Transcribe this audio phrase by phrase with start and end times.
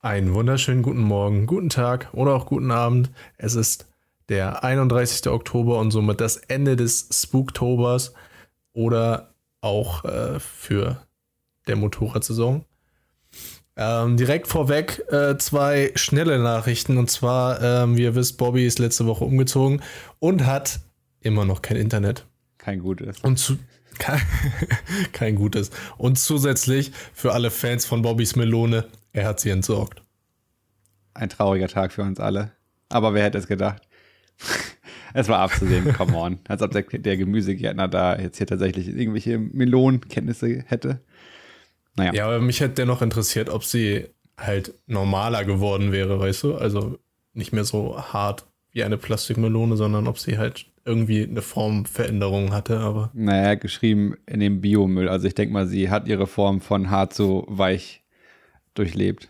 [0.00, 3.10] Einen wunderschönen guten Morgen, guten Tag oder auch guten Abend.
[3.36, 3.86] Es ist
[4.28, 5.26] der 31.
[5.26, 8.14] Oktober und somit das Ende des Spooktobers
[8.72, 11.02] oder auch äh, für
[11.66, 12.64] der Motorradsaison.
[13.74, 18.78] Ähm, direkt vorweg äh, zwei schnelle Nachrichten und zwar, ähm, wie ihr wisst, Bobby ist
[18.78, 19.82] letzte Woche umgezogen
[20.20, 20.78] und hat
[21.22, 22.24] immer noch kein Internet.
[22.58, 23.18] Kein gutes.
[23.22, 23.58] Und zu,
[23.98, 24.22] kein,
[25.12, 25.72] kein gutes.
[25.96, 30.02] Und zusätzlich für alle Fans von Bobbys Melone, er hat sie entsorgt.
[31.14, 32.52] Ein trauriger Tag für uns alle.
[32.88, 33.82] Aber wer hätte es gedacht?
[35.14, 36.38] es war abzusehen, come on.
[36.48, 41.00] Als ob der, der Gemüsegärtner da jetzt hier tatsächlich irgendwelche Melonenkenntnisse hätte.
[41.96, 42.12] Naja.
[42.14, 44.06] Ja, aber mich hätte dennoch interessiert, ob sie
[44.36, 46.54] halt normaler geworden wäre, weißt du?
[46.54, 46.98] Also
[47.32, 52.78] nicht mehr so hart wie eine Plastikmelone, sondern ob sie halt irgendwie eine Formveränderung hatte,
[52.78, 53.10] aber.
[53.12, 55.08] Naja, geschrieben in dem Biomüll.
[55.08, 58.02] Also ich denke mal, sie hat ihre Form von hart zu weich
[58.78, 59.28] durchlebt.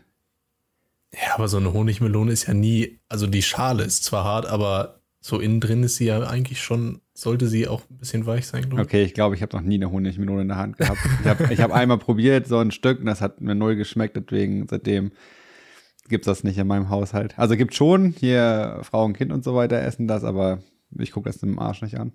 [1.12, 5.01] Ja, aber so eine Honigmelone ist ja nie, also die Schale ist zwar hart, aber
[5.21, 8.63] so innen drin ist sie ja eigentlich schon, sollte sie auch ein bisschen weich sein,
[8.69, 8.88] glaube ich.
[8.88, 11.01] Okay, ich glaube, ich habe noch nie eine Honigmelone in der Hand gehabt.
[11.21, 14.66] ich habe hab einmal probiert, so ein Stück, und das hat mir null geschmeckt, deswegen
[14.69, 15.13] seitdem
[16.09, 17.38] gibt es das nicht in meinem Haushalt.
[17.38, 20.60] Also gibt schon, hier Frau und Kind und so weiter essen das, aber
[20.99, 22.13] ich gucke das im Arsch nicht an.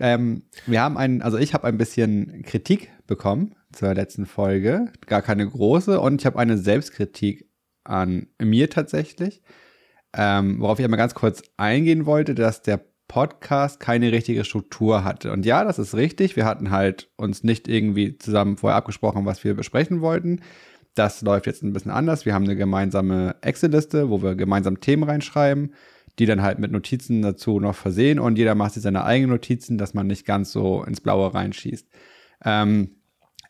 [0.00, 5.22] Ähm, wir haben einen, also ich habe ein bisschen Kritik bekommen zur letzten Folge, gar
[5.22, 7.48] keine große, und ich habe eine Selbstkritik
[7.84, 9.42] an mir tatsächlich,
[10.16, 15.32] ähm, worauf ich einmal ganz kurz eingehen wollte, dass der Podcast keine richtige Struktur hatte.
[15.32, 16.36] Und ja, das ist richtig.
[16.36, 20.42] Wir hatten halt uns nicht irgendwie zusammen vorher abgesprochen, was wir besprechen wollten.
[20.94, 22.24] Das läuft jetzt ein bisschen anders.
[22.24, 25.72] Wir haben eine gemeinsame Excel-Liste, wo wir gemeinsam Themen reinschreiben
[26.20, 29.78] die dann halt mit Notizen dazu noch versehen und jeder macht sich seine eigenen Notizen,
[29.78, 31.88] dass man nicht ganz so ins Blaue reinschießt.
[32.44, 32.99] Ähm,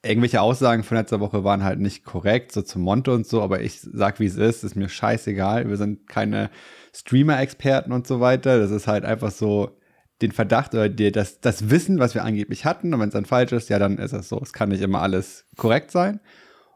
[0.02, 3.60] irgendwelche Aussagen von letzter Woche waren halt nicht korrekt, so zum Monte und so, aber
[3.60, 5.68] ich sag, wie es ist, ist mir scheißegal.
[5.68, 6.50] Wir sind keine
[6.94, 8.58] Streamer-Experten und so weiter.
[8.58, 9.76] Das ist halt einfach so
[10.22, 12.92] den Verdacht oder die, das, das Wissen, was wir angeblich hatten.
[12.94, 14.40] Und wenn es dann falsch ist, ja, dann ist es so.
[14.42, 16.20] Es kann nicht immer alles korrekt sein.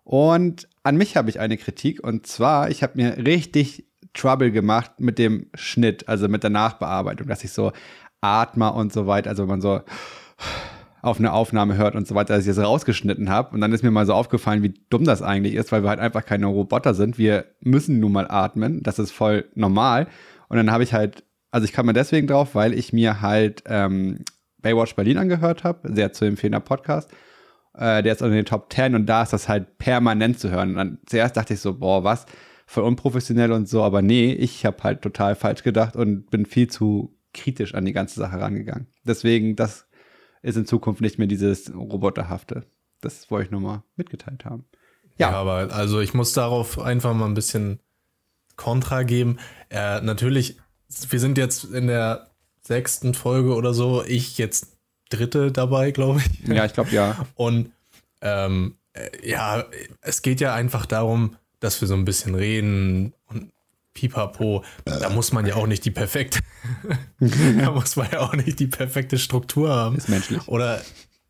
[0.05, 4.93] Und an mich habe ich eine Kritik und zwar, ich habe mir richtig Trouble gemacht
[4.99, 7.73] mit dem Schnitt, also mit der Nachbearbeitung, dass ich so
[8.21, 9.81] atme und so weiter, also wenn man so
[11.05, 13.55] auf eine Aufnahme hört und so weiter, dass ich das rausgeschnitten habe.
[13.55, 16.01] Und dann ist mir mal so aufgefallen, wie dumm das eigentlich ist, weil wir halt
[16.01, 17.19] einfach keine Roboter sind.
[17.19, 18.83] Wir müssen nun mal atmen.
[18.83, 20.07] Das ist voll normal.
[20.49, 23.65] Und dann habe ich halt, also ich kam mal deswegen drauf, weil ich mir halt
[23.67, 24.25] ähm,
[24.63, 27.11] Baywatch Berlin angehört habe, sehr zu empfehlender Podcast.
[27.77, 30.71] Äh, der ist in den Top 10 und da ist das halt permanent zu hören.
[30.71, 32.27] Und dann zuerst dachte ich so, boah, was?
[32.67, 36.69] voll unprofessionell und so, aber nee, ich habe halt total falsch gedacht und bin viel
[36.69, 38.87] zu kritisch an die ganze Sache rangegangen.
[39.05, 39.84] Deswegen, das
[40.45, 42.67] ist in Zukunft nicht mehr dieses Roboterhafte.
[43.01, 44.65] Das wollte ich nur mal mitgeteilt haben.
[45.17, 45.31] Ja.
[45.31, 47.81] ja, aber also ich muss darauf einfach mal ein bisschen
[48.57, 49.39] Kontra geben.
[49.71, 50.59] Äh, natürlich,
[51.09, 54.77] wir sind jetzt in der sechsten Folge oder so, ich jetzt
[55.09, 56.49] dritte dabei, glaube ich.
[56.49, 57.27] Ja, ich glaube ja.
[57.35, 57.73] Und
[58.21, 59.65] ähm, äh, ja,
[60.03, 63.51] es geht ja einfach darum, dass wir so ein bisschen reden und
[63.95, 64.65] pipapo.
[64.85, 66.41] Da muss man ja auch nicht die perfekte,
[67.21, 69.97] da muss man ja auch nicht die perfekte Struktur haben.
[69.97, 70.47] Ist menschlich.
[70.49, 70.83] Oder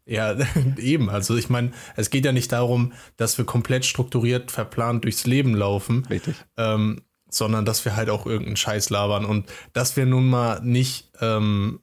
[0.06, 0.36] ja,
[0.78, 1.10] eben.
[1.10, 5.54] Also ich meine, es geht ja nicht darum, dass wir komplett strukturiert, verplant durchs Leben
[5.54, 6.06] laufen.
[6.06, 6.34] Richtig.
[6.56, 11.10] Ähm, sondern dass wir halt auch irgendeinen Scheiß labern und dass wir nun mal nicht
[11.20, 11.80] ähm,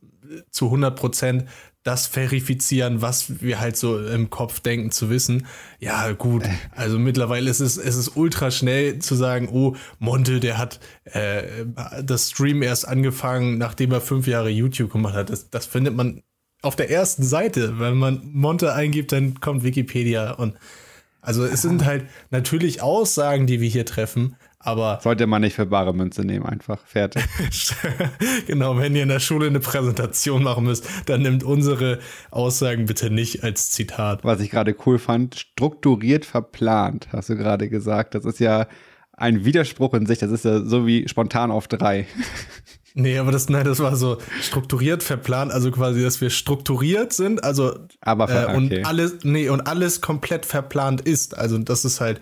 [0.50, 1.46] zu 100 Prozent
[1.84, 5.48] das verifizieren, was wir halt so im Kopf denken zu wissen.
[5.80, 6.44] Ja, gut.
[6.76, 11.66] Also mittlerweile ist es, es ist ultra schnell zu sagen, oh, Monte, der hat äh,
[12.04, 15.30] das Stream erst angefangen, nachdem er fünf Jahre YouTube gemacht hat.
[15.32, 16.22] Das, das findet man
[16.62, 17.80] auf der ersten Seite.
[17.80, 20.56] Wenn man Monte eingibt, dann kommt Wikipedia und
[21.22, 25.66] also es sind halt natürlich Aussagen, die wir hier treffen, aber sollte man nicht für
[25.66, 27.24] bare Münze nehmen, einfach fertig.
[28.48, 32.00] genau, wenn ihr in der Schule eine Präsentation machen müsst, dann nimmt unsere
[32.30, 34.24] Aussagen bitte nicht als Zitat.
[34.24, 38.16] Was ich gerade cool fand, strukturiert verplant, hast du gerade gesagt.
[38.16, 38.68] Das ist ja
[39.14, 40.20] ein Widerspruch in sich.
[40.20, 42.08] Das ist ja so wie spontan auf drei.
[42.94, 47.42] Nee, aber das, nein, das war so strukturiert, verplant, also quasi, dass wir strukturiert sind,
[47.42, 48.56] also aber äh, okay.
[48.56, 51.38] und alles, nee, und alles komplett verplant ist.
[51.38, 52.20] Also das ist halt,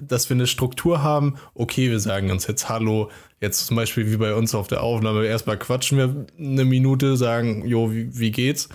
[0.00, 3.10] dass wir eine Struktur haben, okay, wir sagen uns jetzt Hallo,
[3.40, 7.66] jetzt zum Beispiel wie bei uns auf der Aufnahme, erstmal quatschen wir eine Minute, sagen,
[7.66, 8.68] jo, wie, wie geht's?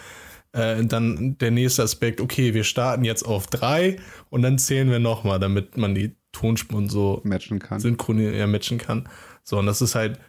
[0.54, 3.98] Äh, dann der nächste Aspekt, okay, wir starten jetzt auf drei
[4.30, 7.80] und dann zählen wir nochmal, damit man die Tonspuren so matchen kann.
[7.80, 9.10] Synchronisieren, ja, matchen kann.
[9.44, 10.20] So, und das ist halt,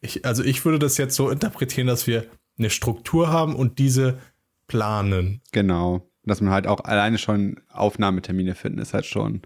[0.00, 2.26] ich, also ich würde das jetzt so interpretieren, dass wir
[2.58, 4.18] eine Struktur haben und diese
[4.66, 5.40] planen.
[5.52, 6.06] Genau.
[6.24, 9.42] Dass man halt auch alleine schon Aufnahmetermine finden, ist halt schon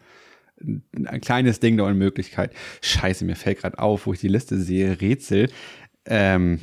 [0.61, 2.53] ein kleines Ding der Unmöglichkeit.
[2.81, 5.51] Scheiße, mir fällt gerade auf, wo ich die Liste sehe, Rätsel.
[6.07, 6.61] Ähm,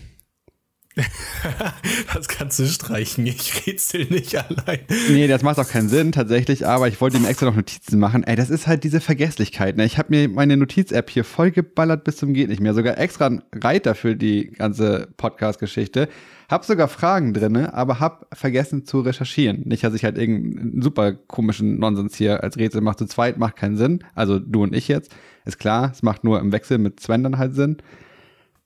[2.13, 3.25] das kannst du streichen.
[3.25, 4.81] Ich rätsel nicht allein.
[5.09, 8.23] Nee, das macht auch keinen Sinn tatsächlich, aber ich wollte ihm extra noch Notizen machen.
[8.23, 9.77] Ey, das ist halt diese Vergesslichkeit.
[9.77, 9.85] Ne?
[9.85, 12.73] Ich habe mir meine Notiz-App hier voll geballert bis zum geht nicht mehr.
[12.73, 16.09] Sogar extra einen Reiter für die ganze Podcast-Geschichte.
[16.51, 19.61] Hab sogar Fragen drin, aber hab vergessen zu recherchieren.
[19.63, 22.97] Nicht, dass ich halt irgendeinen super komischen Nonsens hier als Rätsel mache.
[22.97, 24.03] Zu zweit macht keinen Sinn.
[24.15, 25.15] Also du und ich jetzt.
[25.45, 27.77] Ist klar, es macht nur im Wechsel mit Sven dann halt Sinn.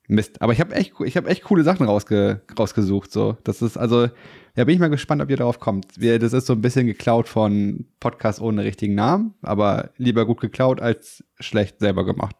[0.08, 0.42] Mist.
[0.42, 3.12] Aber ich habe echt, ich habe echt coole Sachen rausge, rausgesucht.
[3.12, 4.08] So, das ist also,
[4.56, 5.86] da bin ich mal gespannt, ob ihr darauf kommt.
[5.96, 10.40] Wir, das ist so ein bisschen geklaut von Podcast ohne richtigen Namen, aber lieber gut
[10.40, 12.34] geklaut als schlecht selber gemacht,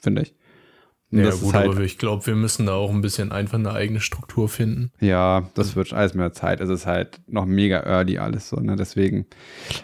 [0.00, 0.34] finde ich.
[1.14, 3.72] Und ja, gut, halt, aber ich glaube, wir müssen da auch ein bisschen einfach eine
[3.72, 4.90] eigene Struktur finden.
[4.98, 6.60] Ja, das wird alles mehr Zeit.
[6.60, 8.74] Es ist halt noch mega early alles so, ne?
[8.74, 9.26] Deswegen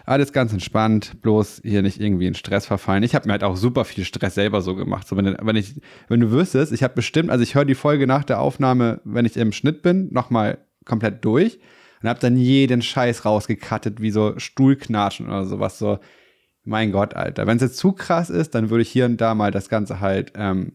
[0.05, 3.05] alles ganz entspannt, bloß hier nicht irgendwie in Stress verfallen.
[3.05, 5.07] Ich habe mir halt auch super viel Stress selber so gemacht.
[5.07, 8.09] So, wenn, wenn ich, wenn du wüsstest, ich habe bestimmt, also ich höre die Folge
[8.09, 11.61] nach der Aufnahme, wenn ich im Schnitt bin, nochmal komplett durch
[12.03, 15.79] und habe dann jeden Scheiß rausgekattet, wie so Stuhlknatschen oder sowas.
[15.79, 16.01] So,
[16.65, 17.47] mein Gott, Alter.
[17.47, 20.01] Wenn es jetzt zu krass ist, dann würde ich hier und da mal das Ganze
[20.01, 20.73] halt ähm,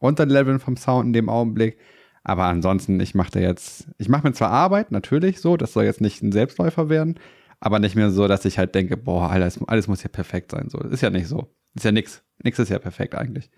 [0.00, 1.78] runterleveln vom Sound in dem Augenblick.
[2.24, 5.84] Aber ansonsten, ich mache da jetzt, ich mache mir zwar Arbeit, natürlich so, das soll
[5.84, 7.20] jetzt nicht ein Selbstläufer werden,
[7.60, 10.68] aber nicht mehr so, dass ich halt denke, boah, alles, alles muss ja perfekt sein.
[10.70, 11.54] So, ist ja nicht so.
[11.74, 12.22] Ist ja nix.
[12.42, 13.50] Nix ist ja perfekt eigentlich.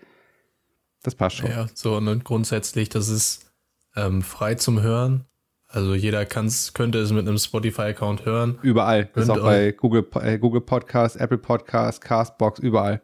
[1.01, 1.49] Das passt schon.
[1.49, 3.53] Ja, so und grundsätzlich, das ist
[3.95, 5.23] ähm, frei zum Hören.
[5.69, 8.57] Also jeder kann's, könnte es mit einem Spotify-Account hören.
[8.61, 9.09] Überall.
[9.15, 13.01] Ist auch bei Google, äh, Google Podcast, Apple Podcast, Castbox, überall.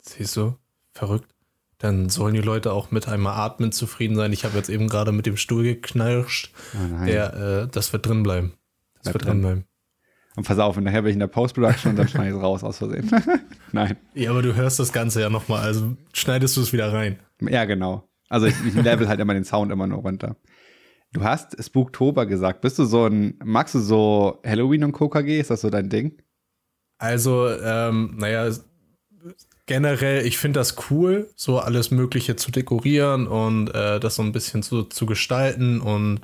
[0.00, 0.56] Siehst du?
[0.92, 1.33] Verrückt
[1.84, 4.32] dann sollen die Leute auch mit einmal atmen zufrieden sein.
[4.32, 6.50] Ich habe jetzt eben gerade mit dem Stuhl geknirscht.
[6.74, 8.54] Oh der, äh, das wird drin bleiben.
[8.94, 9.64] Das Bleib wird drin bleiben.
[10.34, 12.64] Und pass auf, nachher bin ich in der Post-Production und dann schneide ich es raus
[12.64, 13.10] aus Versehen.
[13.72, 13.98] Nein.
[14.14, 17.18] Ja, aber du hörst das Ganze ja nochmal, also schneidest du es wieder rein.
[17.40, 18.08] Ja, genau.
[18.30, 20.36] Also ich, ich level halt immer den Sound immer nur runter.
[21.12, 22.62] Du hast Spooktober gesagt.
[22.62, 25.38] Bist du so ein, magst du so Halloween und KKG?
[25.38, 26.16] Ist das so dein Ding?
[26.96, 28.50] Also, ähm, naja,
[29.66, 34.32] generell, ich finde das cool, so alles Mögliche zu dekorieren und äh, das so ein
[34.32, 35.80] bisschen zu, zu gestalten.
[35.80, 36.20] Und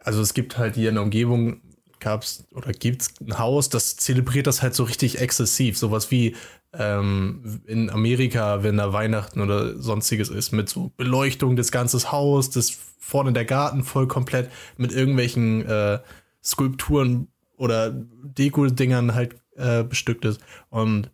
[0.00, 1.60] also es gibt halt hier in der Umgebung
[1.98, 5.78] gab's oder gibt's ein Haus, das zelebriert das halt so richtig exzessiv.
[5.78, 6.36] Sowas wie
[6.72, 12.50] ähm, in Amerika, wenn da Weihnachten oder sonstiges ist, mit so Beleuchtung des ganzen Haus,
[12.50, 16.00] das vorne der Garten voll komplett mit irgendwelchen äh,
[16.44, 20.40] Skulpturen oder Deko-Dingern halt äh, bestückt ist.
[20.68, 21.10] Und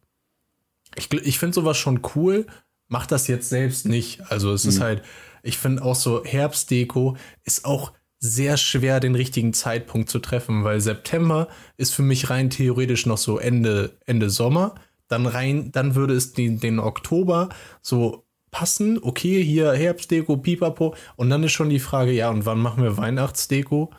[0.96, 2.46] ich, ich finde sowas schon cool,
[2.88, 4.20] mach das jetzt selbst nicht.
[4.30, 4.70] Also es mhm.
[4.70, 5.02] ist halt,
[5.42, 10.80] ich finde auch so Herbstdeko ist auch sehr schwer, den richtigen Zeitpunkt zu treffen, weil
[10.80, 14.76] September ist für mich rein theoretisch noch so Ende, Ende Sommer.
[15.08, 17.48] Dann rein, dann würde es den, den Oktober
[17.80, 19.00] so passen.
[19.02, 20.94] Okay, hier Herbstdeko, Pipapo.
[21.16, 23.90] Und dann ist schon die Frage, ja, und wann machen wir Weihnachtsdeko?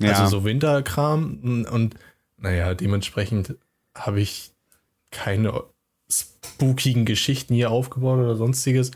[0.00, 0.10] Ja.
[0.10, 1.66] Also so Winterkram.
[1.70, 1.94] Und
[2.36, 3.54] naja, dementsprechend
[3.94, 4.50] habe ich
[5.12, 5.62] keine
[6.20, 8.90] spookigen Geschichten hier aufgebaut oder sonstiges.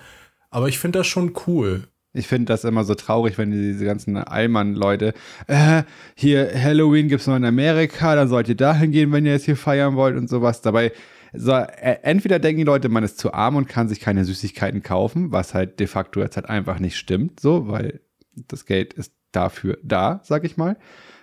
[0.50, 1.84] Aber ich finde das schon cool.
[2.14, 5.12] Ich finde das immer so traurig, wenn diese ganzen Allmann-Leute,
[5.46, 5.82] äh,
[6.14, 9.44] hier Halloween gibt es nur in Amerika, dann sollt ihr dahin gehen, wenn ihr jetzt
[9.44, 10.62] hier feiern wollt und sowas.
[10.62, 10.92] Dabei,
[11.34, 14.82] so, äh, entweder denken die Leute, man ist zu arm und kann sich keine Süßigkeiten
[14.82, 18.00] kaufen, was halt de facto jetzt halt einfach nicht stimmt, so, weil
[18.34, 20.76] das Geld ist dafür da, sag ich mal.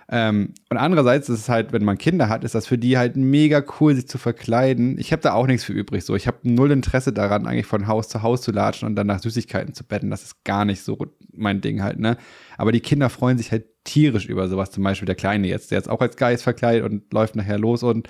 [0.08, 3.16] Ähm, und andererseits ist es halt, wenn man Kinder hat, ist das für die halt
[3.16, 4.98] mega cool, sich zu verkleiden.
[4.98, 6.04] Ich habe da auch nichts für übrig.
[6.04, 9.08] So, ich habe null Interesse daran, eigentlich von Haus zu Haus zu latschen und dann
[9.08, 10.10] nach Süßigkeiten zu betten.
[10.10, 10.96] Das ist gar nicht so
[11.32, 12.16] mein Ding halt, ne?
[12.56, 14.70] Aber die Kinder freuen sich halt tierisch über sowas.
[14.70, 17.82] Zum Beispiel der Kleine jetzt, der jetzt auch als Geist verkleidet und läuft nachher los
[17.82, 18.08] und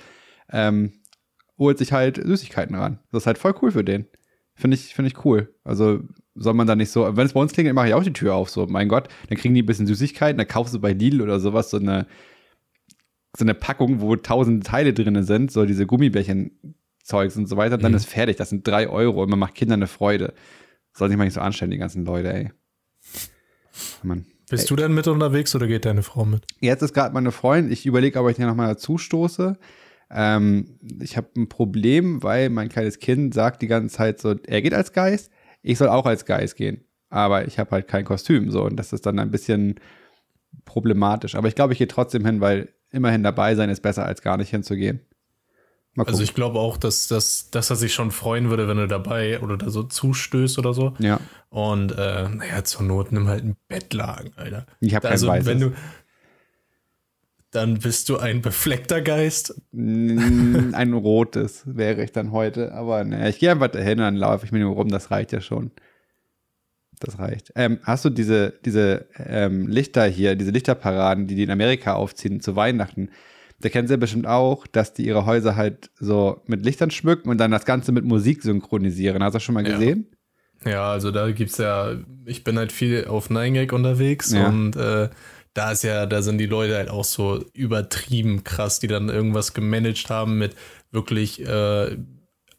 [0.51, 0.93] ähm,
[1.57, 2.99] holt sich halt Süßigkeiten ran.
[3.11, 4.05] Das ist halt voll cool für den.
[4.53, 5.53] Finde ich, finde ich cool.
[5.63, 6.01] Also
[6.37, 8.35] soll man da nicht so, wenn es bei uns klingelt, mache ich auch die Tür
[8.35, 11.21] auf, so, mein Gott, dann kriegen die ein bisschen Süßigkeiten, dann kaufst du bei Lidl
[11.21, 12.07] oder sowas so eine,
[13.37, 17.91] so eine Packung, wo tausend Teile drin sind, so diese Gummibärchen-Zeugs und so weiter, dann
[17.91, 17.97] mhm.
[17.97, 20.33] ist fertig, das sind drei Euro und man macht Kindern eine Freude.
[20.93, 22.51] Soll sich mal nicht so anstellen, die ganzen Leute, ey.
[24.03, 24.25] Mann.
[24.49, 24.69] Bist ey.
[24.69, 26.45] du denn mit unterwegs oder geht deine Frau mit?
[26.59, 29.57] Jetzt ist gerade meine Freundin, ich überlege, ob ich hier nochmal dazu stoße.
[30.09, 34.61] Ähm, ich habe ein Problem, weil mein kleines Kind sagt die ganze Zeit so, er
[34.61, 35.31] geht als Geist,
[35.67, 36.83] ich soll auch als Geist gehen.
[37.09, 39.75] Aber ich habe halt kein Kostüm so und das ist dann ein bisschen
[40.65, 41.35] problematisch.
[41.35, 44.37] Aber ich glaube, ich gehe trotzdem hin, weil immerhin dabei sein ist besser, als gar
[44.37, 45.01] nicht hinzugehen.
[45.95, 49.39] Also ich glaube auch, dass, dass, dass er sich schon freuen würde, wenn du dabei
[49.39, 50.93] oder da so zustößt oder so.
[50.99, 51.19] Ja.
[51.49, 54.67] Und äh, naja, zur Not nimm halt einen Bettlaken, Alter.
[54.79, 55.47] Ich habe kein also, Weißes.
[55.47, 55.73] Wenn du,
[57.51, 59.61] dann bist du ein befleckter Geist.
[59.73, 62.73] Ein rotes wäre ich dann heute.
[62.73, 65.41] Aber ne, ich gehe einfach dahin, dann laufe ich mir nur rum, das reicht ja
[65.41, 65.71] schon.
[66.99, 67.51] Das reicht.
[67.55, 72.41] Ähm, hast du diese, diese ähm, Lichter hier, diese Lichterparaden, die die in Amerika aufziehen
[72.41, 73.09] zu Weihnachten?
[73.59, 77.37] Der kennt ja bestimmt auch, dass die ihre Häuser halt so mit Lichtern schmücken und
[77.37, 79.23] dann das Ganze mit Musik synchronisieren.
[79.23, 80.07] Hast du das schon mal gesehen?
[80.63, 84.47] Ja, ja also da gibt's ja, ich bin halt viel auf 9gag unterwegs ja.
[84.47, 85.09] und äh,
[85.57, 89.53] da ist ja, da sind die Leute halt auch so übertrieben krass, die dann irgendwas
[89.53, 90.55] gemanagt haben mit
[90.91, 91.97] wirklich äh,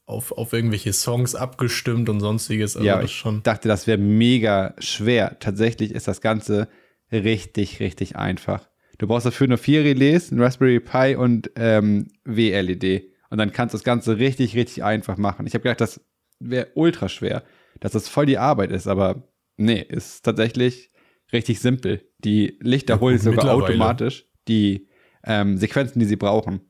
[0.05, 2.77] auf, auf irgendwelche Songs abgestimmt und sonstiges.
[2.77, 5.37] Also ja, ich schon dachte, das wäre mega schwer.
[5.39, 6.69] Tatsächlich ist das Ganze
[7.13, 8.69] richtig, richtig einfach.
[8.99, 13.13] Du brauchst dafür nur vier Relais, ein Raspberry Pi und ähm, WLED.
[13.31, 15.47] Und dann kannst du das Ganze richtig, richtig einfach machen.
[15.47, 16.01] Ich habe gedacht, das
[16.41, 17.45] wäre ultra schwer,
[17.79, 20.91] dass das voll die Arbeit ist, aber nee, ist tatsächlich
[21.33, 22.08] richtig simpel.
[22.25, 24.89] Die Lichter ja, holen sogar automatisch die
[25.25, 26.61] ähm, Sequenzen, die sie brauchen.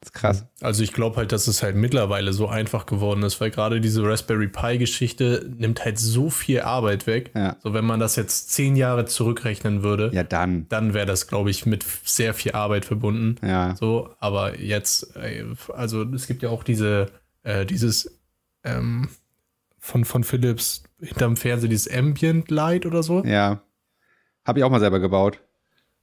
[0.00, 0.46] Das ist krass.
[0.62, 4.02] Also ich glaube halt, dass es halt mittlerweile so einfach geworden ist, weil gerade diese
[4.02, 7.32] Raspberry Pi-Geschichte nimmt halt so viel Arbeit weg.
[7.34, 7.56] Ja.
[7.62, 11.50] So wenn man das jetzt zehn Jahre zurückrechnen würde, ja dann, dann wäre das, glaube
[11.50, 13.36] ich, mit sehr viel Arbeit verbunden.
[13.46, 13.76] Ja.
[13.76, 15.14] So, aber jetzt,
[15.68, 17.08] also es gibt ja auch diese,
[17.42, 18.18] äh, dieses
[18.64, 19.08] ähm,
[19.78, 23.22] von von Philips hinterm Fernseher dieses Ambient Light oder so.
[23.24, 23.62] Ja.
[24.44, 25.40] Habe ich auch mal selber gebaut.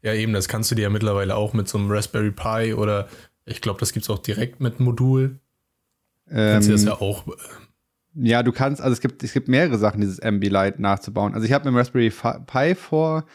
[0.02, 3.08] Ja, eben, das kannst du dir ja mittlerweile auch mit so einem Raspberry Pi oder
[3.46, 5.40] ich glaube, das gibt es auch direkt mit Modul.
[6.30, 7.28] Ähm, kannst du das ja auch.
[7.28, 7.32] Äh,
[8.20, 11.34] ja, du kannst, also es gibt, es gibt mehrere Sachen, dieses MB-Light nachzubauen.
[11.34, 13.26] Also ich habe mit dem Raspberry Pi vor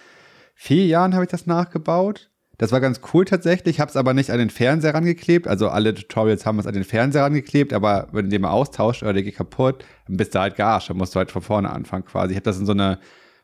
[0.55, 2.31] vier Jahren habe ich das nachgebaut.
[2.59, 5.49] Das war ganz cool tatsächlich, habe es aber nicht an den Fernseher rangeklebt.
[5.49, 9.03] Also alle Tutorials haben es an den Fernseher rangeklebt, aber wenn du den mal austauscht
[9.03, 11.71] oder der geht kaputt, dann bist du halt gearscht, dann musst du halt von vorne
[11.71, 12.33] anfangen quasi.
[12.33, 12.99] Ich habe das in so eine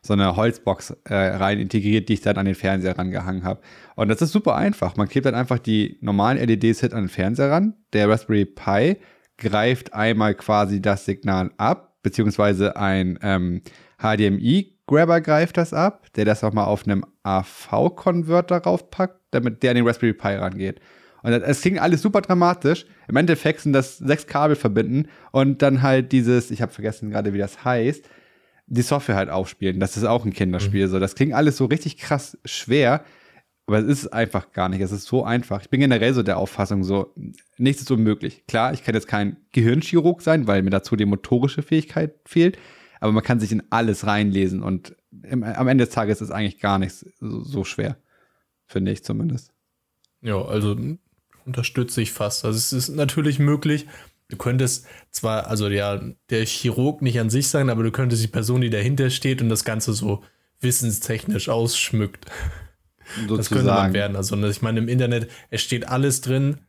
[0.09, 3.61] so eine Holzbox äh, rein integriert, die ich dann an den Fernseher rangehangen habe.
[3.95, 4.97] Und das ist super einfach.
[4.97, 7.75] Man klebt dann einfach die normalen LEDs an den Fernseher ran.
[7.93, 8.97] Der Raspberry Pi
[9.37, 13.61] greift einmal quasi das Signal ab, beziehungsweise ein ähm,
[14.01, 19.75] HDMI-Grabber greift das ab, der das auch mal auf einem AV-Konverter raufpackt, damit der an
[19.75, 20.81] den Raspberry Pi rangeht.
[21.21, 22.87] Und es klingt alles super dramatisch.
[23.07, 27.31] Im Endeffekt sind das sechs Kabel verbinden und dann halt dieses, ich habe vergessen gerade,
[27.31, 28.09] wie das heißt,
[28.69, 29.79] die Software halt aufspielen.
[29.79, 30.87] Das ist auch ein Kinderspiel.
[30.87, 30.91] Mhm.
[30.91, 33.03] So, das klingt alles so richtig krass schwer,
[33.65, 34.81] aber es ist einfach gar nicht.
[34.81, 35.61] Es ist so einfach.
[35.61, 37.13] Ich bin generell so der Auffassung, so
[37.57, 38.45] nichts ist unmöglich.
[38.47, 42.57] Klar, ich kann jetzt kein Gehirnchirurg sein, weil mir dazu die motorische Fähigkeit fehlt,
[42.99, 46.59] aber man kann sich in alles reinlesen und im, am Ende des Tages ist eigentlich
[46.59, 47.97] gar nichts so, so schwer.
[48.65, 49.51] Finde ich zumindest.
[50.21, 50.75] Ja, also
[51.45, 52.45] unterstütze ich fast.
[52.45, 53.87] Also es ist natürlich möglich,
[54.29, 58.27] Du könntest zwar, also ja, der Chirurg nicht an sich sein, aber du könntest die
[58.27, 60.23] Person, die dahinter steht und das Ganze so
[60.61, 62.25] wissenstechnisch ausschmückt.
[63.27, 63.37] Sozusagen.
[63.37, 64.15] Das könnte man werden.
[64.15, 66.59] Also ich meine, im Internet, es steht alles drin.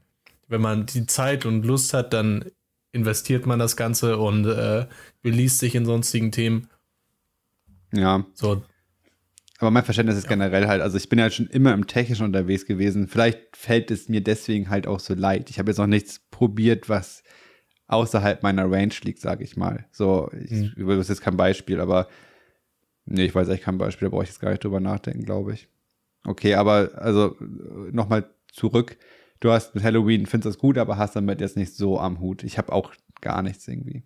[0.49, 2.47] Wenn man die Zeit und Lust hat, dann
[2.93, 4.87] investiert man das Ganze und äh,
[5.23, 6.69] beliest sich in sonstigen Themen.
[7.93, 8.25] Ja.
[8.35, 8.63] So.
[9.59, 10.31] Aber mein Verständnis ist ja.
[10.31, 13.07] generell halt, also ich bin ja schon immer im Technischen unterwegs gewesen.
[13.07, 15.51] Vielleicht fällt es mir deswegen halt auch so leid.
[15.51, 17.23] Ich habe jetzt noch nichts probiert, was
[17.91, 19.87] außerhalb meiner Range liegt, sage ich mal.
[19.91, 20.89] So, ich mhm.
[20.89, 22.09] das ist jetzt kein Beispiel, aber
[23.05, 25.55] nee, ich weiß echt kein Beispiel, da brauche ich jetzt gar nicht drüber nachdenken, glaube
[25.55, 25.69] ich.
[26.25, 27.37] Okay, aber also
[27.91, 28.97] nochmal zurück.
[29.41, 32.45] Du hast mit Halloween, findest das gut, aber hast damit jetzt nicht so am Hut.
[32.45, 34.03] Ich habe auch gar nichts irgendwie.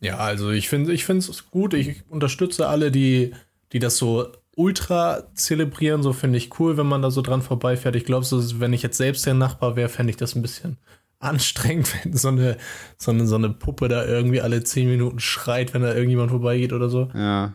[0.00, 1.74] Ja, also ich finde ich finde es gut.
[1.74, 3.34] Ich unterstütze alle, die,
[3.72, 6.02] die das so ultra zelebrieren.
[6.02, 7.94] So finde ich cool, wenn man da so dran vorbeifährt.
[7.94, 10.78] Ich glaube, so, wenn ich jetzt selbst der Nachbar wäre, fände ich das ein bisschen
[11.18, 12.56] anstrengend, wenn so eine,
[12.96, 16.72] so, eine, so eine Puppe da irgendwie alle zehn Minuten schreit, wenn da irgendjemand vorbeigeht
[16.72, 17.10] oder so.
[17.14, 17.54] Ja.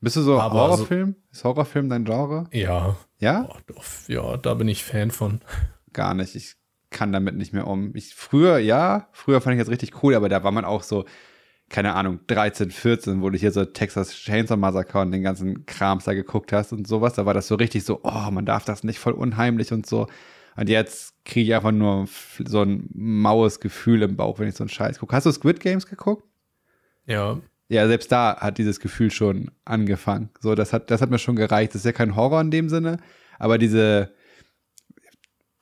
[0.00, 1.14] Bist du so Aber Horrorfilm?
[1.30, 2.44] So, ist Horrorfilm dein Genre?
[2.52, 2.96] Ja.
[3.18, 3.48] Ja?
[3.50, 5.40] Oh, ja, da bin ich Fan von.
[5.92, 6.34] Gar nicht.
[6.34, 6.54] Ich
[6.88, 7.94] kann damit nicht mehr um.
[7.94, 11.04] Ich, früher, ja, früher fand ich das richtig cool, aber da war man auch so,
[11.68, 16.04] keine Ahnung, 13, 14, wo du hier so Texas Chainsaw Massacre und den ganzen Krams
[16.04, 17.14] da geguckt hast und sowas.
[17.14, 20.06] Da war das so richtig so, oh, man darf das nicht voll unheimlich und so.
[20.56, 22.08] Und jetzt kriege ich einfach nur
[22.44, 25.14] so ein maues Gefühl im Bauch, wenn ich so einen Scheiß gucke.
[25.14, 26.24] Hast du Squid Games geguckt?
[27.06, 27.40] Ja.
[27.68, 30.30] Ja, selbst da hat dieses Gefühl schon angefangen.
[30.40, 31.72] So, das hat, das hat mir schon gereicht.
[31.72, 32.98] Das ist ja kein Horror in dem Sinne,
[33.38, 34.12] aber diese,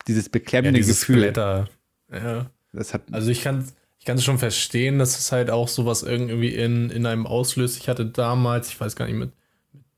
[0.06, 1.18] dieses beklemmende ja, Gefühl.
[1.18, 1.68] Splatter.
[2.10, 2.50] Ja.
[2.72, 3.68] Das hat, also ich kann,
[3.98, 7.76] ich kann es schon verstehen, dass es halt auch sowas irgendwie in, in einem auslöst.
[7.76, 9.32] Ich hatte damals, ich weiß gar nicht, mit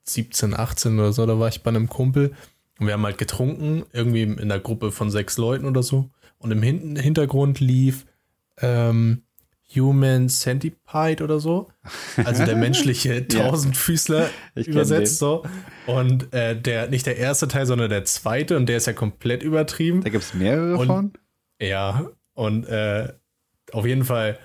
[0.05, 2.35] 17, 18 oder so, da war ich bei einem Kumpel
[2.81, 6.11] und wir haben halt getrunken, irgendwie in einer Gruppe von sechs Leuten oder so.
[6.39, 8.07] Und im Hintergrund lief
[8.63, 9.23] ähm,
[9.77, 11.69] Human Centipede oder so.
[12.17, 15.45] Also der menschliche Tausendfüßler kenn übersetzt so.
[15.87, 19.43] Und äh, der, nicht der erste Teil, sondern der zweite und der ist ja komplett
[19.43, 20.03] übertrieben.
[20.03, 21.13] Da gibt es mehrere Und- von.
[21.61, 23.13] Ja, und äh,
[23.73, 24.39] auf jeden Fall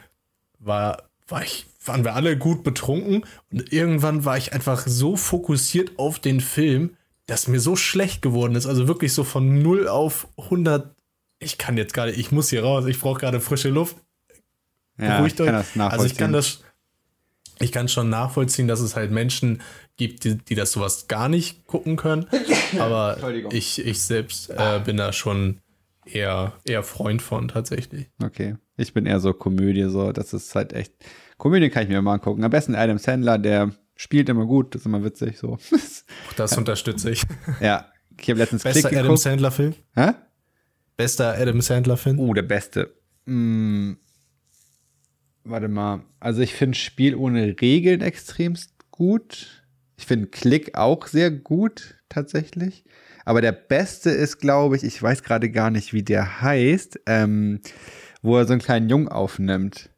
[0.60, 5.92] war, war ich, waren wir alle gut betrunken und irgendwann war ich einfach so fokussiert
[5.98, 8.66] auf den Film, dass mir so schlecht geworden ist.
[8.66, 10.96] Also wirklich so von 0 auf 100.
[11.40, 13.98] Ich kann jetzt gerade, ich muss hier raus, ich brauche gerade frische Luft.
[14.98, 15.62] Ja, Beruhigt ich kann euch.
[15.62, 15.92] das nachvollziehen.
[15.92, 16.64] Also ich kann das,
[17.60, 19.62] ich kann schon nachvollziehen, dass es halt Menschen
[19.98, 22.28] gibt, die, die das sowas gar nicht gucken können.
[22.80, 23.18] Aber
[23.52, 25.60] ich, ich selbst äh, bin da schon
[26.06, 28.08] eher, eher Freund von tatsächlich.
[28.24, 28.56] Okay.
[28.78, 30.12] Ich bin eher so Komödie, so.
[30.12, 30.94] Das ist halt echt.
[31.38, 32.44] Komödie kann ich mir mal angucken.
[32.44, 35.58] Am besten Adam Sandler, der spielt immer gut, das ist immer witzig, so.
[36.36, 37.24] Das unterstütze ich.
[37.62, 37.92] ja.
[38.20, 39.18] Ich habe letztens Bester Klick Adam.
[39.18, 39.76] Sandler Film?
[39.94, 40.12] Hä?
[40.96, 42.20] Bester Adam Sandler Film?
[42.20, 42.96] Oh, der beste.
[43.26, 43.98] Hm,
[45.44, 46.04] warte mal.
[46.20, 49.66] Also ich finde Spiel ohne Regeln extremst gut.
[49.98, 52.86] Ich finde Klick auch sehr gut, tatsächlich.
[53.26, 57.60] Aber der beste ist, glaube ich, ich weiß gerade gar nicht, wie der heißt, ähm,
[58.22, 59.90] wo er so einen kleinen Jungen aufnimmt.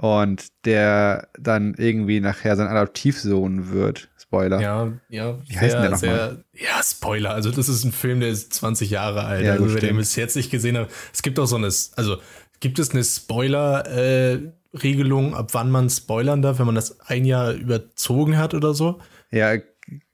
[0.00, 4.08] Und der dann irgendwie nachher sein Adoptivsohn wird.
[4.16, 4.58] Spoiler.
[4.58, 6.44] Ja, ja, Wie heißt denn der sehr, nochmal?
[6.54, 7.34] sehr, ja, Spoiler.
[7.34, 9.44] Also, das ist ein Film, der ist 20 Jahre alt.
[9.44, 10.88] Ja, also, wer den bis jetzt nicht gesehen hat.
[11.12, 12.16] Es gibt auch so eine, also,
[12.60, 18.38] gibt es eine Spoiler-Regelung, ab wann man spoilern darf, wenn man das ein Jahr überzogen
[18.38, 19.00] hat oder so?
[19.30, 19.56] Ja,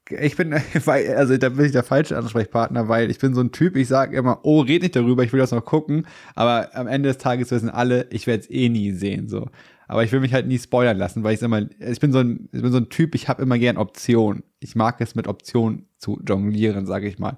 [0.09, 0.53] ich bin,
[0.85, 4.17] also da bin ich der falsche Ansprechpartner, weil ich bin so ein Typ, ich sage
[4.17, 7.51] immer, oh, red nicht darüber, ich will das noch gucken, aber am Ende des Tages
[7.51, 9.47] wissen alle, ich werde es eh nie sehen, so.
[9.87, 12.49] Aber ich will mich halt nie spoilern lassen, weil ich immer, ich bin so ein,
[12.51, 14.43] ich bin so ein Typ, ich habe immer gern Optionen.
[14.59, 17.37] Ich mag es mit Optionen zu jonglieren, sage ich mal.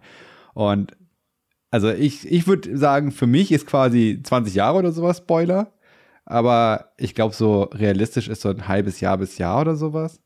[0.53, 0.97] Und
[1.71, 5.71] also ich, ich würde sagen, für mich ist quasi 20 Jahre oder sowas Spoiler,
[6.25, 10.19] aber ich glaube, so realistisch ist so ein halbes Jahr bis Jahr oder sowas.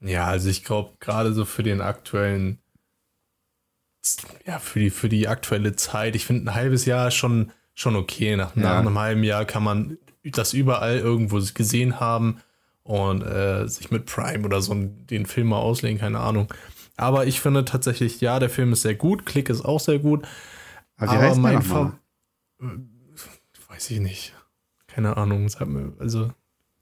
[0.00, 2.58] Ja, also ich glaube, gerade so für den aktuellen,
[4.46, 8.36] ja, für die, für die aktuelle Zeit, ich finde ein halbes Jahr schon, schon okay.
[8.36, 8.62] Nach, Ja.
[8.62, 9.98] nach einem halben Jahr kann man
[10.30, 12.40] das überall irgendwo gesehen haben
[12.82, 16.52] und äh, sich mit Prime oder so den Film mal auslegen, keine Ahnung.
[16.96, 20.26] Aber ich finde tatsächlich, ja, der Film ist sehr gut, Klick ist auch sehr gut.
[20.96, 21.62] Aber aber mein?
[21.62, 21.98] Fa
[23.68, 24.34] Weiß ich nicht.
[24.86, 26.30] Keine Ahnung, sag mir, also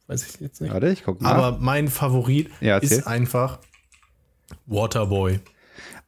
[0.07, 0.72] weiß ich jetzt nicht.
[0.72, 1.33] Warte, ich guck mal.
[1.33, 3.59] Aber mein Favorit Ja, ist einfach
[4.66, 5.40] Waterboy.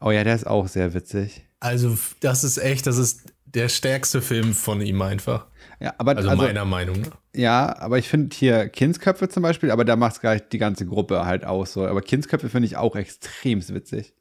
[0.01, 1.43] oh ja, der ist auch sehr witzig.
[1.59, 5.47] Also, das ist echt, das ist der stärkste Film von ihm einfach.
[5.81, 7.17] Ja, aber Also, also, meiner Meinung nach.
[7.37, 10.87] Ja, aber ich finde hier Kindsköpfe zum Beispiel, aber da macht es gleich die ganze
[10.87, 11.87] Gruppe halt aus so.
[11.87, 14.15] Aber Kindsköpfe finde ich auch extrem witzig.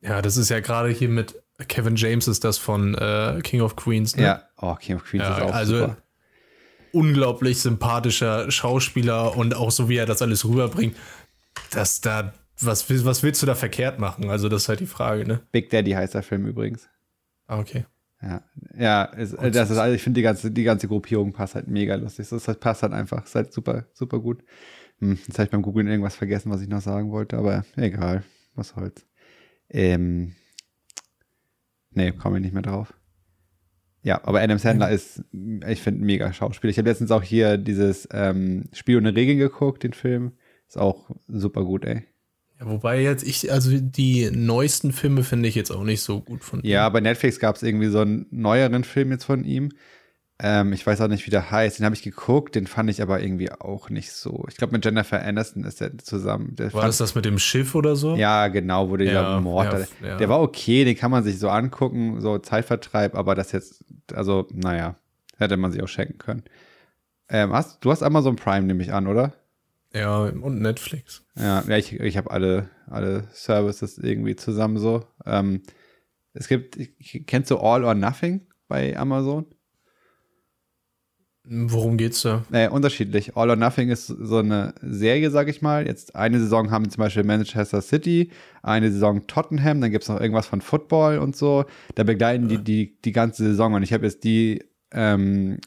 [0.00, 3.76] Ja, das ist ja gerade hier mit Kevin James ist das von äh, King of
[3.76, 4.16] Queens.
[4.16, 4.24] Ne?
[4.24, 5.96] Ja, oh, King of Queens Ja, ist auch also super.
[6.92, 10.96] unglaublich sympathischer Schauspieler und auch so wie er das alles rüberbringt,
[11.70, 14.30] dass da was, was willst du da verkehrt machen?
[14.30, 15.40] Also das ist halt die Frage, ne?
[15.50, 16.88] Big Daddy heißt der Film übrigens.
[17.46, 17.86] Ah, okay.
[18.24, 18.42] Ja,
[18.78, 21.94] ja, ist, das ist, also ich finde die ganze, die ganze Gruppierung passt halt mega
[21.96, 22.26] lustig.
[22.30, 24.42] Das passt halt einfach, ist halt super, super gut.
[25.00, 28.24] Hm, jetzt habe ich beim Googlen irgendwas vergessen, was ich noch sagen wollte, aber egal,
[28.54, 29.06] was soll's.
[29.68, 30.34] Ähm,
[31.90, 32.94] nee, komme ich nicht mehr drauf.
[34.02, 35.24] Ja, aber Adam Sandler ist,
[35.66, 36.70] ich finde, ein mega Schauspieler.
[36.70, 40.32] Ich habe letztens auch hier dieses ähm, Spiel ohne Regeln geguckt, den Film.
[40.68, 42.04] Ist auch super gut, ey.
[42.60, 46.44] Ja, wobei jetzt ich, also die neuesten Filme finde ich jetzt auch nicht so gut
[46.44, 46.70] von ihm.
[46.70, 49.70] Ja, bei Netflix gab es irgendwie so einen neueren Film jetzt von ihm.
[50.40, 51.78] Ähm, ich weiß auch nicht, wie der heißt.
[51.78, 54.44] Den habe ich geguckt, den fand ich aber irgendwie auch nicht so.
[54.48, 56.56] Ich glaube, mit Jennifer Aniston ist der zusammen.
[56.56, 58.16] Der War das das mit dem Schiff oder so?
[58.16, 59.72] ja, genau, wo der Ja, Mord.
[59.72, 60.16] ja, ja.
[60.16, 64.48] Der war okay, den kann man sich so angucken, so Zeitvertreib, aber das jetzt, also,
[64.52, 64.96] naja,
[65.38, 66.42] hätte man sich auch schenken können.
[67.28, 69.34] Ähm, hast, du hast Amazon Prime, nehme ich an, oder?
[69.94, 71.24] Ja, und Netflix.
[71.36, 75.04] Ja, ja ich, ich habe alle, alle Services irgendwie zusammen so.
[75.24, 75.62] Ähm,
[76.32, 76.76] es gibt,
[77.26, 79.46] kennst du All or Nothing bei Amazon?
[81.46, 82.44] Worum geht's da?
[82.52, 83.36] Äh, unterschiedlich.
[83.36, 85.86] All or Nothing ist so eine Serie, sag ich mal.
[85.86, 88.30] Jetzt eine Saison haben zum Beispiel Manchester City,
[88.62, 91.66] eine Saison Tottenham, dann gibt es noch irgendwas von Football und so.
[91.96, 93.74] Da begleiten die die, die ganze Saison.
[93.74, 95.58] Und ich habe jetzt die, ähm,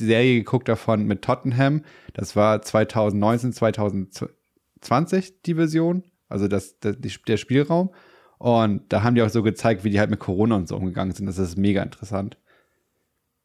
[0.00, 1.84] die Serie geguckt davon mit Tottenham.
[2.14, 6.04] Das war 2019, 2020 die Version.
[6.28, 7.90] Also das, das, der Spielraum.
[8.38, 11.12] Und da haben die auch so gezeigt, wie die halt mit Corona und so umgegangen
[11.12, 11.26] sind.
[11.26, 12.38] Das ist mega interessant.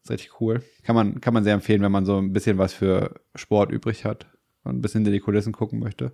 [0.04, 0.64] Ist richtig cool.
[0.84, 4.06] Kann man, kann man sehr empfehlen, wenn man so ein bisschen was für Sport übrig
[4.06, 4.28] hat
[4.64, 6.12] und ein bisschen hinter die Kulissen gucken möchte.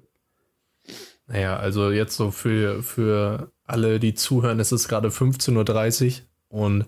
[1.27, 6.86] Naja, also jetzt so für, für alle, die zuhören, es ist gerade 15.30 Uhr und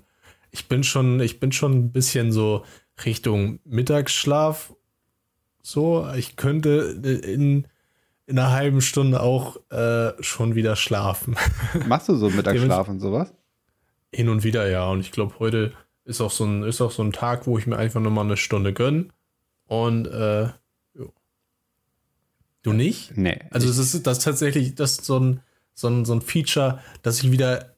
[0.51, 2.63] ich bin schon, ich bin schon ein bisschen so
[3.05, 4.73] Richtung Mittagsschlaf
[5.63, 6.07] so.
[6.15, 7.67] Ich könnte in,
[8.27, 11.35] in einer halben Stunde auch äh, schon wieder schlafen.
[11.87, 13.33] Machst du so Mittagsschlaf und sowas?
[14.13, 14.87] Hin und wieder, ja.
[14.89, 15.73] Und ich glaube, heute
[16.05, 18.37] ist auch, so ein, ist auch so ein Tag, wo ich mir einfach nochmal eine
[18.37, 19.07] Stunde gönne.
[19.65, 20.49] Und äh,
[20.93, 21.13] jo.
[22.61, 23.17] du nicht?
[23.17, 23.39] Nee.
[23.49, 25.39] Also das ist das ist tatsächlich das ist so ein,
[25.73, 27.75] so, ein, so ein Feature, das ich wieder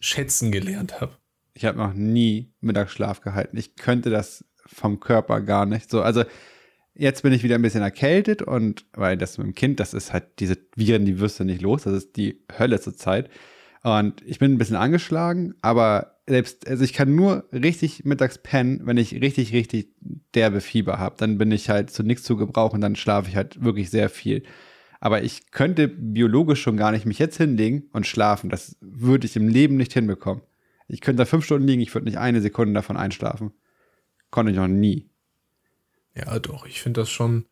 [0.00, 1.12] schätzen gelernt habe.
[1.52, 3.56] Ich habe noch nie Mittagsschlaf gehalten.
[3.56, 6.02] Ich könnte das vom Körper gar nicht so.
[6.02, 6.24] Also
[6.94, 10.12] jetzt bin ich wieder ein bisschen erkältet und weil das mit dem Kind, das ist
[10.12, 11.82] halt diese Viren, die wirst du nicht los.
[11.84, 13.30] Das ist die Hölle zur Zeit.
[13.82, 18.80] Und ich bin ein bisschen angeschlagen, aber selbst, also ich kann nur richtig mittags pennen,
[18.84, 19.88] wenn ich richtig, richtig
[20.34, 21.16] derbe Fieber habe.
[21.18, 24.42] Dann bin ich halt zu nichts zu gebrauchen, dann schlafe ich halt wirklich sehr viel.
[25.00, 28.48] Aber ich könnte biologisch schon gar nicht mich jetzt hinlegen und schlafen.
[28.48, 30.42] Das würde ich im Leben nicht hinbekommen.
[30.88, 33.52] Ich könnte da fünf Stunden liegen, ich würde nicht eine Sekunde davon einschlafen.
[34.34, 35.06] Konnte ich noch nie.
[36.16, 37.44] Ja, doch, ich finde das schon,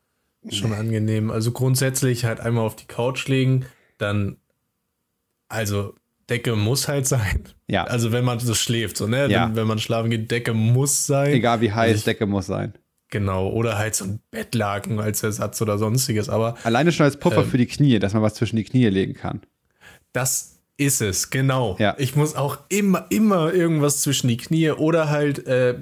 [0.50, 1.30] schon angenehm.
[1.30, 3.66] Also grundsätzlich halt einmal auf die Couch legen,
[3.98, 4.36] dann,
[5.48, 5.94] also
[6.28, 7.44] Decke muss halt sein.
[7.68, 7.84] Ja.
[7.84, 9.28] Also wenn man so schläft, so, ne?
[9.30, 9.46] Ja.
[9.46, 11.32] Wenn, wenn man schlafen geht, Decke muss sein.
[11.32, 12.74] Egal wie heiß, Also ich- Decke muss sein.
[13.10, 13.48] Genau.
[13.50, 16.28] Oder halt so ein Bettlaken als Ersatz oder sonstiges.
[16.28, 17.48] Aber Alleine schon als Puffer Ähm.
[17.48, 19.40] für die Knie, dass man was zwischen die Knie legen kann.
[20.12, 21.76] das ist es, genau.
[21.78, 21.94] Ja.
[21.98, 25.78] Ich muss auch immer, immer irgendwas zwischen die Knie oder halt äh,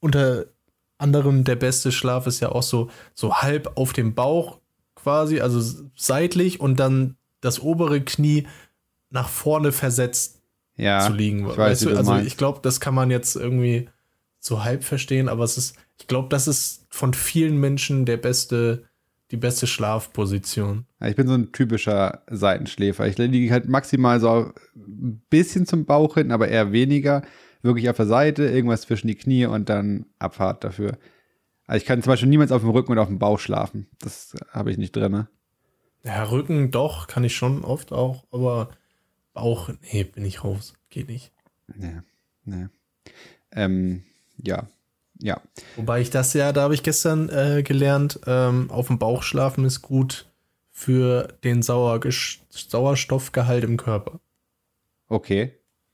[0.00, 0.46] unter
[0.98, 4.58] anderem der beste Schlaf ist ja auch so, so halb auf dem Bauch
[4.94, 8.46] quasi, also seitlich und dann das obere Knie
[9.10, 10.40] nach vorne versetzt
[10.76, 11.48] Ja, zu liegen.
[11.48, 11.96] ich weiß, du?
[11.96, 13.88] Also ich glaube, das kann man jetzt irgendwie
[14.40, 18.84] so halb verstehen, aber es ist, ich glaube, das ist von vielen Menschen der beste,
[19.30, 20.84] die beste Schlafposition.
[21.00, 23.06] Ja, Ich bin so ein typischer Seitenschläfer.
[23.06, 27.22] Ich liege halt maximal so ein bisschen zum Bauch hin, aber eher weniger.
[27.62, 30.96] Wirklich auf der Seite, irgendwas zwischen die Knie und dann Abfahrt dafür.
[31.66, 33.88] Also ich kann zum Beispiel niemals auf dem Rücken oder auf dem Bauch schlafen.
[34.00, 35.12] Das habe ich nicht drin.
[35.12, 35.28] Ne?
[36.04, 38.70] Ja, Rücken doch, kann ich schon oft auch, aber
[39.34, 40.74] Bauch, nee, bin ich raus.
[40.88, 41.32] Geht nicht.
[41.74, 42.00] Nee,
[42.44, 42.68] nee.
[43.52, 44.04] Ähm,
[44.38, 44.66] ja,
[45.20, 45.40] ja.
[45.76, 49.64] Wobei ich das ja, da habe ich gestern äh, gelernt, ähm, auf dem Bauch schlafen
[49.64, 50.30] ist gut
[50.70, 54.20] für den Sauergesch Sauerstoffgehalt im Körper.
[55.08, 55.52] Okay.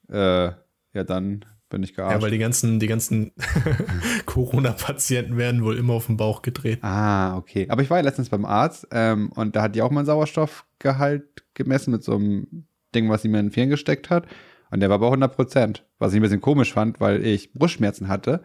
[0.09, 0.53] Äh,
[0.93, 2.23] ja, dann bin ich Ja, gearscht.
[2.23, 3.33] weil die ganzen, die ganzen
[4.27, 6.79] Corona-Patienten werden wohl immer auf den Bauch gedreht.
[6.83, 7.67] Ah, okay.
[7.69, 11.45] Aber ich war ja letztens beim Arzt ähm, und da hat die auch mal Sauerstoffgehalt
[11.55, 14.27] gemessen mit so einem Ding, was sie mir in den Firn gesteckt hat.
[14.71, 15.85] Und der war bei 100 Prozent.
[15.99, 18.43] Was ich ein bisschen komisch fand, weil ich Brustschmerzen hatte.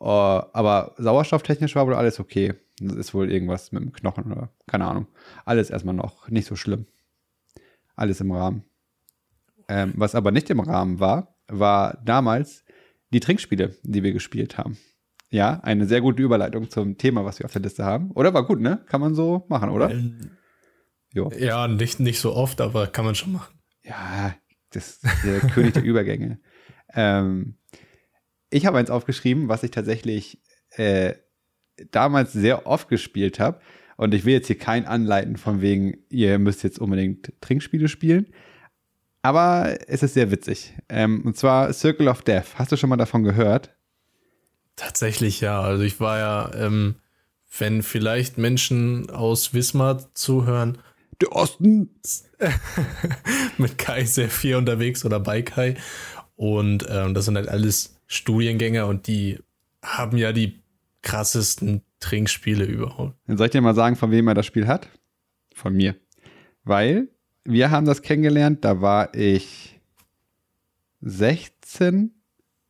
[0.00, 2.54] Äh, aber sauerstofftechnisch war wohl alles okay.
[2.80, 5.06] Das ist wohl irgendwas mit dem Knochen oder keine Ahnung.
[5.44, 6.86] Alles erstmal noch nicht so schlimm.
[7.96, 8.64] Alles im Rahmen.
[9.68, 12.64] Ähm, was aber nicht im Rahmen war, war damals
[13.12, 14.78] die Trinkspiele, die wir gespielt haben.
[15.30, 18.10] Ja, eine sehr gute Überleitung zum Thema, was wir auf der Liste haben.
[18.12, 18.82] Oder war gut, ne?
[18.86, 19.90] Kann man so machen, oder?
[19.90, 20.38] Ähm,
[21.12, 21.30] Jo.
[21.38, 23.58] Ja, nicht, nicht so oft, aber kann man schon machen.
[23.82, 24.34] Ja,
[24.70, 26.38] das ist der König der Übergänge.
[26.92, 27.56] Ähm,
[28.50, 31.14] ich habe eins aufgeschrieben, was ich tatsächlich äh,
[31.90, 33.60] damals sehr oft gespielt habe.
[33.96, 38.32] Und ich will jetzt hier kein anleiten von wegen, ihr müsst jetzt unbedingt Trinkspiele spielen.
[39.22, 40.72] Aber es ist sehr witzig.
[40.88, 42.54] Ähm, und zwar Circle of Death.
[42.54, 43.74] Hast du schon mal davon gehört?
[44.76, 45.60] Tatsächlich ja.
[45.60, 46.96] Also ich war ja, ähm,
[47.58, 50.78] wenn vielleicht Menschen aus Wismar zuhören,
[51.20, 51.90] Der Osten.
[53.58, 55.74] mit Kai sehr viel unterwegs oder bei Kai.
[56.36, 59.40] Und ähm, das sind halt alles Studiengänger und die
[59.82, 60.62] haben ja die
[61.02, 63.16] krassesten Trinkspiele überhaupt.
[63.26, 64.88] Dann soll ich dir mal sagen, von wem er das Spiel hat?
[65.52, 65.96] Von mir.
[66.62, 67.08] Weil
[67.48, 69.80] wir haben das kennengelernt, da war ich
[71.00, 72.12] 16.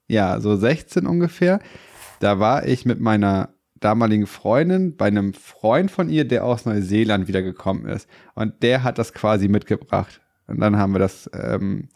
[0.07, 1.61] Ja, so 16 ungefähr.
[2.21, 7.27] Da war ich mit meiner damaligen Freundin bei einem Freund von ihr, der aus Neuseeland
[7.27, 8.09] wiedergekommen ist.
[8.35, 10.21] Und der hat das quasi mitgebracht.
[10.47, 11.89] Und dann haben wir das ähm,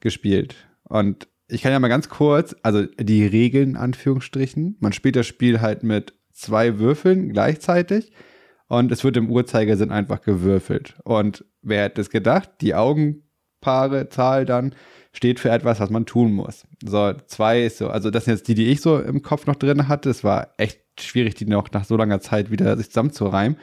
[0.00, 0.56] gespielt.
[0.84, 4.76] Und ich kann ja mal ganz kurz, also die Regeln, in Anführungsstrichen.
[4.80, 8.10] Man spielt das Spiel halt mit zwei Würfeln gleichzeitig
[8.72, 10.94] und es wird im Uhrzeigersinn einfach gewürfelt.
[11.04, 12.48] Und wer hätte es gedacht?
[12.62, 14.74] Die Augenpaare, Zahl dann
[15.12, 16.66] steht für etwas, was man tun muss.
[16.82, 19.56] So, zwei ist so, also das sind jetzt die, die ich so im Kopf noch
[19.56, 20.08] drin hatte.
[20.08, 23.58] Es war echt schwierig, die noch nach so langer Zeit wieder sich zusammenzureimen.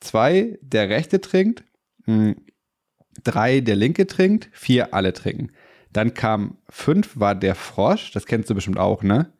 [0.00, 1.62] Zwei, der rechte trinkt.
[2.06, 2.36] Mh,
[3.22, 4.48] drei, der linke trinkt.
[4.52, 5.50] Vier, alle trinken.
[5.92, 8.12] Dann kam fünf, war der Frosch.
[8.12, 9.30] Das kennst du bestimmt auch, ne?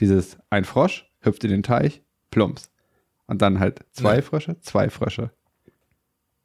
[0.00, 2.00] Dieses ein Frosch hüpft in den Teich,
[2.30, 2.70] plumps.
[3.26, 4.22] Und dann halt zwei Nee.
[4.22, 5.30] Frösche, zwei Frösche.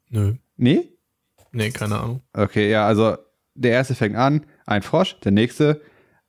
[0.08, 0.34] Nö.
[0.56, 0.92] Nee?
[1.52, 2.22] Nee, keine Ahnung.
[2.32, 3.16] Okay, ja, also
[3.54, 5.82] der erste fängt an, ein Frosch, der nächste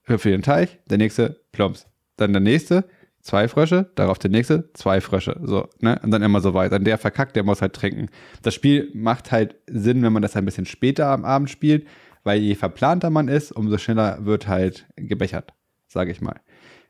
[0.04, 1.88] hüpft in den Teich, der nächste plumps.
[2.18, 2.86] Dann der nächste,
[3.22, 5.40] zwei Frösche, darauf der nächste, zwei Frösche.
[5.44, 6.00] So, ne?
[6.04, 6.78] Und dann immer so weiter.
[6.78, 8.10] Und der verkackt, der muss halt trinken.
[8.42, 11.88] Das Spiel macht halt Sinn, wenn man das ein bisschen später am Abend spielt,
[12.24, 15.54] weil je verplanter man ist, umso schneller wird halt gebechert,
[15.88, 16.40] sage ich mal.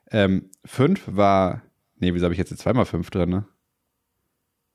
[0.10, 1.62] Ähm, fünf war,
[2.02, 3.46] nee, wieso habe ich jetzt zweimal fünf drin, ne?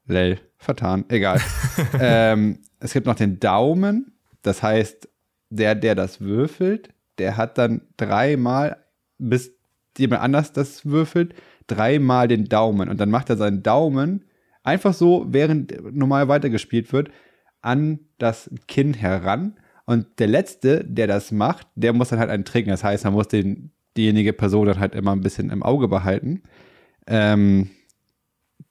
[0.06, 1.40] Lell, vertan, egal.
[2.00, 5.08] ähm, es gibt noch den Daumen, das heißt,
[5.50, 8.84] der, der das würfelt, der hat dann dreimal,
[9.18, 9.52] bis
[9.98, 11.34] jemand anders das würfelt,
[11.66, 12.88] dreimal den Daumen.
[12.88, 14.24] Und dann macht er seinen Daumen
[14.62, 17.10] einfach so, während normal weitergespielt wird,
[17.62, 19.58] an das Kinn heran.
[19.86, 22.70] Und der Letzte, der das macht, der muss dann halt einen trinken.
[22.70, 26.42] Das heißt, man muss den, diejenige Person dann halt immer ein bisschen im Auge behalten.
[27.06, 27.70] Ähm,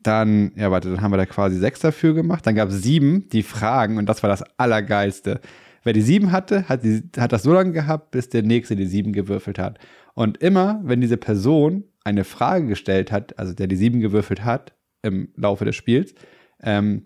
[0.06, 2.46] dann, ja, warte, dann haben wir da quasi sechs dafür gemacht.
[2.46, 5.42] Dann gab es sieben, die Fragen, und das war das Allergeilste.
[5.84, 8.86] Wer die sieben hatte, hat, die, hat das so lange gehabt, bis der nächste die
[8.86, 9.80] sieben gewürfelt hat.
[10.14, 14.74] Und immer, wenn diese Person eine Frage gestellt hat, also der die sieben gewürfelt hat
[15.02, 16.14] im Laufe des Spiels,
[16.62, 17.06] ähm,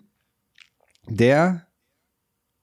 [1.08, 1.66] der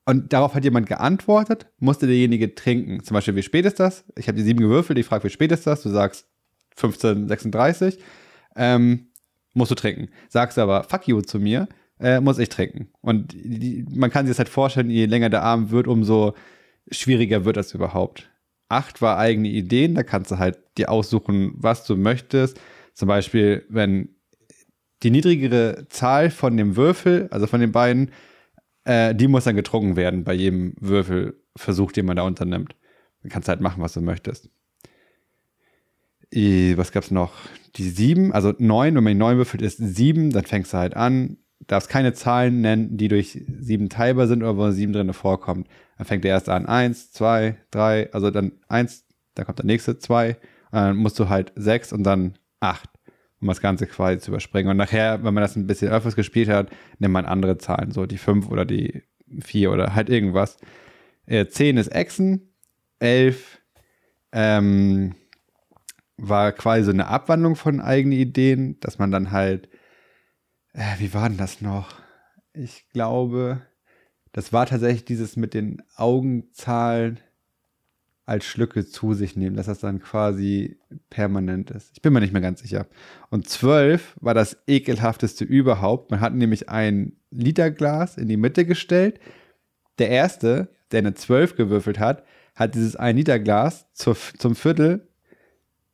[0.05, 3.03] und darauf hat jemand geantwortet, musste derjenige trinken.
[3.03, 4.05] Zum Beispiel, wie spät ist das?
[4.15, 5.81] Ich habe die sieben gewürfelt, ich frage, wie spät ist das?
[5.83, 6.27] Du sagst
[6.77, 7.97] 15.36
[8.57, 9.07] ähm,
[9.53, 10.09] musst du trinken.
[10.29, 11.67] Sagst aber fuck you zu mir,
[11.99, 12.89] äh, muss ich trinken.
[13.01, 16.33] Und die, man kann sich das halt vorstellen, je länger der Abend wird, umso
[16.91, 18.29] schwieriger wird das überhaupt.
[18.69, 22.59] Acht war eigene Ideen, da kannst du halt dir aussuchen, was du möchtest.
[22.93, 24.09] Zum Beispiel, wenn
[25.03, 28.11] die niedrigere Zahl von dem Würfel, also von den beiden,
[28.83, 32.75] äh, die muss dann getrunken werden bei jedem Würfelversuch, den man da unternimmt.
[33.21, 34.49] Dann kannst du halt machen, was du möchtest.
[36.31, 37.33] was gab's noch?
[37.77, 40.95] Die sieben, also neun, wenn man die neun würfelt, ist sieben, dann fängst du halt
[40.95, 41.37] an,
[41.67, 45.67] darfst keine Zahlen nennen, die durch sieben teilbar sind oder wo sieben drin vorkommt.
[45.97, 49.99] Dann fängt der erste an, eins, zwei, drei, also dann eins, dann kommt der nächste,
[49.99, 50.37] zwei,
[50.71, 52.89] und dann musst du halt sechs und dann acht,
[53.39, 54.71] um das Ganze quasi zu überspringen.
[54.71, 58.05] Und nachher, wenn man das ein bisschen öfters gespielt hat, nimmt man andere Zahlen, so
[58.05, 59.03] die fünf oder die
[59.39, 60.57] vier oder halt irgendwas.
[61.25, 62.53] Äh, zehn ist Echsen,
[62.99, 63.59] elf
[64.31, 65.15] ähm,
[66.17, 69.69] war quasi so eine Abwandlung von eigenen Ideen, dass man dann halt
[70.77, 71.95] äh, wie war denn das noch?
[72.53, 73.61] Ich glaube,
[74.31, 77.19] das war tatsächlich dieses mit den Augenzahlen
[78.25, 80.77] als Schlücke zu sich nehmen, dass das dann quasi
[81.09, 81.91] permanent ist.
[81.93, 82.85] Ich bin mir nicht mehr ganz sicher.
[83.29, 86.11] Und zwölf war das ekelhafteste überhaupt.
[86.11, 89.19] Man hat nämlich ein Literglas in die Mitte gestellt.
[89.97, 95.07] Der erste, der eine zwölf gewürfelt hat, hat dieses ein Liter Glas zum Viertel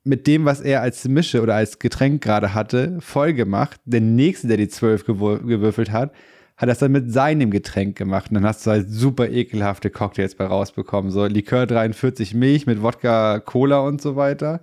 [0.03, 3.79] mit dem, was er als Mische oder als Getränk gerade hatte, voll gemacht.
[3.85, 6.11] Der nächste, der die zwölf gewürfelt hat,
[6.57, 8.29] hat das dann mit seinem Getränk gemacht.
[8.29, 11.11] Und dann hast du halt super ekelhafte Cocktails bei rausbekommen.
[11.11, 14.61] So Likör 43 Milch mit Wodka, Cola und so weiter.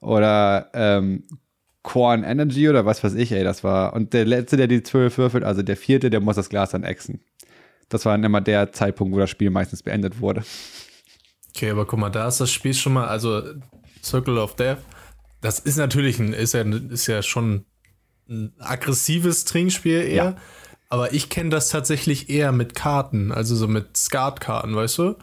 [0.00, 1.24] Oder ähm,
[1.82, 3.94] Corn Energy oder was weiß ich, ey, das war.
[3.94, 6.82] Und der letzte, der die zwölf würfelt, also der vierte, der muss das Glas dann
[6.82, 7.20] exen.
[7.88, 10.44] Das war dann immer der Zeitpunkt, wo das Spiel meistens beendet wurde.
[11.54, 13.42] Okay, aber guck mal, da ist das Spiel schon mal, also
[14.04, 14.78] Circle of Death.
[15.40, 17.64] Das ist natürlich ein, ist ja, ist ja schon
[18.28, 20.14] ein aggressives Trinkspiel eher.
[20.14, 20.36] Ja.
[20.88, 25.16] Aber ich kenne das tatsächlich eher mit Karten, also so mit Skatkarten, weißt du?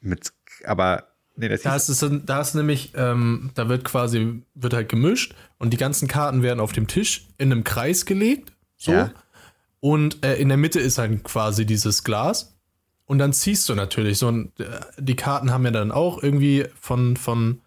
[0.00, 0.32] Mit,
[0.64, 1.04] aber
[1.36, 5.34] nee, das da ist es, da ist nämlich, ähm, da wird quasi, wird halt gemischt
[5.58, 8.92] und die ganzen Karten werden auf dem Tisch in einem Kreis gelegt, so.
[8.92, 9.12] Ja.
[9.80, 12.56] Und äh, in der Mitte ist halt quasi dieses Glas.
[13.04, 16.64] Und dann ziehst du natürlich so, und äh, die Karten haben ja dann auch irgendwie
[16.80, 17.60] von, von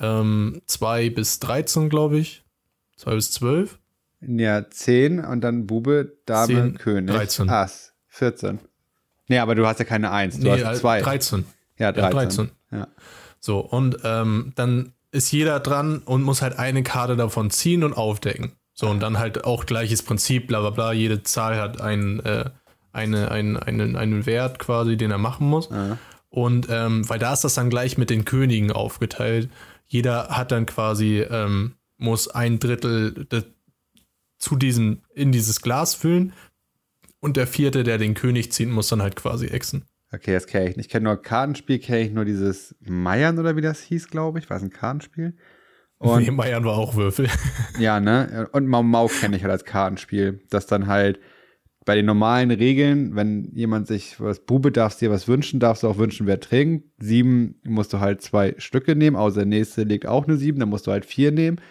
[0.00, 2.44] ähm, 2 bis 13, glaube ich.
[2.96, 3.78] 2 bis 12.
[4.20, 7.14] Ja, 10 und dann Bube, Dame, 10, König.
[7.14, 7.48] 13.
[7.48, 7.92] Ass.
[8.08, 8.58] 14.
[9.28, 11.02] Nee, aber du hast ja keine 1, du nee, hast 2.
[11.02, 11.44] 13.
[11.78, 12.02] Ja, 13.
[12.02, 12.50] Ja, 13.
[12.72, 12.88] Ja.
[13.38, 17.94] So, und ähm, dann ist jeder dran und muss halt eine Karte davon ziehen und
[17.94, 18.52] aufdecken.
[18.74, 20.92] So, und dann halt auch gleiches Prinzip, bla bla bla.
[20.92, 22.50] Jede Zahl hat einen, äh,
[22.92, 25.68] eine, einen, einen, einen Wert quasi, den er machen muss.
[25.70, 25.98] Ja.
[26.30, 29.48] Und ähm, weil da ist das dann gleich mit den Königen aufgeteilt
[29.88, 33.26] jeder hat dann quasi, ähm, muss ein Drittel
[34.38, 36.32] zu diesem, in dieses Glas füllen.
[37.20, 39.86] Und der vierte, der den König zieht, muss dann halt quasi exen.
[40.12, 40.86] Okay, das kenne ich nicht.
[40.86, 44.48] Ich kenne nur Kartenspiel, kenne ich nur dieses Meiern oder wie das hieß, glaube ich.
[44.48, 45.36] War es ein Kartenspiel?
[45.98, 47.28] Und nee, Meiern war auch Würfel.
[47.78, 48.48] ja, ne?
[48.52, 50.40] Und Mau Mau kenne ich halt als Kartenspiel.
[50.48, 51.18] Das dann halt
[51.88, 55.88] bei den normalen Regeln, wenn jemand sich was Bube darfst dir was wünschen, darfst du
[55.88, 56.84] auch wünschen, wer trinkt.
[56.98, 60.68] Sieben musst du halt zwei Stücke nehmen, außer der nächste legt auch eine sieben, dann
[60.68, 61.62] musst du halt vier nehmen.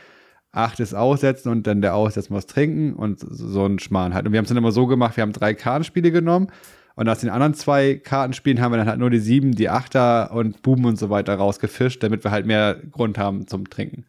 [0.51, 4.25] Acht ist aussetzen und dann der Aussetzer muss trinken und so ein Schmarrn halt.
[4.25, 6.47] Und wir haben es dann immer so gemacht, wir haben drei Kartenspiele genommen
[6.95, 10.31] und aus den anderen zwei Kartenspielen haben wir dann halt nur die sieben, die Achter
[10.31, 14.07] und Buben und so weiter rausgefischt, damit wir halt mehr Grund haben zum Trinken.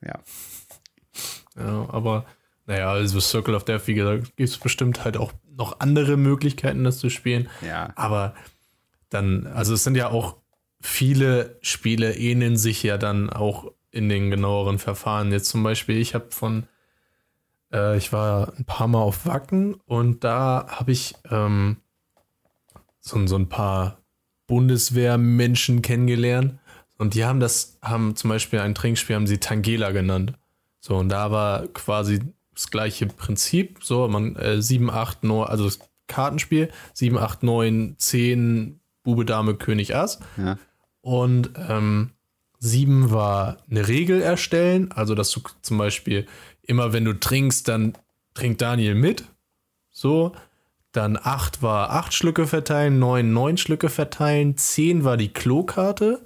[0.00, 0.20] Ja.
[1.58, 2.26] Ja, aber
[2.66, 6.84] naja, also Circle of Death, wie gesagt, gibt es bestimmt halt auch noch andere Möglichkeiten,
[6.84, 7.48] das zu spielen.
[7.66, 7.92] Ja.
[7.94, 8.34] Aber
[9.08, 10.36] dann, also es sind ja auch
[10.80, 15.32] viele Spiele ähneln sich ja dann auch in den genaueren Verfahren.
[15.32, 16.66] Jetzt zum Beispiel, ich habe von,
[17.72, 21.78] äh, ich war ein paar Mal auf Wacken und da habe ich ähm,
[23.00, 23.98] so, so ein paar
[24.48, 26.58] Bundeswehrmenschen kennengelernt.
[26.98, 30.32] Und die haben das, haben zum Beispiel ein Trinkspiel, haben sie Tangela genannt.
[30.80, 32.20] So, und da war quasi
[32.56, 33.84] das gleiche Prinzip.
[33.84, 39.54] So, man äh, 7, 8, 9, also das Kartenspiel, 7, 8, 9, 10, Bube, Dame,
[39.54, 40.18] König, Ass.
[40.36, 40.58] Ja.
[41.02, 42.10] Und ähm,
[42.58, 46.26] 7 war eine Regel erstellen, also dass du zum Beispiel
[46.62, 47.92] immer, wenn du trinkst, dann
[48.34, 49.24] trinkt Daniel mit.
[49.90, 50.32] So.
[50.92, 56.24] Dann 8 war 8 Schlücke verteilen, 9 9 Schlücke verteilen, 10 war die Klokarte.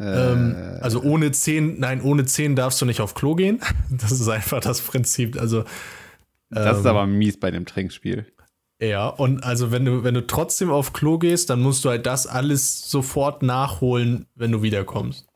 [0.00, 3.60] Ähm, also ohne 10, nein, ohne 10 darfst du nicht auf Klo gehen.
[3.90, 5.40] Das ist einfach das Prinzip.
[5.40, 5.64] Also
[6.50, 8.26] Das ist aber mies bei dem Trinkspiel.
[8.80, 12.06] ja, und also wenn du, wenn du trotzdem auf Klo gehst, dann musst du halt
[12.06, 15.26] das alles sofort nachholen, wenn du wiederkommst.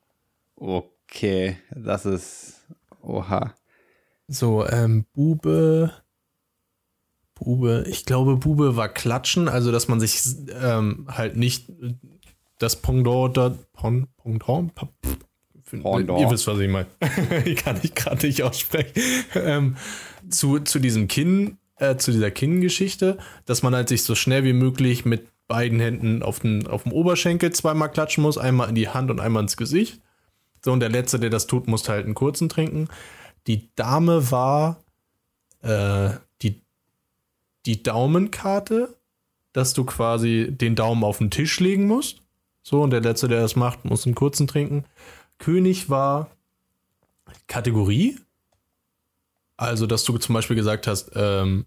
[0.57, 2.63] Okay, das ist.
[3.03, 3.53] Oha.
[4.29, 5.93] So, ähm, Bube.
[7.35, 10.21] Bube, ich glaube, Bube war Klatschen, also dass man sich
[10.63, 11.73] ähm, halt nicht
[12.63, 16.21] das Pendant, da, Pon, Pendant, Pendant.
[16.21, 16.87] ihr wisst, was ich meine.
[17.45, 18.93] ich kann ich gerade nicht aussprechen.
[19.35, 19.77] Ähm,
[20.29, 24.53] zu, zu diesem Kinn, äh, zu dieser Kinngeschichte, dass man halt sich so schnell wie
[24.53, 28.89] möglich mit beiden Händen auf den, auf dem Oberschenkel zweimal klatschen muss, einmal in die
[28.89, 30.01] Hand und einmal ins Gesicht.
[30.65, 32.89] So, und der Letzte, der das tut, muss halt einen kurzen trinken.
[33.47, 34.83] Die Dame war
[35.63, 36.11] äh,
[36.43, 36.61] die,
[37.67, 38.97] die Daumenkarte,
[39.53, 42.22] dass du quasi den Daumen auf den Tisch legen musst.
[42.63, 44.85] So, und der Letzte, der das macht, muss einen kurzen trinken.
[45.39, 46.31] König war
[47.49, 48.19] Kategorie.
[49.57, 51.67] Also, dass du zum Beispiel gesagt hast, ähm,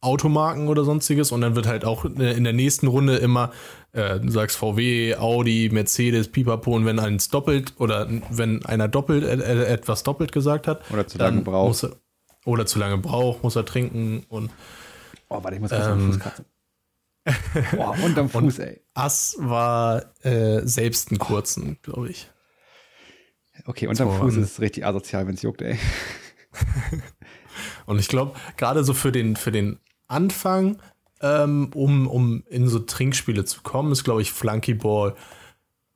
[0.00, 3.50] Automarken oder sonstiges und dann wird halt auch in der nächsten Runde immer,
[3.92, 9.24] äh, du sagst VW, Audi, Mercedes, Pipapo und wenn eins doppelt oder wenn einer doppelt
[9.24, 11.68] äh, äh, etwas doppelt gesagt hat, Oder zu lange braucht.
[11.68, 11.96] muss er,
[12.44, 14.50] oder zu lange braucht, muss er trinken und
[15.30, 16.20] Oh, warte, ich muss kurz am Ähm.
[17.72, 18.80] Boah, unterm Fuß, ey.
[18.94, 22.30] Ass war äh, selbst einen kurzen, glaube ich.
[23.66, 25.78] Okay, unterm So, Fuß ist es richtig asozial, wenn es juckt, ey.
[27.86, 30.80] Und ich glaube, gerade so für den, für den Anfang,
[31.20, 35.16] ähm, um, um in so Trinkspiele zu kommen, ist, glaube ich, Flunkyball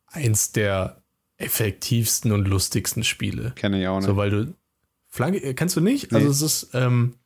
[0.07, 1.03] eins der
[1.37, 3.53] effektivsten und lustigsten Spiele.
[3.57, 4.07] Kenne ich auch nicht.
[4.07, 4.55] So, weil du.
[5.09, 6.11] Flunky, äh, kennst du nicht?
[6.11, 6.19] Nee.
[6.19, 7.17] Also, es ist ähm,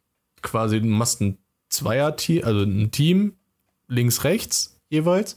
[0.42, 1.38] quasi, du machst ein
[1.68, 3.34] Zweier-Team, also ein Team,
[3.88, 5.36] links, rechts jeweils.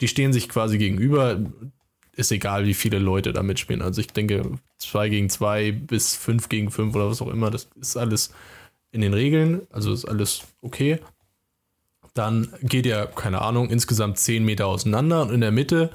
[0.00, 1.38] Die stehen sich quasi gegenüber.
[2.12, 3.82] Ist egal, wie viele Leute da mitspielen.
[3.82, 7.68] Also, ich denke, zwei gegen zwei bis fünf gegen fünf oder was auch immer, das
[7.80, 8.32] ist alles
[8.90, 9.62] in den Regeln.
[9.70, 11.00] Also, ist alles okay.
[12.14, 15.90] Dann geht ja, keine Ahnung, insgesamt zehn Meter auseinander und in der Mitte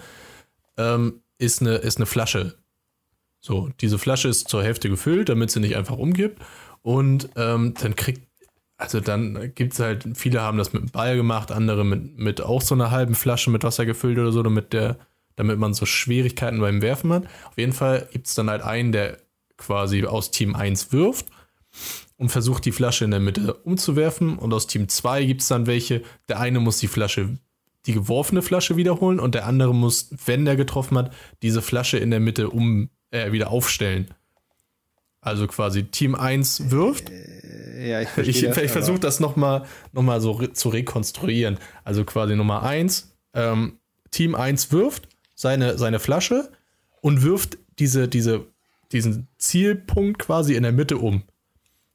[0.77, 2.55] ähm, ist, eine, ist eine Flasche
[3.45, 6.41] so, diese Flasche ist zur Hälfte gefüllt, damit sie nicht einfach umkippt.
[6.81, 8.24] Und ähm, dann kriegt,
[8.77, 12.41] also dann gibt es halt, viele haben das mit dem Ball gemacht, andere mit, mit
[12.41, 14.97] auch so einer halben Flasche mit Wasser gefüllt oder so, damit, der,
[15.35, 17.25] damit man so Schwierigkeiten beim Werfen hat.
[17.45, 19.17] Auf jeden Fall gibt es dann halt einen, der
[19.57, 21.27] quasi aus Team 1 wirft
[22.17, 24.37] und versucht die Flasche in der Mitte umzuwerfen.
[24.37, 27.37] Und aus Team 2 gibt es dann welche, der eine muss die Flasche,
[27.85, 32.11] die geworfene Flasche wiederholen und der andere muss, wenn der getroffen hat, diese Flasche in
[32.11, 34.13] der Mitte um äh, wieder aufstellen.
[35.21, 37.09] Also quasi Team 1 wirft.
[37.75, 41.59] Ja, ich verstehe Ich, das, ich versuche das nochmal noch mal so re zu rekonstruieren.
[41.83, 43.15] Also quasi Nummer 1.
[43.33, 43.79] Ähm,
[44.11, 46.51] Team 1 wirft seine, seine Flasche
[47.01, 48.45] und wirft diese, diese,
[48.91, 51.23] diesen Zielpunkt quasi in der Mitte um.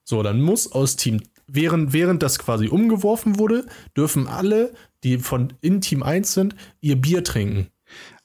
[0.05, 3.67] So, dann muss aus Team, während, während das quasi umgeworfen wurde,
[3.97, 7.69] dürfen alle, die von in Team 1 sind, ihr Bier trinken.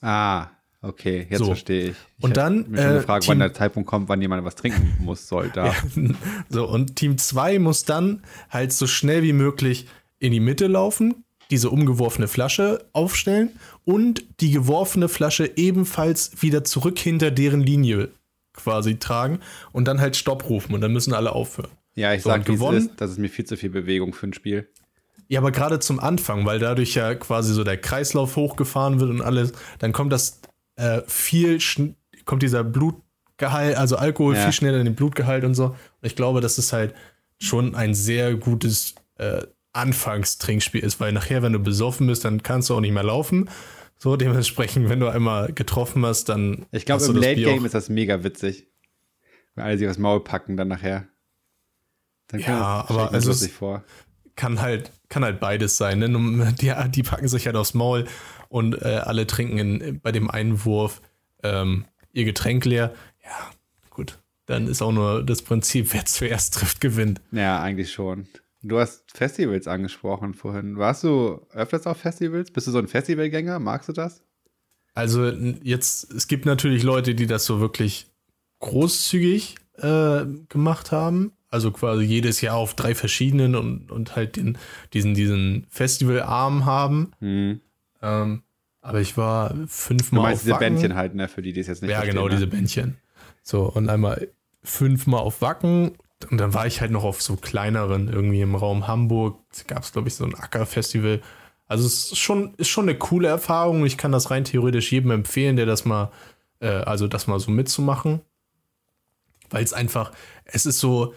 [0.02, 0.50] Ah,
[0.88, 1.46] okay, jetzt So.
[1.46, 1.96] verstehe ich.
[2.18, 5.28] ich Und dann, mich äh, Team- wann der Zeitpunkt kommt, wann jemand was trinken muss,
[5.28, 5.50] soll.
[5.54, 5.74] Da.
[6.50, 9.88] So, und Team 2 muss dann halt so schnell wie möglich
[10.20, 13.50] in die Mitte laufen, diese umgeworfene Flasche aufstellen
[13.84, 18.10] und die geworfene Flasche ebenfalls wieder zurück hinter deren Linie
[18.54, 19.40] quasi tragen
[19.74, 21.70] und dann halt Stopp rufen und dann müssen alle aufhören.
[21.96, 22.78] Ja, ich So, sag, gewonnen?
[22.78, 22.92] ist.
[22.98, 24.68] Das ist mir viel zu viel Bewegung für ein Spiel.
[25.28, 29.22] Ja, aber gerade zum Anfang, weil dadurch ja quasi so der Kreislauf hochgefahren wird und
[29.22, 30.40] alles, dann kommt das
[30.76, 31.60] äh, viel,
[32.26, 34.44] kommt dieser Blutgehalt, also Alkohol Ja.
[34.44, 35.66] viel schneller in den Blutgehalt und so.
[35.68, 36.94] Und ich glaube, dass es halt
[37.40, 42.70] schon ein sehr gutes äh, Anfangstrinkspiel ist, weil nachher, wenn du besoffen bist, dann kannst
[42.70, 43.50] du auch nicht mehr laufen.
[43.98, 46.66] So, dementsprechend, wenn du einmal getroffen hast, dann.
[46.72, 48.68] Ich glaube, im Late Bier Game ist das mega witzig.
[49.56, 51.08] Wenn alle sich aufs Maul packen dann nachher.
[52.28, 53.84] Dann ja, aber also es vor.
[54.36, 56.00] kann halt kann halt beides sein.
[56.00, 56.54] Ne?
[56.60, 58.06] Die, die packen sich halt aufs Maul
[58.56, 61.02] und äh, alle trinken in, bei dem Einwurf
[61.44, 61.84] ähm,
[62.14, 62.94] ihr Getränk leer.
[63.22, 63.52] Ja,
[63.90, 64.20] gut.
[64.46, 67.20] Dann ist auch nur das Prinzip, wer zuerst trifft, gewinnt.
[67.34, 68.28] Ja, eigentlich schon.
[68.64, 70.78] Du hast Festivals angesprochen vorhin.
[70.78, 72.50] Warst du öfters auf Festivals?
[72.50, 73.60] Bist du so ein Festivalgänger?
[73.60, 74.24] Magst du das?
[74.94, 78.08] Also jetzt, es gibt natürlich Leute, die das so wirklich
[78.60, 81.34] großzügig äh, gemacht haben.
[81.50, 84.58] Also quasi jedes Jahr auf drei verschiedenen und, und halt den,
[84.94, 87.12] diesen, diesen Festivalarm haben.
[87.20, 87.60] Mhm.
[88.02, 88.44] Ähm,
[88.86, 90.20] aber ich war fünfmal.
[90.20, 90.76] Du meinst diese Wacken.
[90.76, 92.36] Bändchen halt, ne, für die, die es jetzt nicht Ja, genau, ne?
[92.36, 92.98] diese Bändchen.
[93.42, 94.28] So, und einmal
[94.64, 95.94] fünfmal auf Wacken
[96.30, 99.92] und dann war ich halt noch auf so kleineren, irgendwie im Raum Hamburg, gab es,
[99.92, 101.22] glaube ich, so ein Ackerfestival.
[101.68, 103.86] Also es ist schon, ist schon eine coole Erfahrung.
[103.86, 106.12] Ich kann das rein theoretisch jedem empfehlen, der das mal,
[106.60, 108.22] äh, also das mal so mitzumachen.
[109.50, 110.12] Weil es einfach,
[110.46, 111.14] es ist so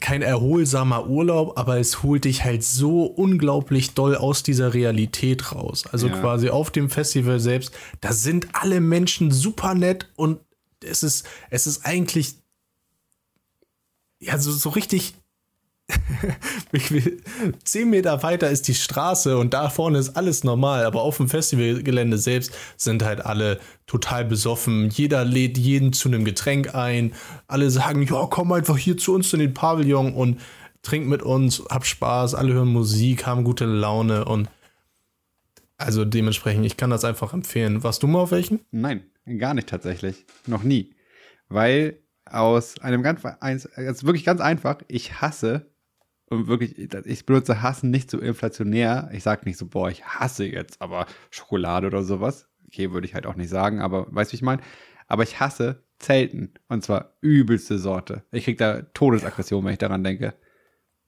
[0.00, 5.84] kein erholsamer Urlaub, aber es holt dich halt so unglaublich doll aus dieser Realität raus.
[5.90, 6.18] Also ja.
[6.18, 10.40] quasi auf dem Festival selbst, da sind alle Menschen super nett und
[10.82, 12.36] es ist, es ist eigentlich
[14.22, 15.14] ja, so, so richtig.
[17.64, 21.28] Zehn Meter weiter ist die Straße und da vorne ist alles normal, aber auf dem
[21.28, 24.88] Festivalgelände selbst sind halt alle total besoffen.
[24.90, 27.12] Jeder lädt jeden zu einem Getränk ein.
[27.46, 30.40] Alle sagen, ja, komm einfach hier zu uns in den Pavillon und
[30.82, 34.48] trink mit uns, hab Spaß, alle hören Musik, haben gute Laune und
[35.78, 37.82] also dementsprechend, ich kann das einfach empfehlen.
[37.82, 38.60] Warst du mal auf welchen?
[38.70, 39.02] Nein,
[39.38, 40.26] gar nicht tatsächlich.
[40.46, 40.94] Noch nie.
[41.48, 45.71] Weil aus einem ganz, also wirklich ganz einfach, ich hasse,
[46.32, 49.10] und wirklich, ich benutze Hassen nicht so inflationär.
[49.12, 52.48] Ich sage nicht so, boah, ich hasse jetzt aber Schokolade oder sowas.
[52.66, 54.62] Okay, würde ich halt auch nicht sagen, aber weißt du, wie ich meine?
[55.06, 56.54] Aber ich hasse Zelten.
[56.68, 58.24] Und zwar übelste Sorte.
[58.32, 60.34] Ich krieg da Todesaggression, wenn ich daran denke.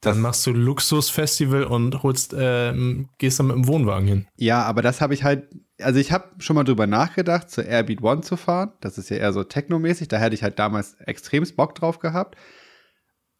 [0.01, 2.75] Dann machst du Luxusfestival und holst, äh,
[3.16, 4.27] gehst dann mit dem Wohnwagen hin.
[4.37, 5.49] Ja, aber das habe ich halt
[5.81, 8.72] also ich habe schon mal drüber nachgedacht, zur Airbeat One zu fahren.
[8.81, 10.09] Das ist ja eher so technomäßig.
[10.09, 12.37] Da hätte ich halt damals extrem Bock drauf gehabt.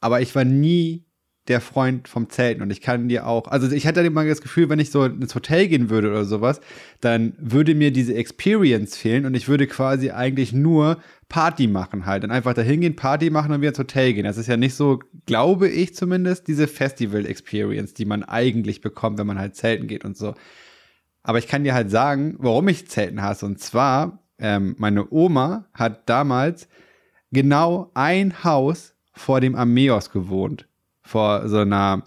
[0.01, 1.07] Aber ich war nie
[1.49, 4.70] der Freund vom Zelten und ich kann dir auch, also ich hatte immer das Gefühl,
[4.70, 6.61] wenn ich so ins Hotel gehen würde oder sowas,
[7.01, 12.22] dann würde mir diese Experience fehlen und ich würde quasi eigentlich nur Party machen halt.
[12.22, 14.24] Dann einfach dahin gehen, Party machen und wieder ins Hotel gehen.
[14.24, 19.26] Das ist ja nicht so, glaube ich zumindest, diese Festival-Experience, die man eigentlich bekommt, wenn
[19.26, 20.34] man halt zelten geht und so.
[21.22, 23.47] Aber ich kann dir halt sagen, warum ich Zelten hasse.
[23.47, 26.68] Und zwar, ähm, meine Oma hat damals
[27.32, 30.68] genau ein Haus vor dem Armeos gewohnt.
[31.05, 32.02] Vor so einer,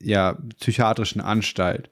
[0.00, 1.90] ja, psychiatrischen Anstalt.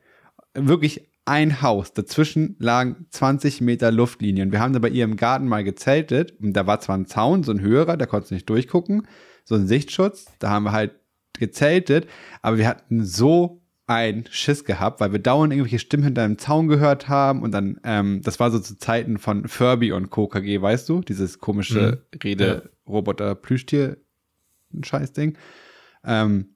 [0.54, 1.92] Wirklich ein Haus.
[1.92, 4.50] Dazwischen lagen 20 Meter Luftlinien.
[4.50, 6.38] Wir haben da bei ihr im Garten mal gezeltet.
[6.40, 9.06] Und da war zwar ein Zaun, so ein höherer, da konntest du nicht durchgucken.
[9.44, 10.26] So ein Sichtschutz.
[10.38, 10.92] Da haben wir halt
[11.38, 12.08] gezeltet.
[12.40, 16.68] Aber wir hatten so ein Schiss gehabt, weil wir dauernd irgendwelche Stimmen hinter einem Zaun
[16.68, 20.28] gehört haben und dann, ähm, das war so zu Zeiten von Furby und Co.
[20.28, 21.00] KG, weißt du?
[21.00, 22.18] Dieses komische mhm.
[22.22, 23.98] Rede-Roboter-Plüschtier,
[24.72, 25.36] ein Scheißding.
[26.04, 26.46] Ähm,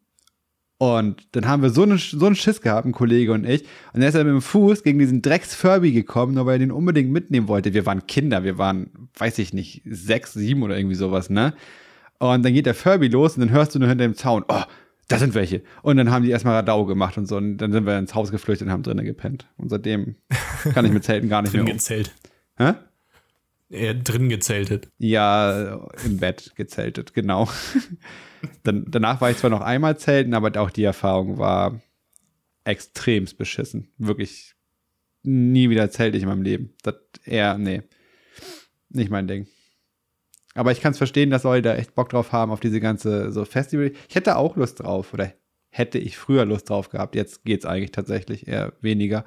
[0.78, 3.64] und dann haben wir so, eine, so einen Schiss gehabt, ein Kollege und ich.
[3.94, 6.70] Und er ist dann mit dem Fuß gegen diesen Drecks-Furby gekommen, nur weil er den
[6.70, 7.72] unbedingt mitnehmen wollte.
[7.72, 11.54] Wir waren Kinder, wir waren, weiß ich nicht, sechs, sieben oder irgendwie sowas, ne?
[12.18, 14.62] Und dann geht der Furby los und dann hörst du nur hinter dem Zaun, oh,
[15.08, 15.62] da sind welche.
[15.82, 17.36] Und dann haben die erstmal Radau gemacht und so.
[17.36, 19.46] Und dann sind wir ins Haus geflüchtet und haben drinnen gepennt.
[19.56, 20.16] Und seitdem
[20.74, 21.74] kann ich mit Zelten gar nicht drin mehr.
[21.74, 22.12] Drin gezählt.
[22.58, 22.74] Hä?
[23.68, 24.88] Ja, drin gezeltet.
[24.98, 27.48] Ja, im Bett gezeltet, genau.
[28.62, 31.80] dann, danach war ich zwar noch einmal zelten, aber auch die Erfahrung war
[32.64, 33.88] extremst beschissen.
[33.98, 34.54] Wirklich
[35.22, 36.74] nie wieder zelte ich in meinem Leben.
[36.82, 37.82] Das eher, nee.
[38.88, 39.46] Nicht mein Ding.
[40.54, 43.30] Aber ich kann es verstehen, dass Leute da echt Bock drauf haben, auf diese ganze
[43.30, 43.92] so Festival.
[44.08, 45.32] Ich hätte auch Lust drauf oder
[45.68, 47.14] hätte ich früher Lust drauf gehabt.
[47.14, 49.26] Jetzt geht es eigentlich tatsächlich eher weniger.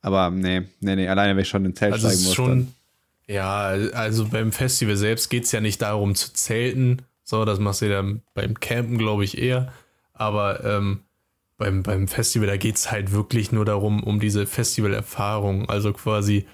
[0.00, 2.34] Aber nee, nee, nee, alleine wenn ich schon in Zelt also steigen muss.
[2.34, 2.74] Schon, dann.
[3.26, 7.02] Ja, also beim Festival selbst geht es ja nicht darum zu zelten.
[7.28, 9.70] So, das machst du dann beim Campen, glaube ich, eher.
[10.14, 11.00] Aber ähm,
[11.58, 15.68] beim, beim Festival, da geht es halt wirklich nur darum, um diese Festivalerfahrung.
[15.68, 16.46] Also quasi.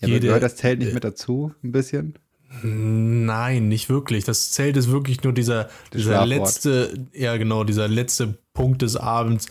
[0.00, 2.18] Ja, jede, gehört das Zelt nicht mit dazu, ein bisschen?
[2.64, 4.24] Nein, nicht wirklich.
[4.24, 9.46] Das Zelt ist wirklich nur dieser, dieser letzte, ja genau, dieser letzte Punkt des Abends.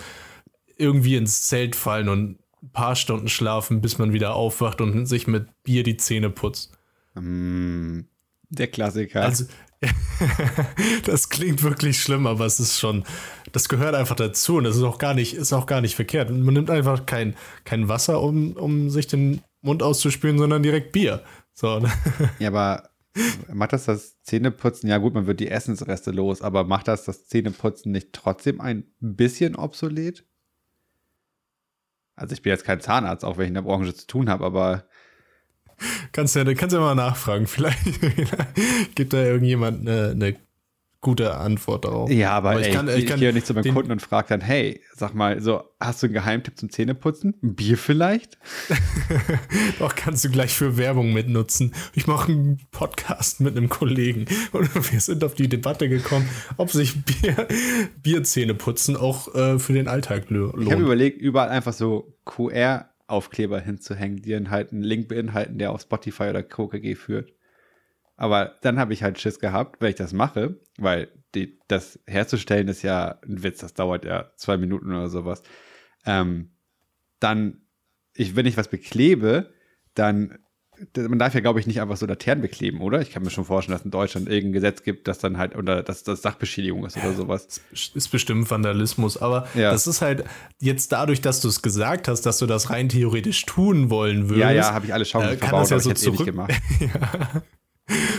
[0.75, 5.27] Irgendwie ins Zelt fallen und ein paar Stunden schlafen, bis man wieder aufwacht und sich
[5.27, 6.77] mit Bier die Zähne putzt.
[7.15, 8.01] Mm,
[8.49, 9.21] der Klassiker.
[9.21, 9.45] Also,
[11.05, 13.03] das klingt wirklich schlimm, aber es ist schon,
[13.51, 16.29] das gehört einfach dazu und das ist auch gar nicht, ist auch gar nicht verkehrt.
[16.29, 21.23] Man nimmt einfach kein, kein Wasser, um, um sich den Mund auszuspülen, sondern direkt Bier.
[21.53, 21.81] So.
[22.39, 22.89] Ja, aber
[23.53, 27.27] macht das das Zähneputzen, ja gut, man wird die Essensreste los, aber macht das das
[27.27, 30.25] Zähneputzen nicht trotzdem ein bisschen obsolet?
[32.15, 34.43] Also ich bin jetzt kein Zahnarzt, auch wenn ich in der Branche zu tun habe,
[34.43, 34.86] aber
[36.11, 37.47] Kannst ja, kannst ja mal nachfragen.
[37.47, 37.79] Vielleicht,
[38.95, 40.35] gibt da irgendjemand eine, eine
[41.01, 42.09] gute Antwort darauf.
[42.09, 43.91] Ja, aber, aber ich ey, kann, ich, ich kann gehe ja nicht zu meinem Kunden
[43.91, 47.35] und frage dann, hey, sag mal, so, hast du einen Geheimtipp zum Zähneputzen?
[47.43, 48.37] Ein Bier vielleicht?
[49.79, 51.73] Doch, kannst du gleich für Werbung mitnutzen.
[51.93, 56.71] Ich mache einen Podcast mit einem Kollegen und wir sind auf die Debatte gekommen, ob
[56.71, 57.47] sich Bier,
[58.01, 60.61] Bierzähneputzen auch äh, für den Alltag lohnt.
[60.63, 65.57] Ich habe überlegt, überall einfach so QR Aufkleber hinzuhängen, die dann halt einen Link beinhalten,
[65.57, 67.33] der auf Spotify oder KKG führt.
[68.17, 72.67] Aber dann habe ich halt Schiss gehabt, wenn ich das mache, weil die, das herzustellen
[72.67, 75.43] ist ja ein Witz, das dauert ja zwei Minuten oder sowas.
[76.05, 76.51] Ähm,
[77.19, 77.61] dann,
[78.13, 79.53] ich, wenn ich was beklebe,
[79.93, 80.39] dann
[80.95, 83.01] man darf ja, glaube ich, nicht einfach so Laternen bekleben, oder?
[83.01, 85.83] Ich kann mir schon vorstellen, dass in Deutschland irgendein Gesetz gibt, das dann halt, oder
[85.83, 87.61] dass das Sachbeschädigung ist oder sowas.
[87.71, 89.71] Das ist bestimmt Vandalismus, aber ja.
[89.71, 90.23] das ist halt
[90.59, 94.39] jetzt dadurch, dass du es gesagt hast, dass du das rein theoretisch tun wollen würdest.
[94.39, 96.53] Ja, ja, habe ich alle Chancen äh, verbaut, ja so ich zurück gemacht.
[96.79, 97.41] ja.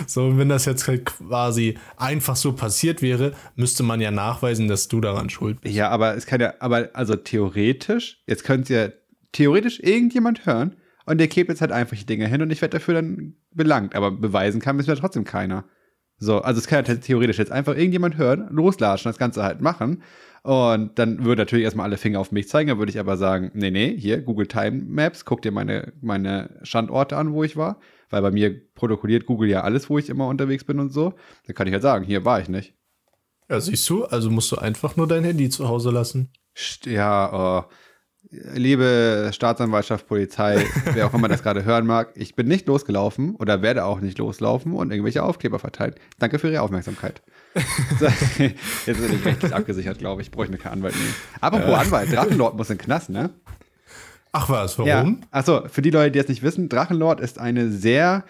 [0.06, 4.88] So, wenn das jetzt halt quasi einfach so passiert wäre, müsste man ja nachweisen, dass
[4.88, 5.74] du daran schuld bist.
[5.74, 8.88] Ja, aber es kann ja, aber also theoretisch, jetzt könnte ja
[9.32, 10.76] theoretisch irgendjemand hören,
[11.08, 13.94] und der klebt jetzt halt einfach die Dinge hin und ich werde dafür dann belangt.
[13.94, 15.64] Aber beweisen kann es mir trotzdem keiner.
[16.18, 20.02] So, also es kann ja theoretisch jetzt einfach irgendjemand hören, loslatschen, das Ganze halt machen.
[20.42, 22.68] Und dann würde natürlich erstmal alle Finger auf mich zeigen.
[22.68, 26.58] Dann würde ich aber sagen, nee, nee, hier, Google Time Maps, guck dir meine, meine
[26.62, 27.80] Standorte an, wo ich war.
[28.10, 31.14] Weil bei mir protokolliert Google ja alles, wo ich immer unterwegs bin und so.
[31.46, 32.74] Dann kann ich halt sagen, hier war ich nicht.
[33.48, 36.32] Ja, siehst du, also musst du einfach nur dein Handy zu Hause lassen.
[36.84, 37.70] Ja, oh
[38.30, 43.62] liebe Staatsanwaltschaft, Polizei, wer auch immer das gerade hören mag, ich bin nicht losgelaufen oder
[43.62, 45.94] werde auch nicht loslaufen und irgendwelche Aufkleber verteilen.
[46.18, 47.22] Danke für Ihre Aufmerksamkeit.
[47.98, 50.30] so, jetzt bin ich rechtlich abgesichert, glaube ich.
[50.30, 51.14] Brauche ich mir keinen Anwalt nehmen.
[51.40, 51.74] Apropos äh.
[51.74, 53.30] Anwalt, Drachenlord muss in den Knast, ne?
[54.32, 55.20] Ach was, warum?
[55.20, 55.26] Ja.
[55.30, 58.24] Achso, für die Leute, die es nicht wissen, Drachenlord ist eine sehr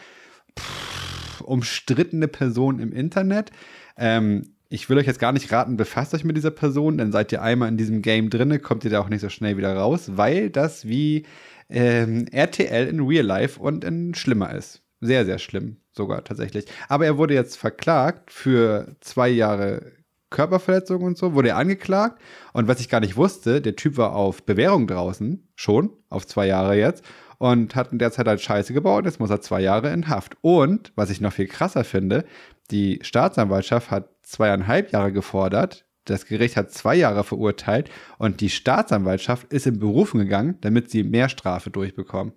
[0.59, 3.51] pff, umstrittene Person im Internet.
[3.97, 7.33] Ähm, ich will euch jetzt gar nicht raten, befasst euch mit dieser Person, denn seid
[7.33, 10.11] ihr einmal in diesem Game drinne, kommt ihr da auch nicht so schnell wieder raus,
[10.17, 11.25] weil das wie
[11.71, 14.83] ähm, RTL in Real Life und in schlimmer ist.
[15.01, 16.67] Sehr, sehr schlimm sogar tatsächlich.
[16.89, 19.93] Aber er wurde jetzt verklagt für zwei Jahre
[20.31, 22.21] Körperverletzung und so, wurde er angeklagt.
[22.53, 26.47] Und was ich gar nicht wusste, der Typ war auf Bewährung draußen, schon, auf zwei
[26.47, 27.05] Jahre jetzt,
[27.39, 29.05] und hat in der Zeit halt Scheiße gebaut.
[29.05, 30.37] Jetzt muss er zwei Jahre in Haft.
[30.43, 32.25] Und, was ich noch viel krasser finde,
[32.71, 35.87] die Staatsanwaltschaft hat zweieinhalb Jahre gefordert.
[36.05, 41.03] Das Gericht hat zwei Jahre verurteilt und die Staatsanwaltschaft ist in Berufung gegangen, damit sie
[41.03, 42.33] mehr Strafe durchbekommen.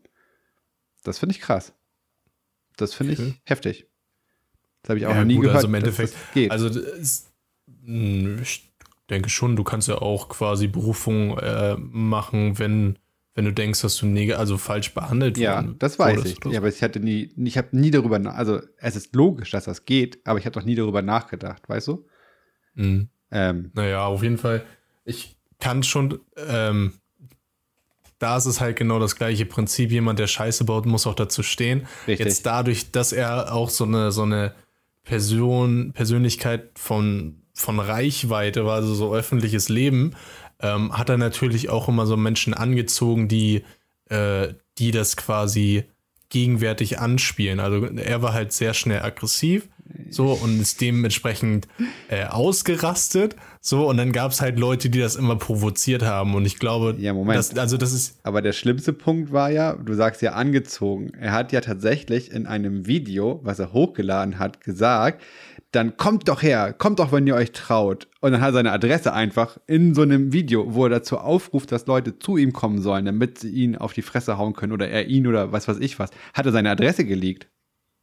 [1.04, 1.74] Das finde ich krass.
[2.78, 3.28] Das finde okay.
[3.28, 3.88] ich heftig.
[4.82, 5.58] Das habe ich auch ja, noch nie gut, gehört.
[5.58, 6.52] Also im Endeffekt, geht.
[6.52, 7.32] also ist,
[7.84, 8.74] hm, ich
[9.10, 12.98] denke schon, du kannst ja auch quasi Berufung äh, machen, wenn
[13.34, 16.38] wenn du denkst, dass du neg also falsch behandelt ja, Ja, das weiß ich.
[16.50, 19.86] Ja, aber ich hatte nie, ich habe nie darüber, also es ist logisch, dass das
[19.86, 22.06] geht, aber ich habe doch nie darüber nachgedacht, weißt du?
[22.74, 23.10] Mhm.
[23.32, 24.66] Ähm, naja, auf jeden Fall,
[25.06, 26.94] ich kann schon, ähm,
[28.20, 29.92] da ist es halt genau das gleiche Prinzip.
[29.92, 31.88] Jemand, der Scheiße baut, muss auch dazu stehen.
[32.08, 32.28] Richtig.
[32.28, 34.54] Jetzt dadurch, dass er auch so eine, so eine
[35.04, 40.16] Person, Persönlichkeit von, von Reichweite war, also so öffentliches Leben,
[40.62, 43.64] ähm, hat er natürlich auch immer so Menschen angezogen, die,
[44.09, 45.86] äh, die das quasi
[46.30, 47.59] gegenwärtig anspielen.
[47.59, 49.68] Also er war halt sehr schnell aggressiv
[50.09, 51.68] so und ist dementsprechend
[52.09, 56.45] äh, ausgerastet so und dann gab es halt Leute, die das immer provoziert haben und
[56.45, 58.20] ich glaube, ja Moment, das, also das ist.
[58.24, 61.12] Aber der schlimmste Punkt war ja, du sagst ja angezogen.
[61.20, 65.22] Er hat ja tatsächlich in einem Video, was er hochgeladen hat, gesagt,
[65.72, 68.07] dann kommt doch her, kommt doch, wenn ihr euch traut.
[68.20, 71.72] Und dann hat er seine Adresse einfach in so einem Video, wo er dazu aufruft,
[71.72, 74.89] dass Leute zu ihm kommen sollen, damit sie ihn auf die Fresse hauen können oder
[74.89, 77.47] er ihn oder was weiß ich was, hat er seine Adresse geleakt.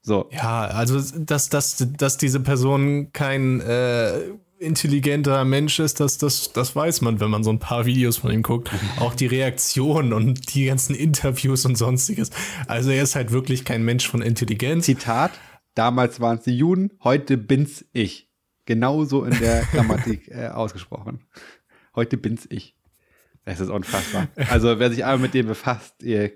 [0.02, 0.28] So.
[0.30, 4.20] Ja, also dass, dass, dass diese Person kein äh,
[4.58, 8.30] intelligenter Mensch ist, das, das, das weiß man, wenn man so ein paar Videos von
[8.30, 8.70] ihm guckt.
[8.98, 12.30] Auch die Reaktionen und die ganzen Interviews und sonstiges.
[12.66, 14.86] Also er ist halt wirklich kein Mensch von Intelligenz.
[14.86, 15.32] Zitat,
[15.78, 18.28] Damals waren es die Juden, heute bin's ich.
[18.66, 21.20] Genauso in der Grammatik äh, ausgesprochen.
[21.94, 22.74] Heute bin's ich.
[23.44, 24.26] Das ist unfassbar.
[24.50, 26.32] Also wer sich einmal mit dem befasst, ihr,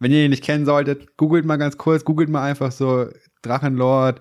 [0.00, 3.06] wenn ihr ihn nicht kennen solltet, googelt mal ganz kurz, googelt mal einfach so
[3.42, 4.20] Drachenlord,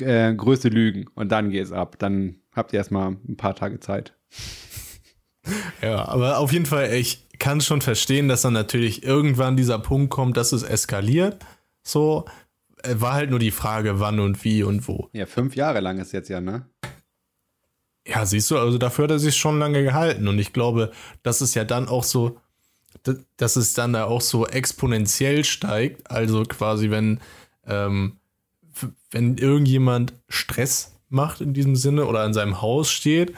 [0.00, 1.96] äh, größte Lügen und dann geht's ab.
[1.98, 4.16] Dann habt ihr erstmal ein paar Tage Zeit.
[5.80, 10.10] Ja, aber auf jeden Fall, ich kann schon verstehen, dass dann natürlich irgendwann dieser Punkt
[10.10, 11.44] kommt, dass es eskaliert.
[11.82, 12.24] So,
[12.82, 15.08] äh, war halt nur die Frage, wann und wie und wo.
[15.12, 16.66] Ja, fünf Jahre lang ist jetzt ja, ne?
[18.06, 20.28] Ja, siehst du, also dafür hat er sich schon lange gehalten.
[20.28, 22.40] Und ich glaube, das ist ja dann auch so,
[23.36, 26.10] dass es dann da auch so exponentiell steigt.
[26.10, 27.20] Also quasi, wenn,
[27.66, 28.18] ähm,
[29.16, 33.32] wenn irgendjemand Stress macht in diesem Sinne oder in seinem Haus steht,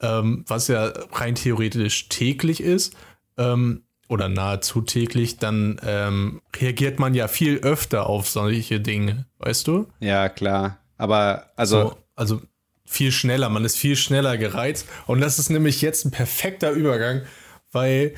[0.00, 2.94] ähm, was ja rein theoretisch täglich ist,
[3.36, 9.66] ähm, oder nahezu täglich, dann ähm, reagiert man ja viel öfter auf solche Dinge, weißt
[9.66, 9.88] du?
[9.98, 10.78] Ja, klar.
[10.96, 11.80] Aber also.
[11.80, 12.40] So, also
[12.84, 14.86] viel schneller, man ist viel schneller gereizt.
[15.08, 17.22] Und das ist nämlich jetzt ein perfekter Übergang,
[17.72, 18.14] weil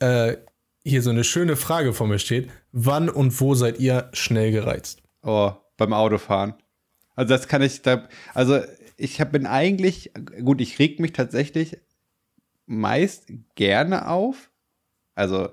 [0.00, 0.38] äh,
[0.82, 2.50] hier so eine schöne Frage vor mir steht.
[2.72, 5.02] Wann und wo seid ihr schnell gereizt?
[5.22, 6.54] Oh, beim Autofahren.
[7.16, 8.60] Also das kann ich da, also
[8.98, 10.12] ich hab, bin eigentlich,
[10.44, 11.78] gut, ich reg mich tatsächlich
[12.66, 14.50] meist gerne auf.
[15.14, 15.48] Also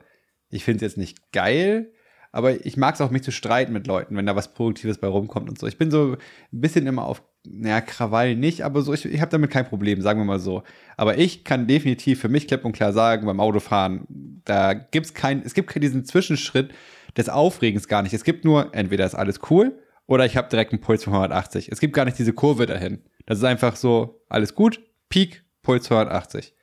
[0.50, 1.94] ich finde es jetzt nicht geil,
[2.32, 5.08] aber ich mag es auch, mich zu streiten mit Leuten, wenn da was Produktives bei
[5.08, 5.68] rumkommt und so.
[5.68, 6.18] Ich bin so ein
[6.52, 10.20] bisschen immer auf naja, Krawall nicht, aber so, ich, ich habe damit kein Problem, sagen
[10.20, 10.64] wir mal so.
[10.98, 15.44] Aber ich kann definitiv für mich klipp und klar sagen, beim Autofahren, da gibt's kein,
[15.44, 16.74] es gibt diesen Zwischenschritt
[17.16, 18.14] des Aufregens gar nicht.
[18.14, 21.72] Es gibt nur, entweder ist alles cool oder ich habe direkt einen Puls von 180.
[21.72, 23.04] Es gibt gar nicht diese Kurve dahin.
[23.26, 26.54] Das ist einfach so, alles gut, Peak, Puls 180.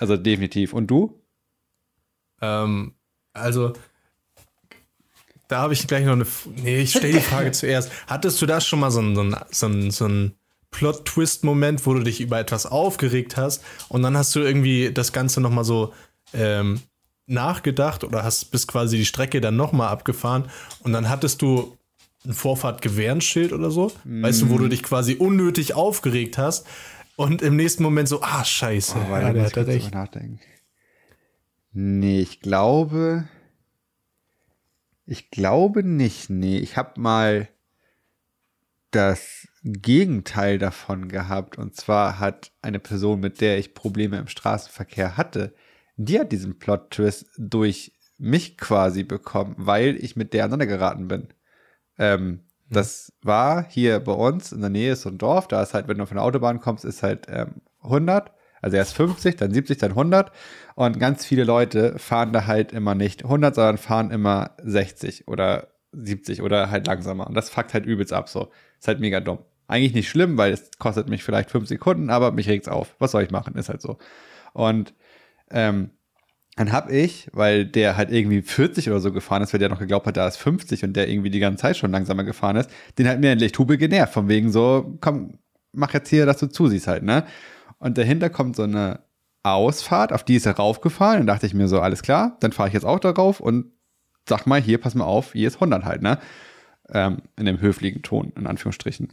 [0.00, 0.72] Also definitiv.
[0.72, 1.22] Und du?
[2.40, 2.94] Ähm,
[3.32, 3.72] also,
[5.48, 6.26] da habe ich gleich noch eine.
[6.56, 7.90] Nee, ich stelle die Frage zuerst.
[8.06, 10.34] Hattest du da schon mal so einen, so einen, so einen
[10.70, 15.40] Plot-Twist-Moment, wo du dich über etwas aufgeregt hast und dann hast du irgendwie das Ganze
[15.40, 15.94] nochmal so
[16.34, 16.80] ähm,
[17.26, 20.50] nachgedacht oder hast bis quasi die Strecke dann nochmal abgefahren
[20.80, 21.77] und dann hattest du
[22.24, 24.22] ein Vorfahrt-Gewehrenschild oder so, mm.
[24.22, 26.66] weißt du, wo du dich quasi unnötig aufgeregt hast
[27.16, 28.96] und im nächsten Moment so, ah, scheiße.
[28.96, 29.92] Oh, ja, der hat recht.
[29.92, 30.40] Nachdenken.
[31.72, 33.28] Nee, ich glaube,
[35.06, 36.58] ich glaube nicht, nee.
[36.58, 37.48] Ich habe mal
[38.90, 41.58] das Gegenteil davon gehabt.
[41.58, 45.54] Und zwar hat eine Person, mit der ich Probleme im Straßenverkehr hatte,
[45.96, 51.28] die hat diesen Plot-Twist durch mich quasi bekommen, weil ich mit der aneinander geraten bin.
[51.98, 52.40] Ähm, mhm.
[52.70, 55.88] Das war hier bei uns in der Nähe ist so ein Dorf, da ist halt,
[55.88, 58.30] wenn du von der Autobahn kommst, ist halt ähm, 100
[58.62, 60.32] also erst 50, dann 70, dann 100.
[60.74, 65.68] Und ganz viele Leute fahren da halt immer nicht 100, sondern fahren immer 60 oder
[65.92, 67.26] 70 oder halt langsamer.
[67.26, 68.50] Und das fuckt halt übelst ab so.
[68.78, 69.38] Ist halt mega dumm.
[69.66, 72.94] Eigentlich nicht schlimm, weil es kostet mich vielleicht 5 Sekunden, aber mich regt's auf.
[72.98, 73.54] Was soll ich machen?
[73.56, 73.98] Ist halt so.
[74.54, 74.94] Und
[75.50, 75.90] ähm,
[76.58, 79.78] dann hab ich, weil der halt irgendwie 40 oder so gefahren ist, weil der noch
[79.78, 82.68] geglaubt hat, da ist 50 und der irgendwie die ganze Zeit schon langsamer gefahren ist,
[82.98, 85.38] den halt mir in Lichthube genervt, von wegen so, komm,
[85.72, 87.24] mach jetzt hier, dass du zusiehst halt, ne?
[87.78, 89.00] Und dahinter kommt so eine
[89.44, 91.18] Ausfahrt, auf die ist er raufgefahren.
[91.18, 93.72] Dann dachte ich mir so, alles klar, dann fahre ich jetzt auch darauf und
[94.28, 96.18] sag mal, hier, pass mal auf, hier ist 100 halt, ne?
[96.92, 99.12] Ähm, in dem höflichen Ton, in Anführungsstrichen.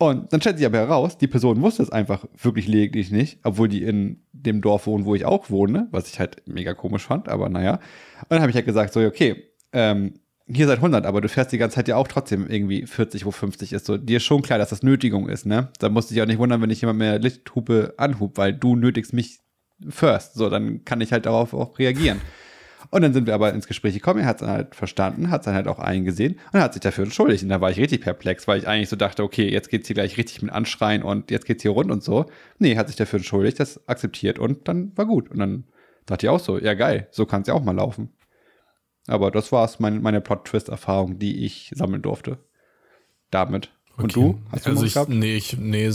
[0.00, 3.68] Und dann stellt sich aber heraus, die Person wusste es einfach wirklich lediglich nicht, obwohl
[3.68, 7.28] die in dem Dorf wohnen, wo ich auch wohne, was ich halt mega komisch fand,
[7.28, 7.74] aber naja.
[7.74, 9.44] Und dann habe ich halt gesagt, so, okay,
[9.74, 10.14] ähm,
[10.46, 13.30] hier seit 100, aber du fährst die ganze Zeit ja auch trotzdem irgendwie 40, wo
[13.30, 13.84] 50 ist.
[13.84, 15.68] So, dir ist schon klar, dass das Nötigung ist, ne?
[15.80, 18.76] Da musst du dich auch nicht wundern, wenn ich jemand mehr Lichthupe anhub, weil du
[18.76, 19.40] nötigst mich
[19.86, 20.32] first.
[20.32, 22.22] So, dann kann ich halt darauf auch reagieren.
[22.90, 25.42] Und dann sind wir aber ins Gespräch gekommen, er hat es dann halt verstanden, hat
[25.42, 27.44] es dann halt auch eingesehen und hat sich dafür entschuldigt.
[27.44, 29.94] Und da war ich richtig perplex, weil ich eigentlich so dachte, okay, jetzt geht's hier
[29.94, 32.26] gleich richtig mit Anschreien und jetzt geht's hier rund und so.
[32.58, 35.30] Nee, hat sich dafür entschuldigt, das akzeptiert und dann war gut.
[35.30, 35.64] Und dann
[36.06, 38.12] dachte ich auch so, ja geil, so kann's ja auch mal laufen.
[39.06, 42.38] Aber das war es, mein, meine Plot-Twist-Erfahrung, die ich sammeln durfte.
[43.30, 43.72] Damit.
[43.96, 44.20] Und okay.
[44.20, 44.42] du?
[44.50, 45.10] Hast du also ich, gehabt?
[45.10, 45.90] Nee, ich, nee,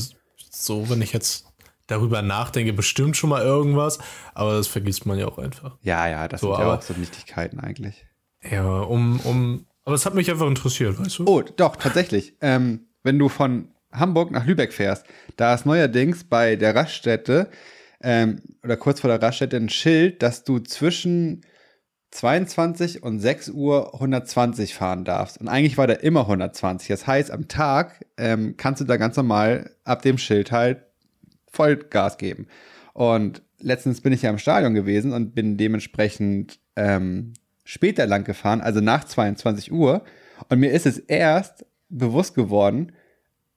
[0.49, 1.45] so, wenn ich jetzt
[1.87, 3.99] darüber nachdenke, bestimmt schon mal irgendwas,
[4.33, 5.77] aber das vergisst man ja auch einfach.
[5.81, 8.05] Ja, ja, das so, sind ja auch so Nichtigkeiten eigentlich.
[8.49, 11.25] Ja, um, um, aber es hat mich einfach interessiert, weißt du?
[11.25, 12.33] Oh, doch, tatsächlich.
[12.41, 15.05] Ähm, wenn du von Hamburg nach Lübeck fährst,
[15.37, 17.49] da ist neuerdings bei der Raststätte
[18.01, 21.41] ähm, oder kurz vor der Raststätte ein Schild, dass du zwischen
[22.11, 25.39] 22 und 6 Uhr 120 fahren darfst.
[25.39, 26.87] Und eigentlich war der immer 120.
[26.87, 30.85] Das heißt, am Tag ähm, kannst du da ganz normal ab dem Schild halt
[31.55, 32.47] Vollgas geben.
[32.93, 37.33] Und letztens bin ich ja im Stadion gewesen und bin dementsprechend ähm,
[37.63, 40.03] später lang gefahren, also nach 22 Uhr.
[40.49, 42.91] Und mir ist es erst bewusst geworden,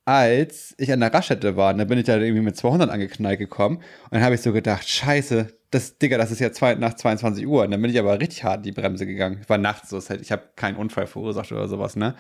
[0.05, 1.73] als ich an der Raststätte war.
[1.73, 3.77] Und da bin ich da irgendwie mit 200 angeknallt gekommen.
[3.77, 7.47] Und dann habe ich so gedacht, scheiße, das, Digga, das ist ja zwei, nach 22
[7.47, 7.65] Uhr.
[7.65, 9.41] Und dann bin ich aber richtig hart in die Bremse gegangen.
[9.43, 12.15] Ich war nachts so, ich habe keinen Unfall verursacht oder sowas, ne?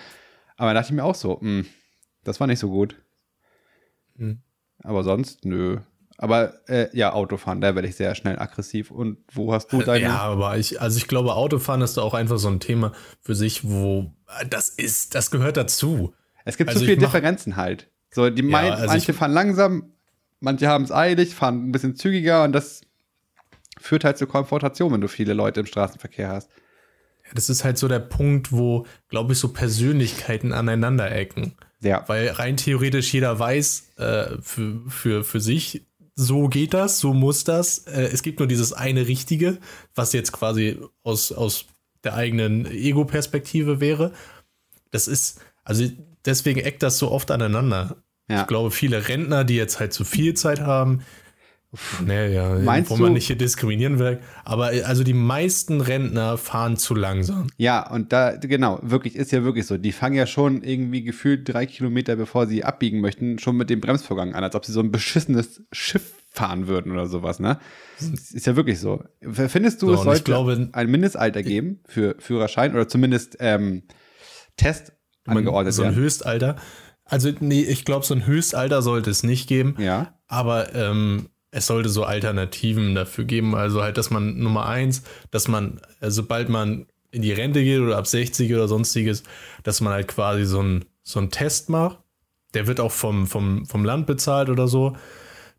[0.56, 1.66] Aber dann dachte ich mir auch so, mh, hm,
[2.24, 2.96] das war nicht so gut.
[4.16, 4.42] Mhm.
[4.88, 5.78] Aber sonst, nö.
[6.16, 8.90] Aber äh, ja, Autofahren, da werde ich sehr schnell aggressiv.
[8.90, 10.04] Und wo hast du deine?
[10.06, 13.34] Ja, aber ich, also ich glaube, Autofahren ist da auch einfach so ein Thema für
[13.36, 14.10] sich, wo
[14.48, 16.14] das ist, das gehört dazu.
[16.44, 17.88] Es gibt Also so viele mach- Differenzen halt.
[18.10, 19.92] So, die Ja, mein, also manche ich- fahren langsam,
[20.40, 22.80] manche haben es eilig, fahren ein bisschen zügiger und das
[23.78, 26.50] führt halt zu Konfrontation, wenn du viele Leute im Straßenverkehr hast.
[27.34, 31.54] Das ist halt so der Punkt, wo, glaube ich, so Persönlichkeiten aneinander ecken.
[31.80, 32.04] Ja.
[32.06, 35.82] Weil rein theoretisch jeder weiß, äh, für, für, für sich,
[36.14, 37.78] so geht das, so muss das.
[37.86, 39.58] Äh, es gibt nur dieses eine Richtige,
[39.94, 41.66] was jetzt quasi aus, aus
[42.02, 44.12] der eigenen Ego-Perspektive wäre.
[44.90, 45.84] Das ist, also
[46.24, 48.02] deswegen eckt das so oft aneinander.
[48.28, 48.42] Ja.
[48.42, 51.02] Ich glaube, viele Rentner, die jetzt halt zu viel Zeit haben,
[52.06, 56.76] naja, Meinst wo man nicht hier diskriminieren will, aber äh, also die meisten Rentner fahren
[56.78, 57.48] zu langsam.
[57.58, 59.76] Ja, und da, genau, wirklich, ist ja wirklich so.
[59.76, 63.80] Die fangen ja schon irgendwie gefühlt drei Kilometer, bevor sie abbiegen möchten, schon mit dem
[63.80, 67.58] Bremsvorgang an, als ob sie so ein beschissenes Schiff fahren würden oder sowas, ne?
[67.98, 69.02] Das ist ja wirklich so.
[69.20, 73.82] Findest du, So, es sollte glaube- ein Mindestalter geben für Führerschein oder zumindest ähm,
[74.56, 74.92] Test
[75.26, 76.02] angeordnet so ein werden?
[76.02, 76.56] Höchstalter.
[77.04, 79.74] Also, nee, ich glaube, so ein Höchstalter sollte es nicht geben.
[79.78, 80.14] Ja.
[80.28, 83.54] Aber ähm, es sollte so Alternativen dafür geben.
[83.54, 87.80] Also halt, dass man Nummer eins, dass man, äh, sobald man in die Rente geht
[87.80, 89.22] oder ab 60 oder sonstiges,
[89.62, 91.98] dass man halt quasi so einen so einen Test macht.
[92.54, 94.96] Der wird auch vom, vom, vom Land bezahlt oder so,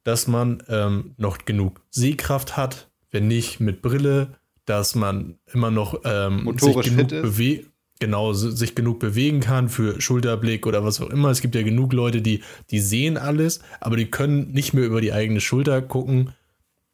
[0.03, 4.35] dass man ähm, noch genug Sehkraft hat, wenn nicht mit Brille,
[4.65, 7.69] dass man immer noch ähm, Motorisch sich genug bewegt.
[7.99, 11.29] Genau, si- sich genug bewegen kann für Schulterblick oder was auch immer.
[11.29, 12.41] Es gibt ja genug Leute, die,
[12.71, 16.33] die sehen alles, aber die können nicht mehr über die eigene Schulter gucken.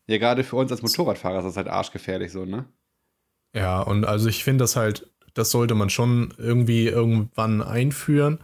[0.07, 2.65] Ja, gerade für uns als Motorradfahrer ist das halt arschgefährlich so, ne?
[3.53, 8.39] Ja, und also ich finde das halt, das sollte man schon irgendwie irgendwann einführen.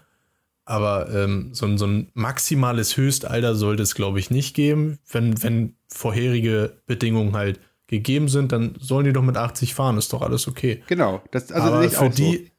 [0.66, 5.00] Aber ähm, so, ein- so ein maximales Höchstalter sollte es, glaube ich, nicht geben.
[5.12, 7.60] Wenn, wenn vorherige Bedingungen halt
[7.92, 10.82] gegeben sind, dann sollen die doch mit 80 fahren, ist doch alles okay.
[10.88, 11.22] Genau.
[11.30, 12.24] Das, also aber für auch so.
[12.24, 12.50] die,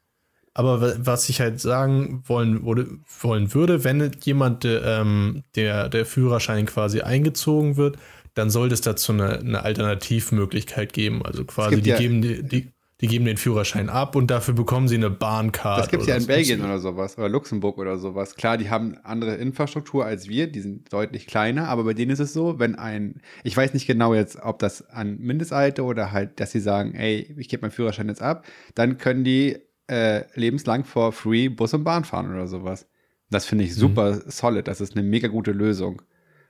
[0.53, 2.87] aber wa- was ich halt sagen wollen, wurde,
[3.21, 7.97] wollen würde, wenn jemand, der, ähm, der, der Führerschein quasi eingezogen wird,
[8.35, 11.23] dann sollte es dazu eine, eine Alternativmöglichkeit geben.
[11.25, 12.72] Also quasi, die, ja- geben, die, die,
[13.03, 15.77] die geben den Führerschein ab und dafür bekommen sie eine Bahncard.
[15.79, 18.35] Das gibt es ja in Belgien oder sowas oder Luxemburg oder sowas.
[18.35, 22.19] Klar, die haben andere Infrastruktur als wir, die sind deutlich kleiner, aber bei denen ist
[22.19, 26.39] es so, wenn ein, ich weiß nicht genau jetzt, ob das an Mindestalter oder halt,
[26.39, 30.85] dass sie sagen, ey, ich gebe meinen Führerschein jetzt ab, dann können die äh, lebenslang
[30.85, 32.87] for free Bus und Bahn fahren oder sowas.
[33.29, 33.69] Das finde Mhm.
[33.69, 36.01] ich super solid, das ist eine mega gute Lösung.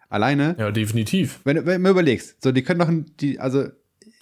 [0.10, 1.40] Alleine, Ja, definitiv.
[1.46, 3.70] wenn, du- wenn du mir überlegst, so, die können doch, die, also,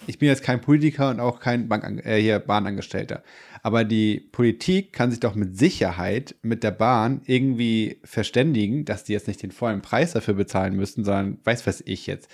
[0.06, 3.22] ich bin jetzt kein Politiker und auch kein Bank, äh, hier Bahnangestellter.
[3.62, 9.12] Aber die Politik kann sich doch mit Sicherheit mit der Bahn irgendwie verständigen, dass die
[9.12, 12.28] jetzt nicht den vollen Preis dafür bezahlen müssen, sondern, weiß was ich jetzt.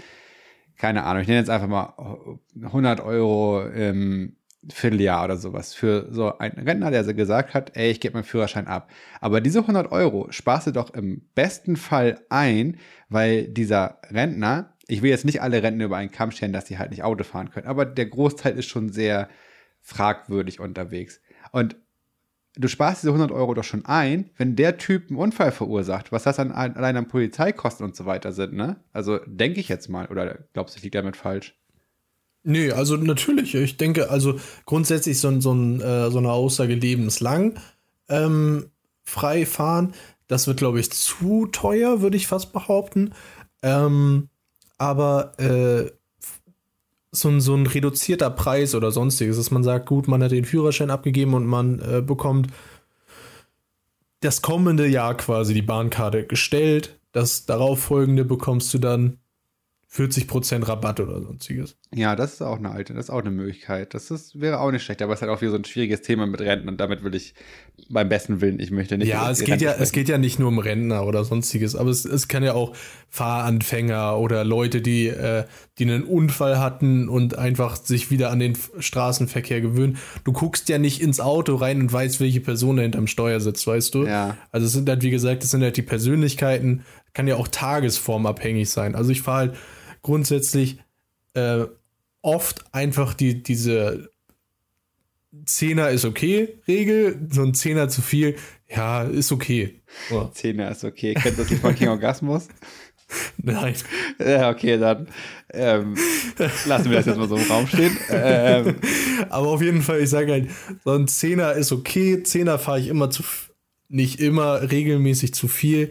[0.76, 4.36] Keine Ahnung, ich nenne jetzt einfach mal 100 Euro im
[4.72, 8.66] Vierteljahr oder sowas für so einen Rentner, der gesagt hat, ey, ich gebe meinen Führerschein
[8.66, 8.90] ab.
[9.20, 15.02] Aber diese 100 Euro sparst du doch im besten Fall ein, weil dieser Rentner, ich
[15.02, 17.50] will jetzt nicht alle Rentner über einen Kamm stellen, dass die halt nicht Auto fahren
[17.50, 19.28] können, aber der Großteil ist schon sehr
[19.80, 21.20] fragwürdig unterwegs.
[21.52, 21.76] Und
[22.56, 26.24] du sparst diese 100 Euro doch schon ein, wenn der Typ einen Unfall verursacht, was
[26.24, 28.76] das dann an- allein an Polizeikosten und so weiter sind, ne?
[28.92, 31.54] Also denke ich jetzt mal, oder glaubst du, ich liege damit falsch?
[32.42, 33.54] Nee, also natürlich.
[33.54, 37.58] Ich denke, also grundsätzlich so, so, äh, so eine Aussage lebenslang
[38.08, 38.70] ähm,
[39.04, 39.92] frei fahren,
[40.28, 43.12] das wird, glaube ich, zu teuer, würde ich fast behaupten.
[43.62, 44.28] Ähm,
[44.78, 45.90] aber äh,
[47.10, 50.44] so, ein, so ein reduzierter Preis oder sonstiges, dass man sagt, gut, man hat den
[50.44, 52.48] Führerschein abgegeben und man äh, bekommt
[54.20, 56.98] das kommende Jahr quasi die Bahnkarte gestellt.
[57.12, 59.18] Das darauffolgende bekommst du dann
[59.90, 61.76] 40% Rabatt oder sonstiges.
[61.94, 63.94] Ja, das ist auch eine alte, das ist auch eine Möglichkeit.
[63.94, 66.02] Das ist, wäre auch nicht schlecht, aber es ist halt auch wieder so ein schwieriges
[66.02, 67.34] Thema mit Renten und damit will ich
[67.88, 69.08] beim besten Willen, ich möchte nicht.
[69.08, 72.04] Ja, es geht ja, es geht ja nicht nur um Rentner oder sonstiges, aber es,
[72.04, 72.76] es kann ja auch
[73.08, 75.44] Fahranfänger oder Leute, die, äh,
[75.78, 79.96] die einen Unfall hatten und einfach sich wieder an den Straßenverkehr gewöhnen.
[80.24, 83.66] Du guckst ja nicht ins Auto rein und weißt, welche Person da hinterm Steuer sitzt,
[83.66, 84.04] weißt du?
[84.04, 84.36] Ja.
[84.52, 86.84] Also es sind halt, wie gesagt, es sind halt die Persönlichkeiten,
[87.14, 88.94] kann ja auch tagesformabhängig sein.
[88.94, 89.56] Also ich fahre halt
[90.02, 90.78] grundsätzlich
[91.34, 91.64] äh,
[92.22, 94.10] oft einfach die, diese
[95.44, 98.36] Zehner ist okay Regel, so ein Zehner zu viel,
[98.68, 99.80] ja, ist okay.
[100.08, 101.14] So, Zehner ist okay.
[101.14, 102.48] Kennst du das nicht von King Orgasmus?
[103.38, 103.74] nein.
[104.18, 105.08] Ja, okay, dann
[105.52, 105.96] ähm,
[106.66, 107.96] lassen wir das jetzt mal so im Raum stehen.
[108.10, 108.76] Ähm,
[109.30, 110.50] Aber auf jeden Fall, ich sage halt,
[110.84, 112.22] so ein Zehner ist okay.
[112.22, 113.22] Zehner fahre ich immer zu,
[113.88, 115.90] nicht immer, regelmäßig zu viel.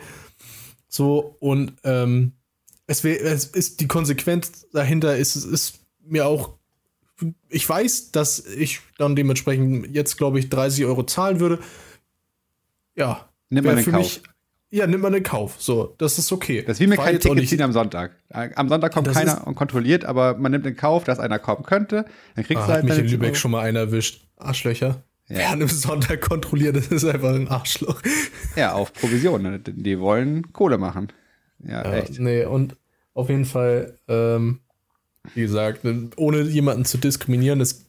[0.87, 2.33] So, und ähm,
[2.87, 6.57] es, wär, es ist die Konsequenz dahinter ist, ist mir auch
[7.49, 11.59] ich weiß, dass ich dann dementsprechend jetzt, glaube ich, 30 Euro zahlen würde.
[12.95, 13.29] Ja.
[13.49, 13.97] Nimm mal einen Kauf.
[13.97, 14.21] Mich,
[14.69, 15.55] ja, nimm mal einen Kauf.
[15.59, 16.61] So, das ist okay.
[16.61, 18.11] Das ist wie mir kein Ticket ziehen am Sonntag.
[18.29, 21.63] Am Sonntag kommt keiner ist, und kontrolliert, aber man nimmt den Kauf, dass einer kommen
[21.63, 22.05] könnte.
[22.35, 22.83] Dann kriegst ah, du halt.
[22.83, 23.35] Hat mich in Lübeck Euro.
[23.35, 24.27] schon mal einer erwischt.
[24.35, 25.03] Arschlöcher.
[25.29, 25.37] Ja.
[25.37, 28.01] Wer an einem Sonntag kontrolliert, das ist einfach ein Arschloch.
[28.55, 29.61] Ja, auf Provision.
[29.65, 31.09] Die wollen Kohle machen.
[31.63, 32.19] Ja, ja echt.
[32.19, 32.75] Nee, und
[33.13, 34.59] auf jeden Fall, ähm,
[35.33, 35.81] wie gesagt,
[36.15, 37.85] ohne jemanden zu diskriminieren, es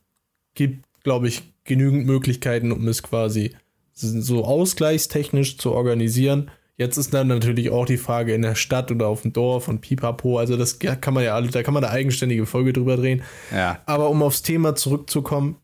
[0.54, 3.54] gibt, glaube ich, genügend Möglichkeiten, um es quasi
[3.92, 6.50] so ausgleichstechnisch zu organisieren.
[6.76, 9.80] Jetzt ist dann natürlich auch die Frage in der Stadt oder auf dem Dorf und
[9.80, 10.38] Pipapo.
[10.38, 13.22] Also das kann man ja alle, da kann man eine eigenständige Folge drüber drehen.
[13.52, 13.82] Ja.
[13.84, 15.56] Aber um aufs Thema zurückzukommen,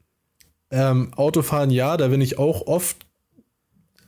[0.73, 3.07] ähm, Autofahren, ja, da bin ich auch oft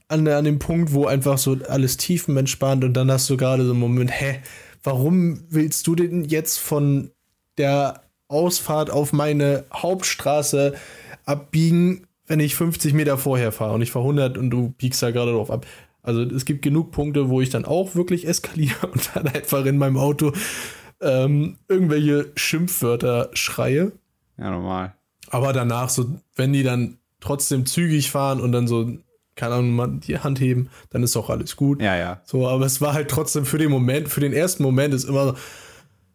[0.08, 3.72] an, an dem Punkt, wo einfach so alles tiefenentspannt und dann hast du gerade so
[3.72, 4.40] einen Moment, hä,
[4.82, 7.10] warum willst du denn jetzt von
[7.58, 10.74] der Ausfahrt auf meine Hauptstraße
[11.24, 15.10] abbiegen, wenn ich 50 Meter vorher fahre und ich fahre 100 und du biegst da
[15.10, 15.66] gerade drauf ab.
[16.02, 19.78] Also es gibt genug Punkte, wo ich dann auch wirklich eskaliere und dann einfach in
[19.78, 20.32] meinem Auto
[21.00, 23.92] ähm, irgendwelche Schimpfwörter schreie.
[24.38, 24.94] Ja, normal.
[25.28, 28.96] Aber danach, so, wenn die dann trotzdem zügig fahren und dann so,
[29.36, 31.80] keine Ahnung, mal die Hand heben, dann ist auch alles gut.
[31.80, 32.20] Ja, ja.
[32.24, 35.36] So, aber es war halt trotzdem für den Moment, für den ersten Moment ist immer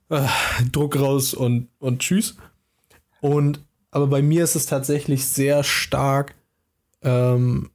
[0.09, 0.27] äh,
[0.71, 2.35] Druck raus und, und tschüss.
[3.21, 3.61] Und
[3.91, 6.33] aber bei mir ist es tatsächlich sehr stark
[7.03, 7.69] ähm,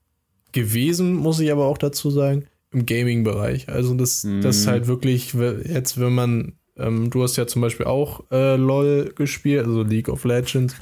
[0.52, 3.68] gewesen, muss ich aber auch dazu sagen, im Gaming-Bereich.
[3.68, 4.40] Also das, mm.
[4.40, 8.56] das ist halt wirklich, jetzt wenn man, ähm, du hast ja zum Beispiel auch äh,
[8.56, 10.74] LOL gespielt, also League of Legends.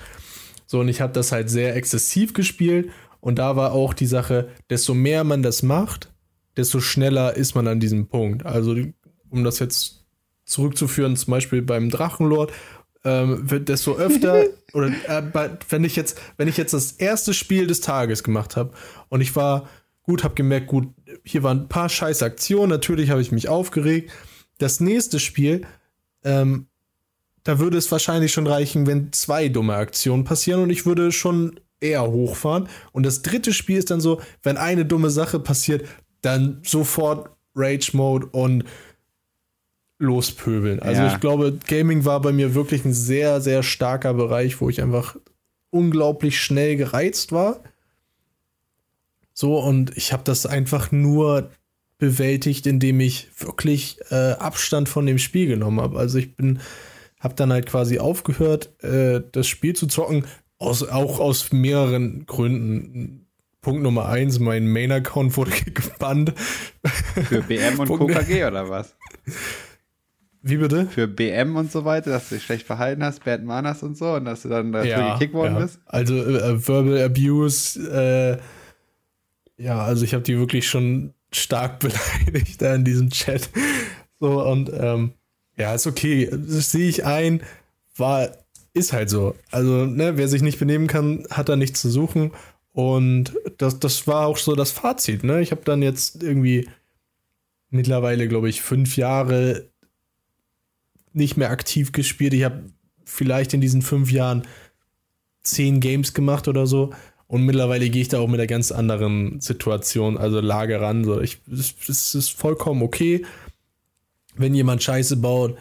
[0.66, 2.90] So, und ich habe das halt sehr exzessiv gespielt.
[3.24, 6.12] Und da war auch die Sache, desto mehr man das macht,
[6.58, 8.44] desto schneller ist man an diesem Punkt.
[8.44, 8.76] Also,
[9.30, 10.04] um das jetzt
[10.44, 12.52] zurückzuführen, zum Beispiel beim Drachenlord,
[13.02, 14.44] ähm, desto öfter
[14.74, 18.74] oder äh, wenn ich jetzt wenn ich jetzt das erste Spiel des Tages gemacht habe
[19.08, 19.70] und ich war
[20.02, 20.88] gut habe gemerkt gut
[21.22, 24.10] hier waren ein paar scheiß Aktionen natürlich habe ich mich aufgeregt
[24.56, 25.66] das nächste Spiel
[26.24, 26.66] ähm,
[27.42, 31.60] da würde es wahrscheinlich schon reichen wenn zwei dumme Aktionen passieren und ich würde schon
[31.84, 35.86] eher hochfahren und das dritte Spiel ist dann so wenn eine dumme Sache passiert
[36.22, 38.64] dann sofort Rage Mode und
[39.98, 40.80] lospöbeln.
[40.80, 41.12] Also ja.
[41.12, 45.16] ich glaube, Gaming war bei mir wirklich ein sehr, sehr starker Bereich, wo ich einfach
[45.70, 47.60] unglaublich schnell gereizt war.
[49.32, 51.50] So, und ich habe das einfach nur
[51.98, 55.98] bewältigt, indem ich wirklich äh, Abstand von dem Spiel genommen habe.
[55.98, 56.60] Also ich bin,
[57.18, 60.26] habe dann halt quasi aufgehört, äh, das Spiel zu zocken,
[60.64, 63.26] aus, auch aus mehreren Gründen.
[63.60, 66.34] Punkt Nummer eins, mein Main-Account wurde gebannt.
[67.28, 68.94] Für BM und KKG oder was?
[70.42, 70.84] Wie bitte?
[70.86, 74.12] Für BM und so weiter, dass du dich schlecht verhalten hast, Bad Manners und so
[74.12, 75.60] und dass du dann dafür ja, gekickt worden ja.
[75.60, 75.80] bist?
[75.86, 81.78] Also äh, Verbal Abuse, äh, ja, also ich habe die wirklich schon stark
[82.26, 83.48] beleidigt da in diesem Chat.
[84.20, 85.14] So und ähm,
[85.56, 87.42] ja, ist okay, das sehe ich ein,
[87.96, 88.28] war,
[88.74, 89.34] ist halt so.
[89.50, 92.32] Also, ne, wer sich nicht benehmen kann, hat da nichts zu suchen.
[92.72, 95.40] Und das, das war auch so das Fazit, ne?
[95.40, 96.68] Ich habe dann jetzt irgendwie
[97.70, 99.70] mittlerweile, glaube ich, fünf Jahre
[101.12, 102.34] nicht mehr aktiv gespielt.
[102.34, 102.64] Ich habe
[103.04, 104.42] vielleicht in diesen fünf Jahren
[105.42, 106.92] zehn Games gemacht oder so.
[107.28, 111.04] Und mittlerweile gehe ich da auch mit einer ganz anderen Situation, also Lage ran.
[111.04, 111.38] Es,
[111.88, 113.24] es ist vollkommen okay,
[114.36, 115.56] wenn jemand Scheiße baut.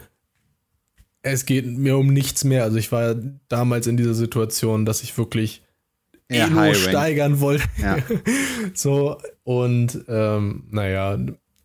[1.24, 2.62] Es geht mir um nichts mehr.
[2.62, 3.16] Also ich war
[3.48, 5.62] damals in dieser Situation, dass ich wirklich
[6.30, 7.64] ja, Elo steigern wollte.
[7.78, 7.98] Ja.
[8.74, 11.18] so, und ähm, naja,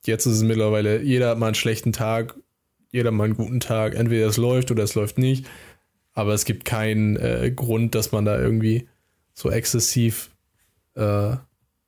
[0.05, 2.35] jetzt ist es mittlerweile, jeder hat mal einen schlechten Tag
[2.91, 3.95] jeder mal einen guten Tag.
[3.95, 5.47] Entweder es läuft oder es läuft nicht.
[6.13, 8.87] Aber es gibt keinen äh, Grund, dass man da irgendwie
[9.33, 10.31] so exzessiv
[10.95, 11.35] äh,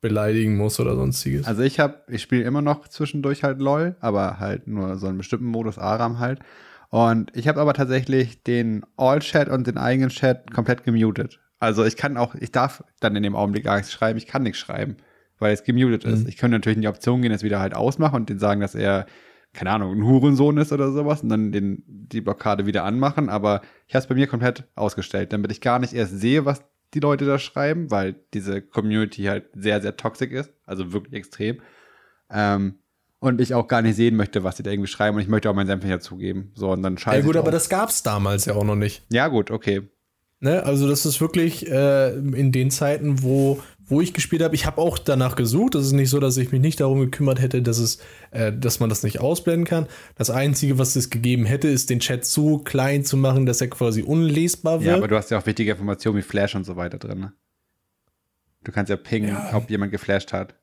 [0.00, 1.46] beleidigen muss oder sonstiges.
[1.46, 5.18] Also ich habe, ich spiele immer noch zwischendurch halt LOL, aber halt nur so einen
[5.18, 6.40] bestimmten Modus Aram halt.
[6.92, 11.40] Und ich habe aber tatsächlich den All-Chat und den eigenen Chat komplett gemutet.
[11.58, 14.42] Also ich kann auch, ich darf dann in dem Augenblick gar nichts schreiben, ich kann
[14.42, 14.98] nichts schreiben,
[15.38, 16.12] weil es gemutet mhm.
[16.12, 16.28] ist.
[16.28, 18.74] Ich könnte natürlich in die Option gehen, es wieder halt ausmachen und den sagen, dass
[18.74, 19.06] er
[19.54, 23.30] keine Ahnung, ein Hurensohn ist oder sowas und dann den, die Blockade wieder anmachen.
[23.30, 26.62] Aber ich habe es bei mir komplett ausgestellt, damit ich gar nicht erst sehe, was
[26.92, 31.60] die Leute da schreiben, weil diese Community halt sehr, sehr toxisch ist, also wirklich extrem.
[32.30, 32.80] Ähm,
[33.22, 35.48] und ich auch gar nicht sehen möchte, was sie da irgendwie schreiben und ich möchte
[35.48, 36.50] auch meinen Senf nicht dazugeben.
[36.54, 39.04] So, und dann scheiße Ja gut, aber das gab es damals ja auch noch nicht.
[39.10, 39.82] Ja gut, okay.
[40.40, 44.54] Ne, also das ist wirklich äh, in den Zeiten, wo wo ich gespielt habe.
[44.54, 45.74] Ich habe auch danach gesucht.
[45.74, 47.98] Es ist nicht so, dass ich mich nicht darum gekümmert hätte, dass, es,
[48.30, 49.86] äh, dass man das nicht ausblenden kann.
[50.16, 53.68] Das Einzige, was es gegeben hätte, ist, den Chat so klein zu machen, dass er
[53.68, 54.90] quasi unlesbar wird.
[54.90, 57.20] Ja, aber du hast ja auch wichtige Informationen wie Flash und so weiter drin.
[57.20, 57.32] Ne?
[58.64, 59.54] Du kannst ja pingen, ja.
[59.54, 60.54] ob jemand geflasht hat.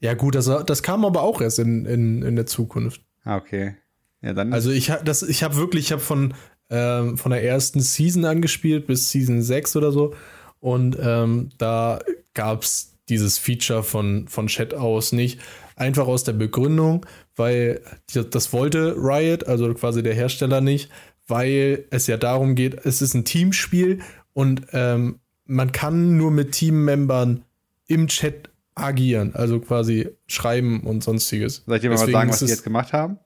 [0.00, 3.02] Ja, gut, das, das kam aber auch erst in, in, in der Zukunft.
[3.24, 3.76] Ah, okay.
[4.22, 4.52] Ja, dann.
[4.52, 6.34] Also ich habe das, ich habe wirklich, ich habe von,
[6.70, 10.14] ähm, von der ersten Season angespielt bis Season 6 oder so.
[10.60, 12.00] Und ähm, da
[12.34, 15.40] gab es dieses Feature von, von Chat aus nicht.
[15.76, 17.04] Einfach aus der Begründung,
[17.36, 17.82] weil
[18.14, 20.90] das wollte Riot, also quasi der Hersteller nicht,
[21.28, 24.00] weil es ja darum geht, es ist ein Teamspiel
[24.32, 27.44] und ähm, man kann nur mit Teammembern
[27.86, 28.45] im Chat
[28.76, 31.64] agieren, also quasi schreiben und sonstiges.
[31.66, 33.18] Soll ich dir mal sagen, was die jetzt gemacht haben?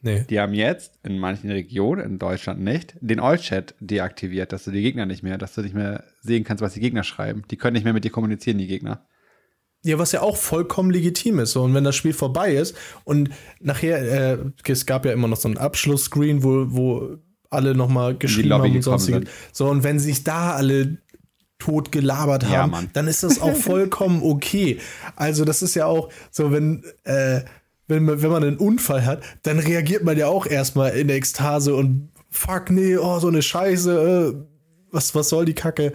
[0.00, 0.24] Nee.
[0.30, 4.80] Die haben jetzt in manchen Regionen, in Deutschland nicht, den All-Chat deaktiviert, dass du die
[4.80, 7.42] Gegner nicht mehr, dass du nicht mehr sehen kannst, was die Gegner schreiben.
[7.50, 9.04] Die können nicht mehr mit dir kommunizieren, die Gegner.
[9.82, 11.52] Ja, was ja auch vollkommen legitim ist.
[11.52, 13.30] So, und wenn das Spiel vorbei ist und
[13.60, 17.18] nachher, äh, es gab ja immer noch so einen Abschlussscreen, wo, wo
[17.50, 19.28] alle nochmal geschrieben haben und sonstiges.
[19.52, 20.98] So, und wenn sich da alle
[21.58, 24.78] tot gelabert haben, ja, dann ist das auch vollkommen okay.
[25.16, 27.42] Also, das ist ja auch so, wenn, äh,
[27.88, 31.16] wenn man, wenn man einen Unfall hat, dann reagiert man ja auch erstmal in der
[31.16, 34.46] Ekstase und fuck, nee, oh, so eine Scheiße, äh,
[34.90, 35.92] was, was soll die Kacke?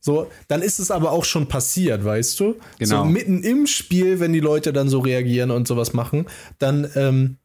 [0.00, 2.56] So, dann ist es aber auch schon passiert, weißt du?
[2.78, 3.02] Genau.
[3.02, 6.26] So mitten im Spiel, wenn die Leute dann so reagieren und sowas machen,
[6.58, 7.38] dann, ähm,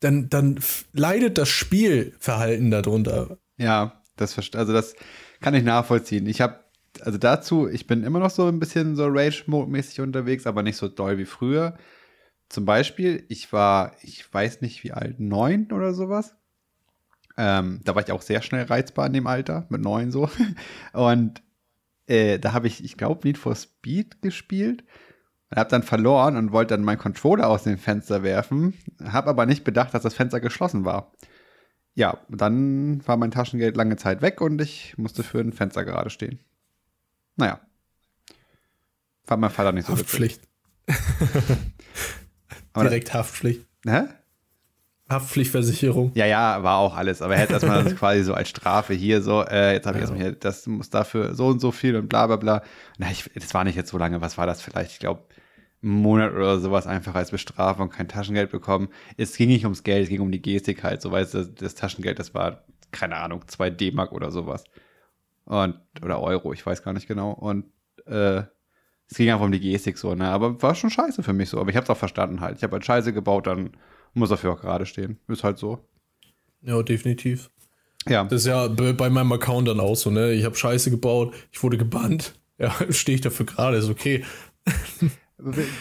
[0.00, 0.60] dann, dann
[0.92, 3.38] leidet das Spielverhalten darunter.
[3.56, 4.94] Ja, das also das
[5.40, 6.26] kann ich nachvollziehen.
[6.26, 6.60] Ich habe
[7.02, 10.88] also dazu, ich bin immer noch so ein bisschen so Rage-Mode-mäßig unterwegs, aber nicht so
[10.88, 11.76] doll wie früher.
[12.48, 16.34] Zum Beispiel, ich war, ich weiß nicht wie alt, neun oder sowas.
[17.36, 20.28] Ähm, da war ich auch sehr schnell reizbar in dem Alter, mit neun so.
[20.92, 21.42] Und
[22.06, 24.84] äh, da habe ich, ich glaube, Need for Speed gespielt.
[25.50, 28.74] Und habe dann verloren und wollte dann meinen Controller aus dem Fenster werfen.
[29.02, 31.12] Habe aber nicht bedacht, dass das Fenster geschlossen war.
[31.98, 36.10] Ja, dann war mein Taschengeld lange Zeit weg und ich musste für ein Fenster gerade
[36.10, 36.38] stehen.
[37.34, 37.58] Naja.
[39.26, 40.40] War mein Vater nicht so Haftpflicht.
[42.76, 43.66] Direkt Haftpflicht.
[43.84, 44.02] Hä?
[45.10, 46.12] Haftpflichtversicherung.
[46.14, 47.20] Ja, ja, war auch alles.
[47.20, 50.08] Aber er hätte erstmal quasi so als Strafe hier so, äh, jetzt habe ich ja.
[50.08, 52.62] erstmal hier, das muss dafür so und so viel und bla bla bla.
[52.98, 54.92] Na, ich, das war nicht jetzt so lange, was war das vielleicht?
[54.92, 55.24] Ich glaube,
[55.82, 58.88] einen Monat oder sowas einfach als Bestrafung kein Taschengeld bekommen.
[59.16, 61.02] Es ging nicht ums Geld, es ging um die Gestik halt.
[61.02, 64.64] So weißt du, das Taschengeld, das war, keine Ahnung, zwei D-Mark oder sowas.
[65.44, 67.30] Und, oder Euro, ich weiß gar nicht genau.
[67.30, 67.66] Und
[68.06, 68.42] äh,
[69.10, 70.28] es ging einfach um die Gestik so, ne?
[70.28, 71.60] Aber war schon scheiße für mich so.
[71.60, 72.58] Aber ich hab's auch verstanden halt.
[72.58, 73.70] Ich habe halt Scheiße gebaut, dann
[74.14, 75.18] muss dafür auch gerade stehen.
[75.28, 75.78] Ist halt so.
[76.60, 77.50] Ja, definitiv.
[78.06, 78.24] Ja.
[78.24, 80.32] Das ist ja bei meinem Account dann auch so, ne?
[80.32, 82.34] Ich habe Scheiße gebaut, ich wurde gebannt.
[82.58, 84.24] Ja, stehe ich dafür gerade, ist okay.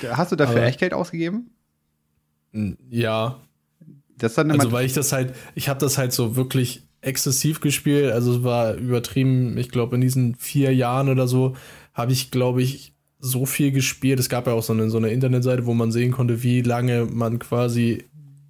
[0.10, 1.52] Hast du dafür Aber, Echtgeld ausgegeben?
[2.90, 3.40] Ja.
[4.18, 8.12] Das dann also, weil ich das halt, ich habe das halt so wirklich exzessiv gespielt.
[8.12, 9.58] Also, es war übertrieben.
[9.58, 11.56] Ich glaube, in diesen vier Jahren oder so
[11.94, 14.20] habe ich, glaube ich, so viel gespielt.
[14.20, 17.06] Es gab ja auch so eine, so eine Internetseite, wo man sehen konnte, wie lange
[17.06, 18.06] man quasi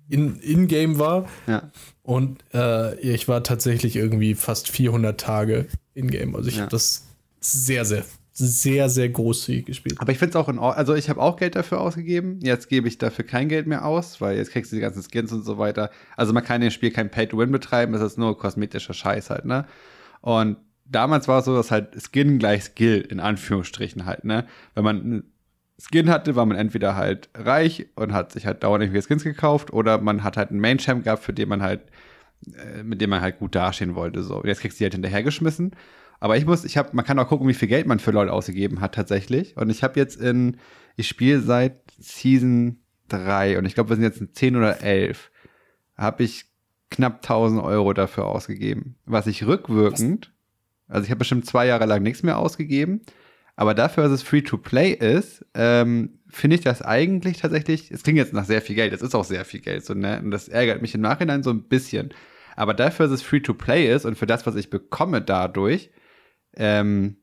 [0.10, 1.28] in, in-game war.
[1.48, 1.70] Ja.
[2.04, 6.36] Und äh, ich war tatsächlich irgendwie fast 400 Tage in-game.
[6.36, 6.62] Also ich ja.
[6.62, 7.08] habe das
[7.40, 8.04] sehr, sehr,
[8.40, 10.00] sehr, sehr großzügig gespielt.
[10.00, 10.78] Aber ich finde es auch in Ordnung.
[10.78, 12.40] Also ich habe auch Geld dafür ausgegeben.
[12.44, 15.32] Jetzt gebe ich dafür kein Geld mehr aus, weil jetzt kriegst du die ganzen Skins
[15.34, 15.90] und so weiter.
[16.16, 17.96] Also man kann im Spiel kein Pay-to-Win betreiben.
[17.96, 19.66] Es ist nur kosmetischer Scheiß halt, ne?
[20.22, 24.46] Und damals war es so, dass halt Skin gleich Skill in Anführungsstrichen halt, ne?
[24.76, 25.24] Wenn man
[25.80, 29.74] Skin hatte, war man entweder halt reich und hat sich halt dauernd irgendwelche Skins gekauft
[29.74, 31.82] oder man hat halt einen Main Champ gehabt, für den man halt,
[32.46, 34.36] äh, mit dem man halt gut dastehen wollte, so.
[34.38, 35.72] Und jetzt kriegst du die halt hinterhergeschmissen.
[36.20, 38.30] Aber ich muss, ich habe, man kann auch gucken, wie viel Geld man für LoL
[38.30, 39.56] ausgegeben hat tatsächlich.
[39.58, 40.58] Und ich habe jetzt in,
[40.96, 45.32] ich spiele seit Season 3 und ich glaube, wir sind jetzt in 10 oder 11,
[45.96, 46.46] habe ich
[46.90, 48.96] knapp 1000 Euro dafür ausgegeben.
[49.06, 50.32] Was ich rückwirkend,
[50.88, 53.02] also ich habe bestimmt zwei Jahre lang nichts mehr ausgegeben.
[53.56, 58.32] Aber dafür, dass es Free-to-Play ist, ähm, finde ich das eigentlich tatsächlich, es klingt jetzt
[58.34, 60.22] nach sehr viel Geld, es ist auch sehr viel Geld, so, ne?
[60.24, 62.14] Und das ärgert mich im Nachhinein so ein bisschen.
[62.56, 65.90] Aber dafür, dass es Free-to-Play ist und für das, was ich bekomme dadurch,
[66.58, 67.18] ähm,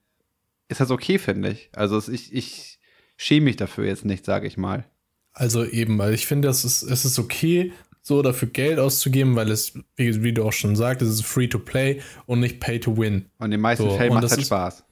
[0.69, 1.69] ist das okay, finde ich.
[1.73, 2.79] Also ich, ich
[3.17, 4.85] schäme mich dafür jetzt nicht, sage ich mal.
[5.33, 7.73] Also eben, weil ich finde, es ist, es ist okay,
[8.03, 11.49] so dafür Geld auszugeben, weil es, wie, wie du auch schon sagst, es ist free
[11.49, 13.27] to play und nicht pay to win.
[13.39, 14.85] Und in den meisten so, Fällen macht es halt Spaß.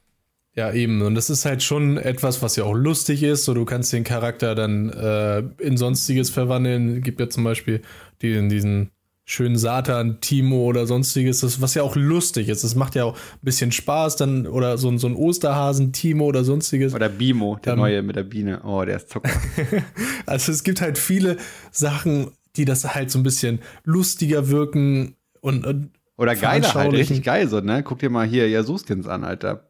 [0.55, 1.01] Ja, eben.
[1.03, 3.45] Und das ist halt schon etwas, was ja auch lustig ist.
[3.45, 7.03] So, du kannst den Charakter dann äh, in Sonstiges verwandeln.
[7.03, 7.83] Gibt ja zum Beispiel
[8.21, 8.91] die, in diesen
[9.25, 12.65] schönen Satan, Timo oder sonstiges, das, was ja auch lustig ist.
[12.65, 16.45] Das macht ja auch ein bisschen Spaß, dann, oder so, so ein Osterhasen, Timo oder
[16.45, 16.95] sonstiges.
[16.95, 18.63] Oder Bimo, der ähm, neue mit der Biene.
[18.65, 19.31] Oh, der ist Zucker.
[20.27, 21.37] also es gibt halt viele
[21.71, 27.23] Sachen, die das halt so ein bisschen lustiger wirken und, und oder geiler halt, richtig
[27.23, 27.83] geil so, ne?
[27.83, 29.69] Guck dir mal hier Jasuskins an, Alter.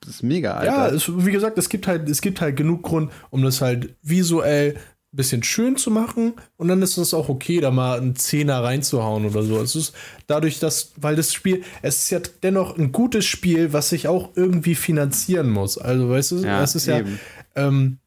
[0.00, 0.72] Das ist mega, Alter.
[0.72, 3.94] Ja, es, wie gesagt, es gibt halt, es gibt halt genug Grund, um das halt
[4.02, 4.76] visuell
[5.16, 9.24] bisschen schön zu machen und dann ist es auch okay, da mal einen Zehner reinzuhauen
[9.26, 9.60] oder so.
[9.60, 9.94] Es ist
[10.26, 14.30] dadurch, dass, weil das Spiel, es ist ja dennoch ein gutes Spiel, was sich auch
[14.36, 15.78] irgendwie finanzieren muss.
[15.78, 17.18] Also, weißt du, ja, es ist eben.
[17.56, 17.98] ja, ähm,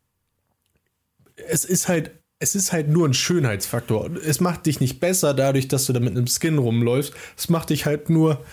[1.50, 4.12] es ist halt es ist halt nur ein Schönheitsfaktor.
[4.18, 7.14] Es macht dich nicht besser dadurch, dass du da mit einem Skin rumläufst.
[7.36, 8.44] Es macht dich halt nur,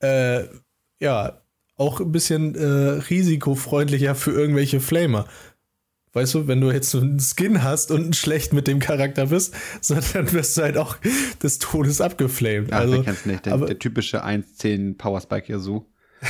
[0.00, 0.44] äh,
[1.00, 1.40] ja,
[1.76, 5.26] auch ein bisschen äh, risikofreundlicher für irgendwelche Flamer.
[6.14, 9.54] Weißt du, wenn du jetzt so einen Skin hast und schlecht mit dem Charakter bist,
[9.80, 10.96] so, dann wirst du halt auch
[11.42, 12.72] des Todes abgeflamed.
[12.72, 13.46] Ach, also, kennst nicht.
[13.46, 15.86] Der, aber, der typische 1.10 Powerspike Yasuo.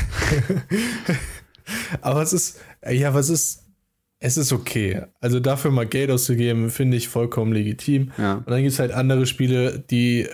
[2.01, 3.65] aber es ist, ja, was ist,
[4.21, 5.03] es ist okay.
[5.21, 8.13] Also dafür mal Geld auszugeben, finde ich vollkommen legitim.
[8.17, 8.35] Ja.
[8.35, 10.29] Und dann gibt es halt andere Spiele, die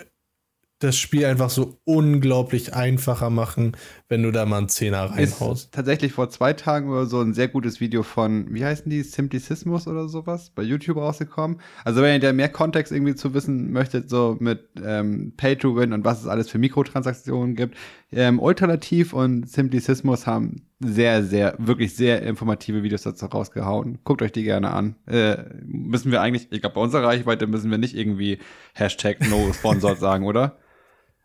[0.78, 3.76] das Spiel einfach so unglaublich einfacher machen,
[4.09, 5.66] wenn du da mal einen Zehner reinhaust.
[5.66, 9.02] Ist tatsächlich vor zwei Tagen oder so ein sehr gutes Video von, wie heißen die,
[9.02, 11.61] Simplicismus oder sowas, bei YouTube rausgekommen.
[11.84, 15.76] Also wenn ihr da mehr Kontext irgendwie zu wissen möchtet, so mit ähm, Pay to
[15.76, 17.76] Win und was es alles für Mikrotransaktionen gibt,
[18.11, 23.98] ähm, Alternativ und Simplicismus haben sehr, sehr, wirklich sehr informative Videos dazu rausgehauen.
[24.04, 24.94] Guckt euch die gerne an.
[25.06, 25.36] Äh,
[25.66, 28.38] müssen wir eigentlich, ich glaube, bei unserer Reichweite müssen wir nicht irgendwie
[28.72, 30.56] Hashtag No Sponsored sagen, oder?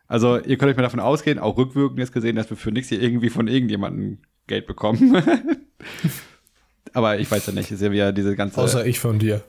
[0.07, 2.89] Also ihr könnt euch mal davon ausgehen, auch rückwirkend jetzt gesehen, dass wir für nichts
[2.89, 5.15] hier irgendwie von irgendjemandem Geld bekommen.
[6.93, 8.61] Aber ich weiß ja nicht, ist ja wieder diese ganze.
[8.61, 9.43] Außer ich von dir.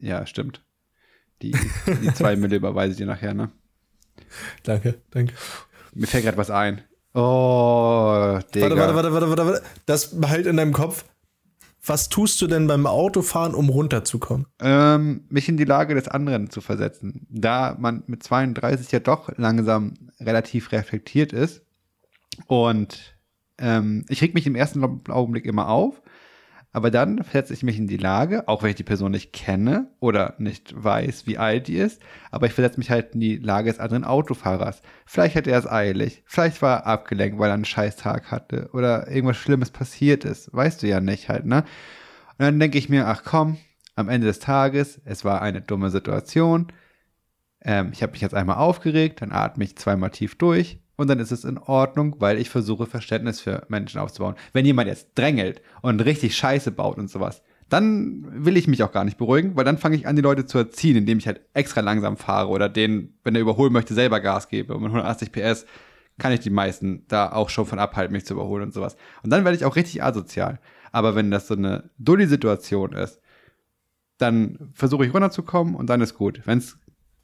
[0.00, 0.64] Ja, stimmt.
[1.42, 1.52] Die,
[2.02, 3.50] die zwei Mille überweise ich dir nachher, ne?
[4.62, 5.32] Danke, danke.
[5.94, 6.82] Mir fällt gerade was ein.
[7.14, 8.76] Oh, Digga.
[8.76, 9.62] Warte, warte, warte, warte, warte.
[9.86, 11.04] Das behalt in deinem Kopf.
[11.84, 14.46] Was tust du denn beim Autofahren, um runterzukommen?
[14.60, 17.26] Ähm, mich in die Lage des anderen zu versetzen.
[17.30, 21.62] Da man mit 32 ja doch langsam relativ reflektiert ist.
[22.46, 23.16] Und
[23.58, 26.02] ähm, ich reg mich im ersten Augenblick immer auf.
[26.72, 29.90] Aber dann versetze ich mich in die Lage, auch wenn ich die Person nicht kenne
[29.98, 32.00] oder nicht weiß, wie alt die ist,
[32.30, 34.80] aber ich versetze mich halt in die Lage des anderen Autofahrers.
[35.04, 39.10] Vielleicht hat er es eilig, vielleicht war er abgelenkt, weil er einen Scheißtag hatte oder
[39.10, 40.54] irgendwas Schlimmes passiert ist.
[40.54, 41.64] Weißt du ja nicht halt, ne?
[42.38, 43.58] Und dann denke ich mir, ach komm,
[43.96, 46.68] am Ende des Tages, es war eine dumme Situation.
[47.62, 51.18] Ähm, ich habe mich jetzt einmal aufgeregt, dann atme ich zweimal tief durch und dann
[51.18, 54.34] ist es in Ordnung, weil ich versuche, Verständnis für Menschen aufzubauen.
[54.52, 58.92] Wenn jemand jetzt drängelt und richtig Scheiße baut und sowas, dann will ich mich auch
[58.92, 61.40] gar nicht beruhigen, weil dann fange ich an, die Leute zu erziehen, indem ich halt
[61.54, 64.74] extra langsam fahre oder den, wenn er überholen möchte, selber Gas gebe.
[64.74, 65.64] Und mit 180 PS
[66.18, 68.96] kann ich die meisten da auch schon von abhalten, mich zu überholen und sowas.
[69.22, 70.60] Und dann werde ich auch richtig asozial.
[70.92, 73.20] Aber wenn das so eine Dulli-Situation ist,
[74.18, 76.42] dann versuche ich runterzukommen und dann ist gut.
[76.44, 76.78] Wenn's,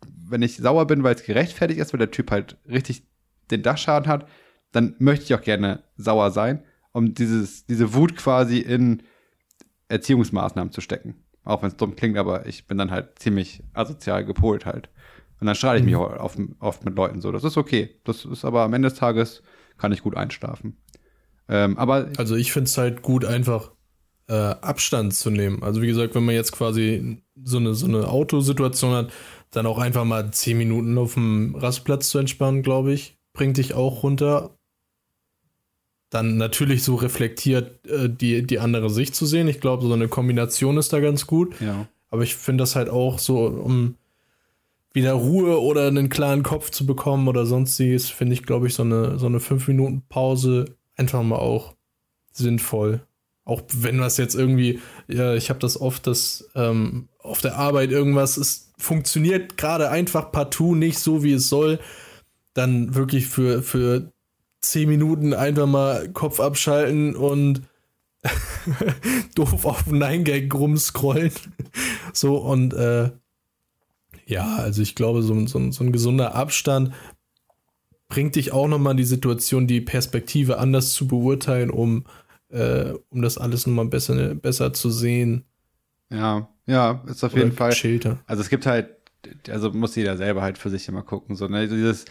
[0.07, 3.03] wenn ich sauer bin, weil es gerechtfertigt ist, weil der Typ halt richtig
[3.51, 4.27] den Dachschaden hat,
[4.73, 9.03] dann möchte ich auch gerne sauer sein, um dieses, diese Wut quasi in
[9.89, 11.17] Erziehungsmaßnahmen zu stecken.
[11.45, 14.91] Auch wenn es dumm klingt, aber ich bin dann halt ziemlich asozial gepolt halt.
[15.41, 16.01] Und dann strahle ich mich mhm.
[16.01, 17.31] oft, oft mit Leuten so.
[17.31, 18.01] Das ist okay.
[18.05, 19.43] Das ist aber am Ende des Tages
[19.79, 20.77] kann ich gut einschlafen.
[21.49, 23.73] Ähm, aber also ich finde es halt gut, einfach
[24.29, 25.63] äh, Abstand zu nehmen.
[25.63, 29.13] Also wie gesagt, wenn man jetzt quasi so eine, so eine Autosituation hat,
[29.53, 33.75] dann auch einfach mal zehn Minuten auf dem Rastplatz zu entspannen, glaube ich bringt dich
[33.75, 34.51] auch runter.
[36.11, 39.49] Dann natürlich so reflektiert äh, die, die andere Sicht zu sehen.
[39.49, 41.61] Ich glaube, so eine Kombination ist da ganz gut.
[41.61, 41.87] Ja.
[42.11, 43.97] Aber ich finde das halt auch so, um
[44.93, 48.83] wieder Ruhe oder einen klaren Kopf zu bekommen oder sonstiges, finde ich, glaube ich, so
[48.83, 51.75] eine, so eine 5-Minuten-Pause einfach mal auch
[52.33, 53.01] sinnvoll.
[53.45, 57.91] Auch wenn das jetzt irgendwie, ja, ich habe das oft, dass ähm, auf der Arbeit
[57.91, 61.79] irgendwas ist, funktioniert gerade einfach partout nicht so, wie es soll
[62.57, 64.13] dann wirklich für, für
[64.61, 67.63] zehn Minuten einfach mal Kopf abschalten und
[69.35, 71.33] doof auf Nein-Gag rumscrollen.
[72.13, 73.11] so und äh,
[74.27, 76.93] ja, also ich glaube, so, so, so ein gesunder Abstand
[78.09, 82.05] bringt dich auch nochmal in die Situation, die Perspektive anders zu beurteilen, um,
[82.49, 85.45] äh, um das alles nochmal besser, besser zu sehen.
[86.11, 87.73] Ja, ja, ist auf Oder jeden Fall.
[87.73, 88.19] Chillter.
[88.27, 88.91] Also es gibt halt,
[89.49, 91.37] also muss jeder selber halt für sich immer gucken.
[91.37, 91.69] So, ne?
[91.69, 92.05] Dieses,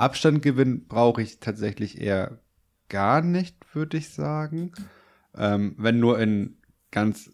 [0.00, 2.38] Abstand gewinnen brauche ich tatsächlich eher
[2.88, 4.72] gar nicht, würde ich sagen.
[5.36, 6.58] Ähm, wenn nur in
[6.90, 7.30] ganz,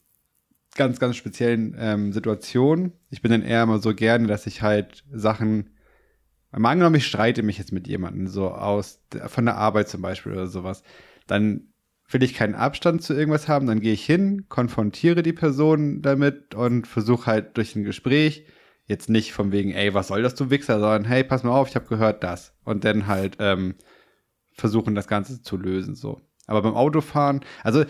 [0.75, 2.93] ganz, ganz speziellen ähm, Situationen.
[3.09, 5.71] Ich bin dann eher immer so gerne, dass ich halt Sachen
[6.59, 10.33] Mal angenommen, ich streite mich jetzt mit jemandem, so aus, von der Arbeit zum Beispiel
[10.33, 10.83] oder sowas.
[11.27, 11.69] Dann
[12.09, 16.55] will ich keinen Abstand zu irgendwas haben, dann gehe ich hin, konfrontiere die Person damit
[16.55, 18.47] und versuche halt durch ein Gespräch,
[18.87, 21.69] jetzt nicht von wegen, ey, was soll das, du Wichser, sondern hey, pass mal auf,
[21.69, 22.55] ich habe gehört das.
[22.65, 23.75] Und dann halt ähm,
[24.53, 26.21] versuchen, das Ganze zu lösen, so.
[26.47, 27.85] Aber beim Autofahren, also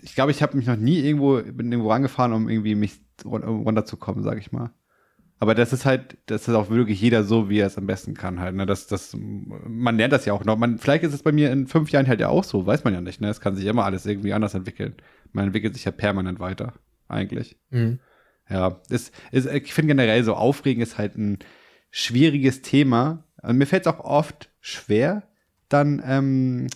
[0.00, 4.22] ich glaube, ich habe mich noch nie irgendwo, bin irgendwo rangefahren, um irgendwie mich runterzukommen,
[4.22, 4.72] sag ich mal.
[5.38, 8.14] Aber das ist halt, das ist auch wirklich jeder so, wie er es am besten
[8.14, 8.54] kann halt.
[8.54, 8.64] Ne?
[8.64, 10.56] Das, das, man lernt das ja auch noch.
[10.56, 12.94] Man, vielleicht ist es bei mir in fünf Jahren halt ja auch so, weiß man
[12.94, 13.20] ja nicht.
[13.20, 13.28] Ne?
[13.28, 14.94] Es kann sich immer alles irgendwie anders entwickeln.
[15.32, 16.74] Man entwickelt sich ja permanent weiter,
[17.08, 17.58] eigentlich.
[17.70, 17.98] Mhm.
[18.48, 21.38] Ja, ist, ist, ich finde generell so aufregend ist halt ein
[21.90, 23.24] schwieriges Thema.
[23.42, 25.22] Und mir fällt es auch oft schwer,
[25.68, 26.66] dann ähm,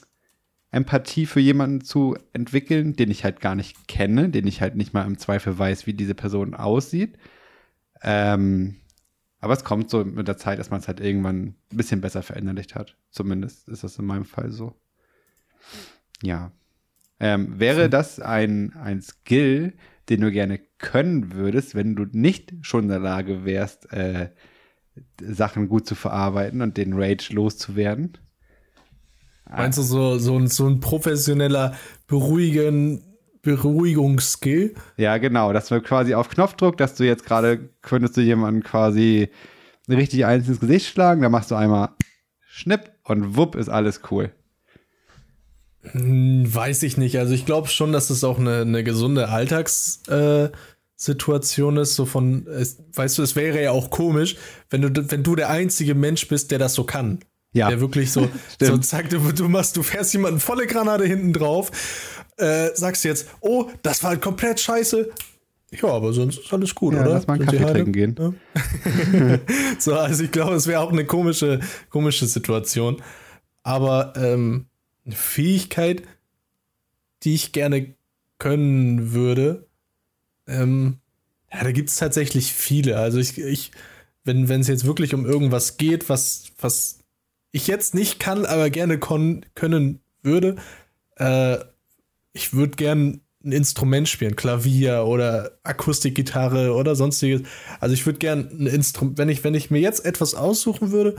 [0.71, 4.95] Empathie für jemanden zu entwickeln, den ich halt gar nicht kenne, den ich halt nicht
[4.95, 7.19] mal im Zweifel weiß, wie diese Person aussieht.
[8.03, 8.77] Ähm,
[9.41, 12.23] aber es kommt so mit der Zeit, dass man es halt irgendwann ein bisschen besser
[12.23, 12.97] verinnerlicht hat.
[13.11, 14.75] Zumindest ist das in meinem Fall so.
[16.23, 16.53] Ja.
[17.19, 19.75] Ähm, wäre das ein, ein Skill,
[20.09, 24.31] den du gerne können würdest, wenn du nicht schon in der Lage wärst, äh,
[25.21, 28.19] Sachen gut zu verarbeiten und den Rage loszuwerden?
[29.49, 31.75] Meinst du so, so, ein, so ein professioneller
[32.07, 33.03] Beruhigen,
[33.43, 34.75] Beruhigungsskill?
[34.97, 35.53] Ja, genau.
[35.53, 39.31] Dass du quasi auf Knopfdruck, dass du jetzt gerade könntest du jemanden quasi
[39.89, 41.91] richtig eins ins Gesicht schlagen, dann machst du einmal
[42.47, 44.33] Schnipp und wupp ist alles cool.
[45.83, 47.19] Hm, weiß ich nicht.
[47.19, 50.51] Also ich glaube schon, dass es auch eine, eine gesunde Alltagssituation äh,
[51.01, 51.95] ist.
[51.95, 54.37] So von, weißt du, es wäre ja auch komisch,
[54.69, 57.21] wenn du, wenn du der einzige Mensch bist, der das so kann.
[57.53, 57.69] Ja.
[57.69, 58.29] Der wirklich so,
[58.61, 61.71] so du, du machst, du fährst jemanden volle Granate hinten drauf,
[62.37, 65.11] äh, sagst jetzt, oh, das war komplett scheiße.
[65.73, 67.11] Ja, aber sonst ist alles gut, ja, oder?
[67.13, 68.17] Lass mal einen Kaffee trinken gehen.
[68.19, 69.39] Ja.
[69.79, 71.61] so, also ich glaube, es wäre auch eine komische,
[71.91, 73.01] komische Situation.
[73.63, 74.67] Aber ähm,
[75.07, 76.03] eine Fähigkeit,
[77.23, 77.95] die ich gerne
[78.39, 79.69] können würde,
[80.51, 80.99] ähm,
[81.53, 82.99] ja, da gibt es tatsächlich viele.
[82.99, 83.73] Also ich, ich
[84.25, 86.99] wenn es jetzt wirklich um irgendwas geht, was, was
[87.53, 90.57] ich jetzt nicht kann, aber gerne können würde,
[91.17, 91.59] äh,
[92.33, 97.43] ich würde gern ein Instrument spielen, Klavier oder Akustikgitarre oder sonstiges.
[97.81, 101.17] Also ich würde gern ein Instrument, wenn ich, wenn ich mir jetzt etwas aussuchen würde,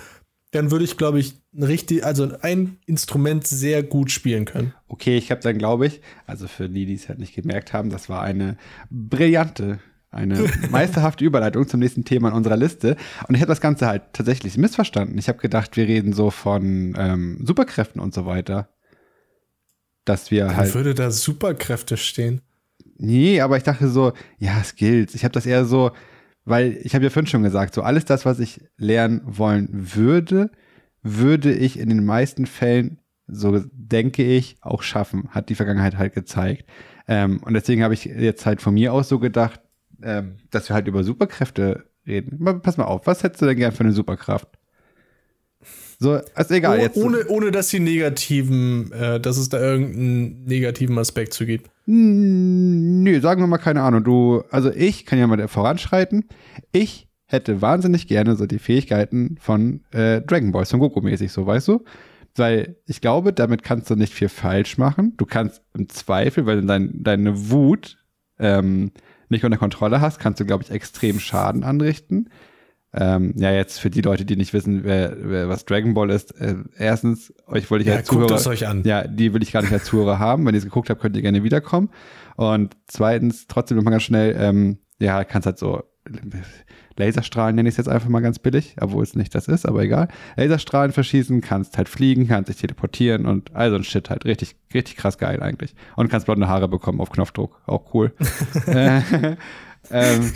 [0.51, 4.73] dann würde ich, glaube ich, ein richtig, also ein Instrument sehr gut spielen können.
[4.87, 7.89] Okay, ich habe dann, glaube ich, also für die, die es halt nicht gemerkt haben,
[7.89, 8.57] das war eine
[8.89, 9.79] brillante
[10.11, 12.97] eine meisterhafte Überleitung zum nächsten Thema in unserer Liste.
[13.27, 15.17] Und ich habe das Ganze halt tatsächlich missverstanden.
[15.17, 18.69] Ich habe gedacht, wir reden so von ähm, Superkräften und so weiter.
[20.03, 20.75] Dass wir Dann halt.
[20.75, 22.41] würde da Superkräfte stehen?
[22.97, 25.15] Nee, aber ich dachte so, ja, Skills.
[25.15, 25.91] Ich habe das eher so,
[26.45, 30.51] weil ich habe ja vorhin schon gesagt, so alles das, was ich lernen wollen würde,
[31.03, 35.29] würde ich in den meisten Fällen, so denke ich, auch schaffen.
[35.29, 36.65] Hat die Vergangenheit halt gezeigt.
[37.07, 39.61] Ähm, und deswegen habe ich jetzt halt von mir aus so gedacht,
[40.03, 42.43] ähm, dass wir halt über Superkräfte reden.
[42.61, 44.47] Pass mal auf, was hättest du denn gern für eine Superkraft?
[45.99, 46.79] So, ist egal.
[46.79, 46.97] Oh, jetzt.
[46.97, 51.69] Ohne, ohne dass sie negativen, äh, dass es da irgendeinen negativen Aspekt zu gibt.
[51.93, 54.05] Nö, sagen wir mal keine Ahnung.
[54.05, 56.23] Du, also ich kann ja mal voranschreiten.
[56.71, 61.45] Ich hätte wahnsinnig gerne so die Fähigkeiten von äh, Dragon Ball, Son Goku mäßig, so
[61.45, 61.83] weißt du?
[62.37, 65.15] Weil ich glaube, damit kannst du nicht viel falsch machen.
[65.17, 67.97] Du kannst im Zweifel, weil du dein, deine Wut
[68.39, 68.91] ähm,
[69.27, 72.29] nicht unter Kontrolle hast, kannst du, glaube ich, extrem Schaden anrichten.
[72.93, 76.39] Ähm, ja, jetzt für die Leute, die nicht wissen, wer, wer was Dragon Ball ist,
[76.41, 78.35] äh, erstens, euch wollte ich ja, als Zuhörer.
[78.35, 78.83] Es euch an.
[78.83, 80.45] Ja, die will ich gar nicht als Zuhörer haben.
[80.45, 81.89] Wenn ihr es geguckt habt, könnt ihr gerne wiederkommen.
[82.35, 85.83] Und zweitens, trotzdem nochmal ganz schnell, ähm, ja, kannst halt so
[86.97, 89.81] Laserstrahlen nenne ich es jetzt einfach mal ganz billig, obwohl es nicht das ist, aber
[89.81, 90.07] egal.
[90.35, 94.25] Laserstrahlen verschießen, kannst halt fliegen, kannst dich teleportieren und all so ein Shit halt.
[94.25, 95.75] Richtig, richtig krass geil eigentlich.
[95.95, 97.61] Und kannst blonde Haare bekommen auf Knopfdruck.
[97.65, 98.13] Auch cool.
[98.67, 99.01] äh,
[99.91, 100.31] ähm,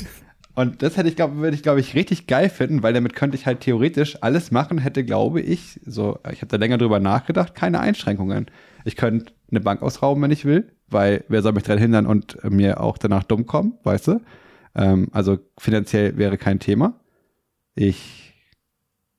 [0.56, 3.36] und das hätte ich, glaube würde ich, glaube ich, richtig geil finden, weil damit könnte
[3.36, 7.56] ich halt theoretisch alles machen, hätte, glaube ich, so, ich habe da länger drüber nachgedacht,
[7.56, 8.48] keine Einschränkungen.
[8.86, 12.38] Ich könnte eine Bank ausrauben, wenn ich will, weil wer soll mich daran hindern und
[12.50, 14.22] mir auch danach dumm kommen, weißt du?
[14.76, 17.00] Ähm, also finanziell wäre kein Thema.
[17.76, 18.34] Ich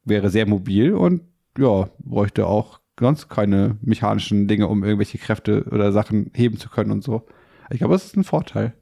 [0.05, 1.23] wäre sehr mobil und
[1.59, 6.91] ja, bräuchte auch sonst keine mechanischen Dinge, um irgendwelche Kräfte oder Sachen heben zu können
[6.91, 7.27] und so.
[7.71, 8.73] Ich glaube, das ist ein Vorteil.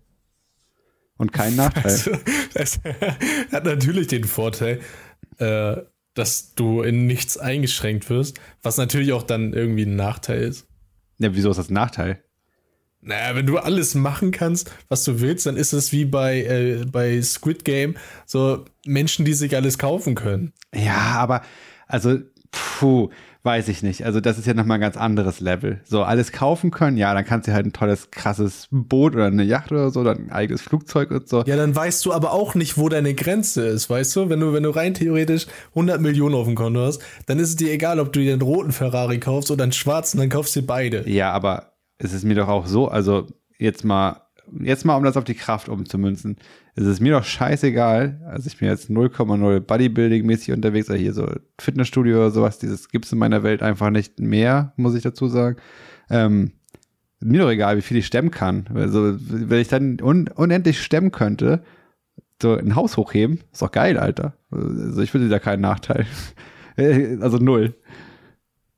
[1.25, 1.85] Und kein Nachteil.
[1.85, 2.11] Also,
[2.53, 2.81] es
[3.51, 4.81] hat natürlich den Vorteil,
[5.39, 5.77] äh,
[6.13, 10.67] dass du in nichts eingeschränkt wirst, was natürlich auch dann irgendwie ein Nachteil ist.
[11.19, 12.23] Ja, wieso ist das ein Nachteil?
[13.01, 16.85] Naja, wenn du alles machen kannst, was du willst, dann ist es wie bei, äh,
[16.85, 17.97] bei Squid Game,
[18.27, 20.53] so Menschen, die sich alles kaufen können.
[20.75, 21.41] Ja, aber
[21.87, 22.19] also,
[22.51, 23.09] puh,
[23.45, 24.05] weiß ich nicht.
[24.05, 25.81] Also das ist ja nochmal ein ganz anderes Level.
[25.85, 29.45] So, alles kaufen können, ja, dann kannst du halt ein tolles, krasses Boot oder eine
[29.45, 31.45] Yacht oder so, dann ein eigenes Flugzeug und so.
[31.45, 34.29] Ja, dann weißt du aber auch nicht, wo deine Grenze ist, weißt du?
[34.31, 37.57] Wenn du, wenn du rein theoretisch 100 Millionen auf dem Konto hast, dann ist es
[37.57, 40.61] dir egal, ob du dir einen roten Ferrari kaufst oder einen schwarzen, dann kaufst du
[40.61, 41.09] dir beide.
[41.09, 43.27] Ja, aber es ist mir doch auch so, also
[43.59, 44.23] jetzt mal,
[44.61, 46.37] jetzt mal, um das auf die Kraft umzumünzen
[46.77, 48.21] es ist mir doch scheißegal.
[48.27, 51.29] Also ich bin jetzt 0,0 Bodybuilding-mäßig unterwegs, oder hier so
[51.61, 55.29] Fitnessstudio oder sowas, dieses gibt es in meiner Welt einfach nicht mehr, muss ich dazu
[55.29, 55.57] sagen.
[56.11, 56.53] Ähm,
[57.21, 58.69] mir doch egal, wie viel ich stemmen kann.
[58.75, 61.63] Also, wenn ich dann un unendlich stemmen könnte,
[62.43, 64.35] so ein Haus hochheben, ist doch geil, Alter.
[64.51, 66.07] Also ich würde da keinen Nachteil.
[67.21, 67.75] also null.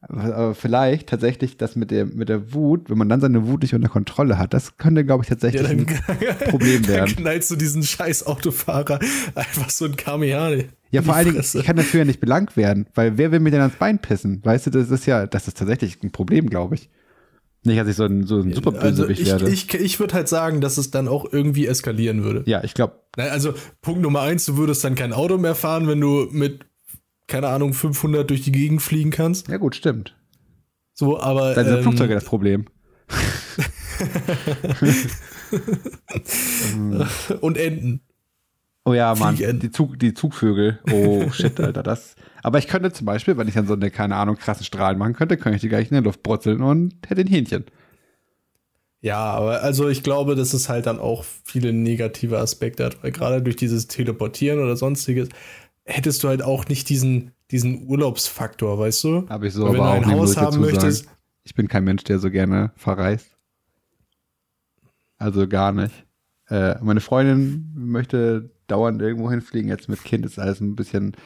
[0.09, 3.75] Aber vielleicht tatsächlich das mit der, mit der Wut, wenn man dann seine Wut nicht
[3.75, 7.07] unter Kontrolle hat, das könnte, glaube ich, tatsächlich ja, dann, ein Problem werden.
[7.07, 9.01] Dann knallst du diesen scheiß Autofahrer
[9.35, 10.69] einfach so ein Kamehameha.
[10.91, 13.51] Ja, vor allen Dingen, ich kann dafür ja nicht belangt werden, weil wer will mir
[13.51, 14.41] denn ans Bein pissen?
[14.45, 16.89] Weißt du, das ist ja, das ist tatsächlich ein Problem, glaube ich.
[17.65, 19.51] Nicht, dass ich so ein, so ein super also ich, werde.
[19.51, 22.45] Ich, ich würde halt sagen, dass es dann auch irgendwie eskalieren würde.
[22.47, 23.01] Ja, ich glaube.
[23.17, 26.65] Also, Punkt Nummer eins, du würdest dann kein Auto mehr fahren, wenn du mit
[27.27, 29.49] keine Ahnung, 500 durch die Gegend fliegen kannst.
[29.49, 30.15] Ja, gut, stimmt.
[30.95, 31.55] So, aber.
[31.55, 32.67] Dann sind ähm, Flugzeuge das Problem.
[37.41, 38.01] Und Enten.
[38.85, 40.79] Oh ja, Mann, die, Zug, die Zugvögel.
[40.93, 42.15] Oh shit, Alter, das.
[42.43, 45.15] Aber ich könnte zum Beispiel, wenn ich dann so eine, keine Ahnung, krassen Strahlen machen
[45.15, 47.65] könnte, könnte ich die gleich in der Luft brutzeln und hätte ein Hähnchen.
[49.01, 53.11] Ja, aber also ich glaube, dass es halt dann auch viele negative Aspekte hat, weil
[53.13, 55.29] gerade durch dieses Teleportieren oder sonstiges
[55.87, 59.29] hättest du halt auch nicht diesen, diesen Urlaubsfaktor, weißt du?
[59.29, 61.05] Habe ich so, aber wenn du ein Haus haben möchtest.
[61.05, 61.17] Sagen.
[61.45, 63.37] Ich bin kein Mensch, der so gerne verreist.
[65.17, 66.05] Also gar nicht.
[66.49, 69.71] Äh, meine Freundin möchte dauernd irgendwo hinfliegen.
[69.71, 71.17] Jetzt mit Kind ist alles ein bisschen,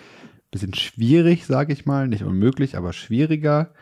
[0.50, 2.06] bisschen schwierig, sag ich mal.
[2.06, 3.72] Nicht unmöglich, aber schwieriger.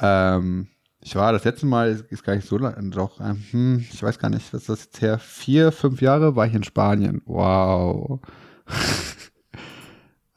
[0.00, 0.68] Ähm,
[1.00, 4.02] ich war das letzte Mal, ist, ist gar nicht so lange, doch, ähm, hm, ich
[4.02, 5.18] weiß gar nicht, was ist das jetzt her?
[5.18, 7.22] Vier, fünf Jahre war ich in Spanien.
[7.26, 8.20] Wow.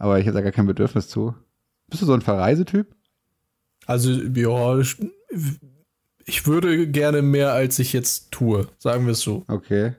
[0.06, 1.34] aber ich habe da gar kein Bedürfnis zu.
[1.88, 2.94] Bist du so ein Verreisetyp?
[3.88, 4.80] Also, ja,
[6.26, 9.46] ich würde gerne mehr, als ich jetzt tue, sagen wir es so.
[9.48, 9.96] Okay.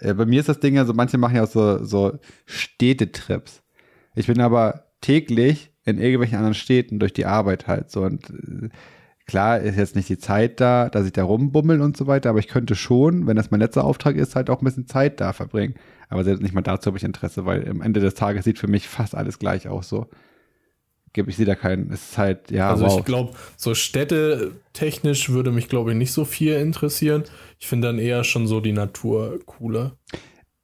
[0.00, 3.62] Ja, bei mir ist das Ding, also manche machen ja auch so, so Städtetrips.
[4.14, 8.68] Ich bin aber täglich in irgendwelchen anderen Städten durch die Arbeit halt so und äh,
[9.26, 12.38] klar ist jetzt nicht die Zeit da, dass ich da rumbummel und so weiter, aber
[12.38, 15.32] ich könnte schon, wenn das mein letzter Auftrag ist, halt auch ein bisschen Zeit da
[15.32, 15.74] verbringen.
[16.08, 18.68] Aber selbst nicht mal dazu habe ich Interesse, weil am Ende des Tages sieht für
[18.68, 20.08] mich fast alles gleich aus so.
[21.14, 22.68] Ich sehe da keinen, es ist halt, ja.
[22.68, 22.98] Also wow.
[22.98, 27.24] ich glaube, so städtetechnisch würde mich, glaube ich, nicht so viel interessieren.
[27.58, 29.96] Ich finde dann eher schon so die Natur cooler.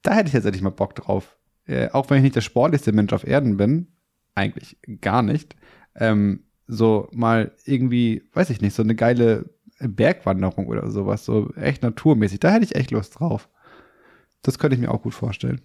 [0.02, 1.38] Da hätte ich jetzt endlich mal Bock drauf.
[1.64, 3.86] Äh, auch wenn ich nicht der sportlichste Mensch auf Erden bin,
[4.34, 5.56] eigentlich gar nicht.
[5.94, 11.82] Ähm, so mal irgendwie, weiß ich nicht, so eine geile Bergwanderung oder sowas, so echt
[11.82, 12.40] naturmäßig.
[12.40, 13.48] Da hätte ich echt Lust drauf.
[14.42, 15.60] Das könnte ich mir auch gut vorstellen.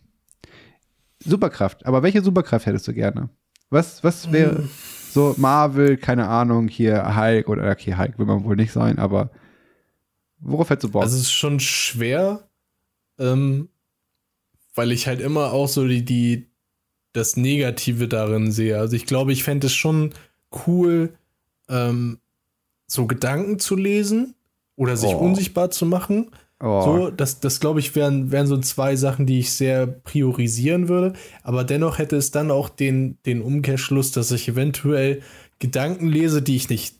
[1.23, 1.85] Superkraft.
[1.85, 3.29] Aber welche Superkraft hättest du gerne?
[3.69, 4.69] Was, was wäre hm.
[5.11, 9.31] so Marvel, keine Ahnung, hier Hulk oder okay, Hulk will man wohl nicht sein, aber
[10.39, 11.03] worauf hättest du Bock?
[11.03, 12.47] Also es ist schon schwer,
[13.19, 13.69] ähm,
[14.75, 16.49] weil ich halt immer auch so die, die,
[17.13, 18.79] das Negative darin sehe.
[18.79, 20.13] Also ich glaube, ich fände es schon
[20.65, 21.17] cool,
[21.67, 22.19] ähm,
[22.85, 24.35] so Gedanken zu lesen
[24.75, 25.17] oder sich oh.
[25.17, 26.31] unsichtbar zu machen.
[26.59, 26.81] Oh.
[26.81, 31.13] So, das, das glaube ich, wären, wären so zwei Sachen, die ich sehr priorisieren würde.
[31.43, 35.21] Aber dennoch hätte es dann auch den, den Umkehrschluss, dass ich eventuell
[35.59, 36.95] Gedanken lese, die ich nicht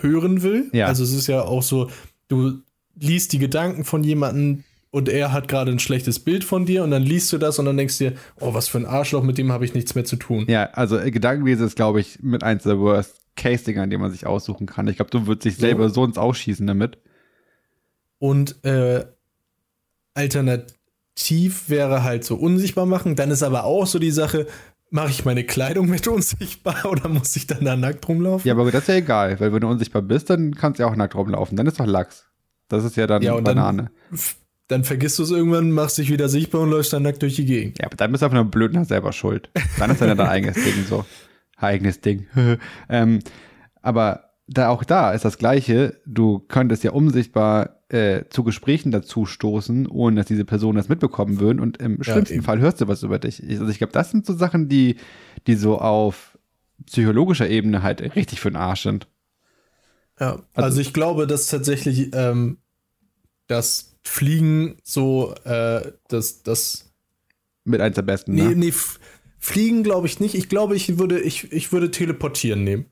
[0.00, 0.68] hören will.
[0.72, 0.86] Ja.
[0.86, 1.90] Also es ist ja auch so,
[2.28, 2.60] du
[2.94, 4.62] liest die Gedanken von jemandem
[4.92, 7.64] und er hat gerade ein schlechtes Bild von dir und dann liest du das und
[7.64, 10.04] dann denkst du dir, oh, was für ein Arschloch, mit dem habe ich nichts mehr
[10.04, 10.46] zu tun.
[10.48, 14.10] Ja, also äh, Gedankenlese ist, glaube ich, mit eins der worst Case-Dinger, an dem man
[14.10, 14.88] sich aussuchen kann.
[14.88, 16.98] Ich glaube, du würdest dich selber so, so ins Ausschießen damit.
[18.20, 19.06] Und äh,
[20.14, 23.16] alternativ wäre halt so unsichtbar machen.
[23.16, 24.46] Dann ist aber auch so die Sache,
[24.90, 28.46] mache ich meine Kleidung mit unsichtbar oder muss ich dann da nackt rumlaufen?
[28.46, 30.88] Ja, aber das ist ja egal, weil wenn du unsichtbar bist, dann kannst du ja
[30.88, 31.56] auch nackt rumlaufen.
[31.56, 32.26] Dann ist doch Lachs.
[32.68, 33.90] Das ist ja dann ja, Banane.
[34.10, 34.20] Dann,
[34.68, 37.46] dann vergisst du es irgendwann, machst dich wieder sichtbar und läufst dann nackt durch die
[37.46, 37.78] Gegend.
[37.78, 39.50] Ja, aber dann bist du auf einer blöden selber schuld.
[39.78, 41.06] Dann ist dann ja dein eigenes Ding so.
[41.56, 42.26] Eigenes Ding.
[42.88, 43.20] ähm,
[43.80, 46.00] aber da auch da ist das Gleiche.
[46.06, 51.40] Du könntest ja unsichtbar äh, zu Gesprächen dazu stoßen, ohne dass diese Personen das mitbekommen
[51.40, 51.60] würden.
[51.60, 53.42] Und im schlimmsten ja, Fall hörst du was über dich.
[53.42, 54.96] Ich, also ich glaube, das sind so Sachen, die,
[55.46, 56.38] die so auf
[56.86, 59.06] psychologischer Ebene halt richtig für den Arsch sind.
[60.18, 62.58] Ja, also, also ich glaube, dass tatsächlich ähm,
[63.50, 66.92] dass Fliegen so, äh, das, das.
[67.64, 68.56] Mit eins der besten, Nee, ne?
[68.56, 68.74] nee,
[69.38, 70.34] Fliegen glaube ich nicht.
[70.34, 72.86] Ich glaube, ich würde, ich, ich würde teleportieren nehmen.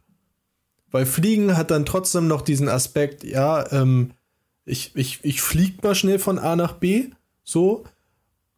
[0.91, 4.12] Weil Fliegen hat dann trotzdem noch diesen Aspekt, ja, ähm,
[4.69, 7.11] ich, ich, ich flieg mal schnell von A nach B,
[7.45, 7.85] so.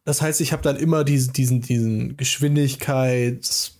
[0.03, 3.77] Das heißt, ich habe dann immer diesen, diesen, diesen Geschwindigkeitspunkt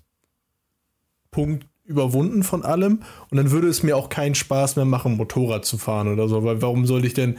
[1.83, 5.77] überwunden von allem und dann würde es mir auch keinen Spaß mehr machen, Motorrad zu
[5.77, 7.37] fahren oder so, weil warum sollte ich denn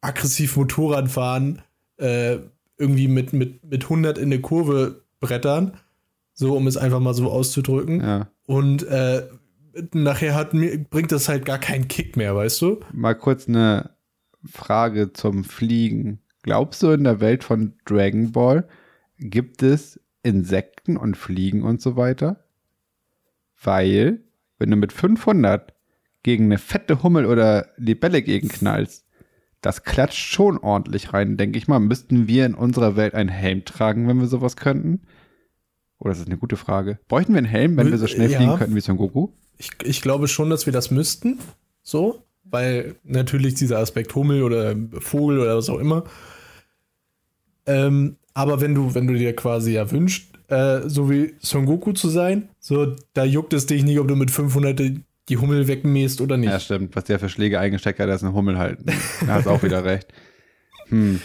[0.00, 1.62] aggressiv Motorrad fahren,
[1.96, 2.38] äh,
[2.76, 5.72] irgendwie mit, mit, mit 100 in eine Kurve brettern,
[6.34, 8.28] so um es einfach mal so auszudrücken Ja.
[8.46, 9.26] und äh,
[9.94, 12.80] nachher hat mir, bringt das halt gar keinen Kick mehr, weißt du?
[12.92, 13.90] Mal kurz eine
[14.44, 16.20] Frage zum Fliegen.
[16.42, 18.66] Glaubst du, in der Welt von Dragon Ball
[19.18, 22.44] gibt es Insekten und Fliegen und so weiter?
[23.62, 24.20] Weil,
[24.58, 25.72] wenn du mit 500
[26.22, 29.06] gegen eine fette Hummel oder Libelle gegenknallst,
[29.60, 31.78] das klatscht schon ordentlich rein, denke ich mal.
[31.78, 35.02] Müssten wir in unserer Welt einen Helm tragen, wenn wir sowas könnten?
[35.98, 36.98] Oder das ist eine gute Frage.
[37.06, 38.38] Bräuchten wir einen Helm, wenn wir so schnell Ja.
[38.38, 39.28] fliegen könnten wie Son Goku?
[39.58, 41.38] Ich, ich glaube schon, dass wir das müssten,
[41.82, 46.04] so, weil natürlich dieser Aspekt Hummel oder Vogel oder was auch immer.
[47.66, 51.92] Ähm, aber wenn du, wenn du dir quasi ja wünschst, äh, so wie Son Goku
[51.92, 55.02] zu sein, so, da juckt es dich nicht, ob du mit 500 die-
[55.36, 56.50] Hummel wegmähst oder nicht.
[56.50, 56.94] Ja, stimmt.
[56.94, 58.84] Was der für Schläge eingesteckt hat, ist ein Hummel halten.
[59.26, 60.08] Da hast auch wieder recht.
[60.88, 61.20] Hm.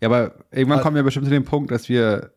[0.00, 0.82] Ja, aber irgendwann Ah.
[0.82, 2.32] kommen wir bestimmt zu dem Punkt, dass wir,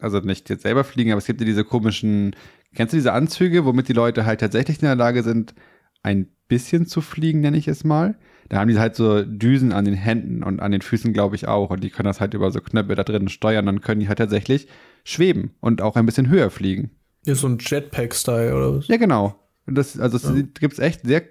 [0.00, 2.34] also nicht jetzt selber fliegen, aber es gibt ja diese komischen,
[2.74, 5.54] kennst du diese Anzüge, womit die Leute halt tatsächlich in der Lage sind,
[6.02, 8.16] ein bisschen zu fliegen, nenne ich es mal.
[8.48, 11.46] Da haben die halt so Düsen an den Händen und an den Füßen, glaube ich,
[11.48, 11.70] auch.
[11.70, 13.66] Und die können das halt über so Knöpfe da drin steuern.
[13.66, 14.68] Dann können die halt tatsächlich
[15.04, 16.90] schweben und auch ein bisschen höher fliegen.
[17.26, 18.88] Ist so ein Jetpack-Style oder was?
[18.88, 19.38] Ja, genau.
[19.66, 20.42] Und das, also es Ja.
[20.60, 21.22] gibt es echt sehr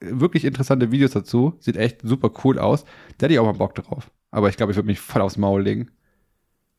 [0.00, 1.54] wirklich interessante Videos dazu.
[1.60, 2.84] Sieht echt super cool aus.
[3.18, 4.10] Da hätte ich auch mal Bock drauf.
[4.32, 5.90] Aber ich glaube, ich würde mich voll aufs Maul legen.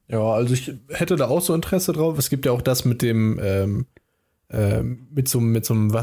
[0.07, 2.17] Ja, also ich hätte da auch so Interesse drauf.
[2.19, 3.85] Es gibt ja auch das mit dem, ähm,
[4.49, 5.93] ähm, mit so, mit so einem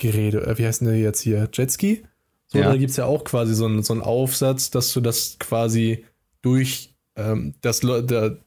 [0.00, 1.48] Wassergerät, äh, wie heißt denn der jetzt hier?
[1.52, 2.02] Jetski?
[2.46, 2.70] So, Ja.
[2.70, 6.04] da gibt es ja auch quasi so einen, so einen Aufsatz, dass du das quasi
[6.42, 8.38] durch ähm, das, der,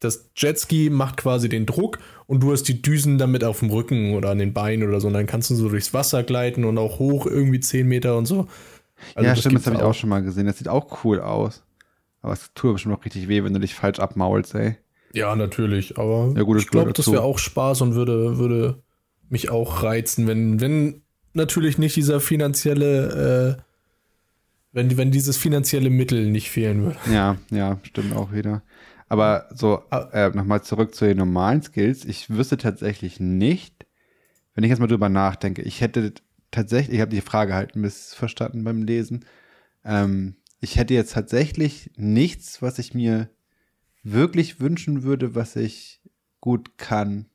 [0.00, 4.14] das Jetski macht quasi den Druck und du hast die Düsen damit auf dem Rücken
[4.14, 5.08] oder an den Beinen oder so.
[5.08, 8.26] Und dann kannst du so durchs Wasser gleiten und auch hoch irgendwie 10 Meter und
[8.26, 8.48] so.
[9.14, 10.46] Also ja, das stimmt, das habe ich auch schon mal gesehen.
[10.46, 11.62] Das sieht auch cool aus.
[12.20, 14.76] Aber es tut bestimmt auch richtig weh, wenn du dich falsch abmaulst, ey.
[15.14, 18.82] Ja, natürlich, aber Ja, gut, ich glaube, das wäre auch Spaß und würde, würde
[19.28, 21.02] mich auch reizen, wenn, wenn
[21.34, 23.62] natürlich nicht dieser finanzielle, äh,
[24.72, 26.98] wenn, wenn dieses finanzielle Mittel nicht fehlen würde.
[27.12, 28.62] Ja, ja, stimmt auch wieder.
[29.08, 30.08] Aber so, Ah.
[30.12, 32.04] äh, nochmal zurück zu den normalen Skills.
[32.04, 33.86] Ich wüsste tatsächlich nicht,
[34.54, 36.12] wenn ich jetzt mal drüber nachdenke, ich hätte
[36.50, 39.24] tatsächlich, ich habe die Frage halt missverstanden beim Lesen.
[39.84, 43.30] Ähm, ich hätte jetzt tatsächlich nichts, was ich mir
[44.02, 46.00] wirklich wünschen würde, was ich
[46.40, 47.26] gut kann.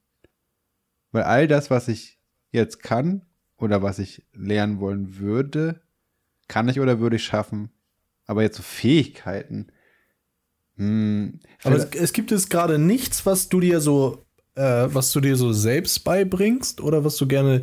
[1.13, 2.19] Weil all das, was ich
[2.51, 3.21] jetzt kann
[3.55, 5.81] oder was ich lernen wollen würde,
[6.49, 7.69] kann ich oder würde ich schaffen.
[8.25, 9.67] Aber jetzt so Fähigkeiten.
[10.75, 14.25] Hm, Aber es, es gibt es gerade nichts, was du dir so,
[14.55, 17.61] äh, was du dir so selbst beibringst oder was du gerne,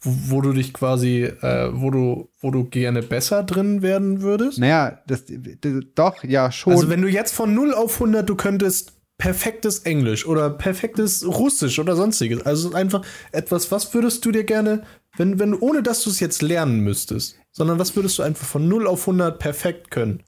[0.00, 4.58] wo, wo du dich quasi, äh, wo du, wo du gerne besser drin werden würdest?
[4.58, 6.72] naja, das, das, doch, ja, schon.
[6.72, 8.92] Also wenn du jetzt von 0 auf 100, du könntest
[9.22, 12.42] perfektes Englisch oder perfektes Russisch oder sonstiges.
[12.44, 14.82] Also einfach etwas, was würdest du dir gerne,
[15.16, 18.66] wenn, wenn ohne dass du es jetzt lernen müsstest, sondern was würdest du einfach von
[18.66, 20.24] 0 auf 100 perfekt können?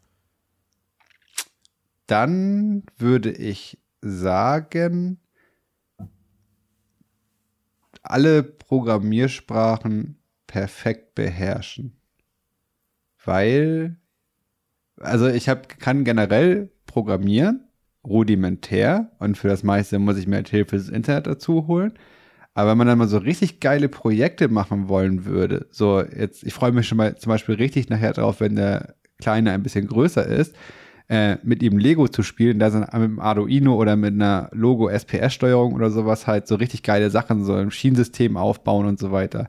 [2.06, 5.20] dann würde ich sagen,
[8.02, 11.96] alle Programmiersprachen perfekt beherrschen.
[13.24, 13.96] Weil,
[14.98, 17.66] also ich hab, kann generell programmieren,
[18.06, 21.92] rudimentär, und für das meiste muss ich mir halt Hilfe des Internet dazu holen.
[22.54, 26.54] Aber wenn man dann mal so richtig geile Projekte machen wollen würde, so jetzt, ich
[26.54, 30.24] freue mich schon mal zum Beispiel richtig nachher drauf, wenn der Kleine ein bisschen größer
[30.24, 30.54] ist,
[31.08, 34.88] äh, mit ihm Lego zu spielen, da sind mit einem Arduino oder mit einer Logo
[34.88, 39.48] SPS-Steuerung oder sowas halt so richtig geile Sachen, so ein Schienensystem aufbauen und so weiter.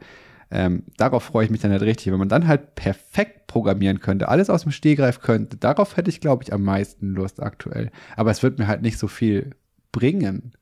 [0.52, 2.12] Ähm, darauf freue ich mich dann halt richtig.
[2.12, 6.22] Wenn man dann halt perfekt programmieren könnte, alles aus dem Stehgreif könnte, darauf hätte ich,
[6.22, 7.92] glaube ich, am meisten Lust aktuell.
[8.16, 9.52] Aber es wird mir halt nicht so viel
[9.92, 10.54] bringen.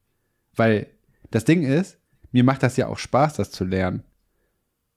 [0.55, 0.87] Weil
[1.31, 1.97] das Ding ist,
[2.31, 4.03] mir macht das ja auch Spaß, das zu lernen.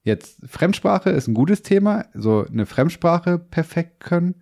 [0.02, 4.36] Jetzt, Fremdsprache ist ein gutes Thema, so eine Fremdsprache perfekt können.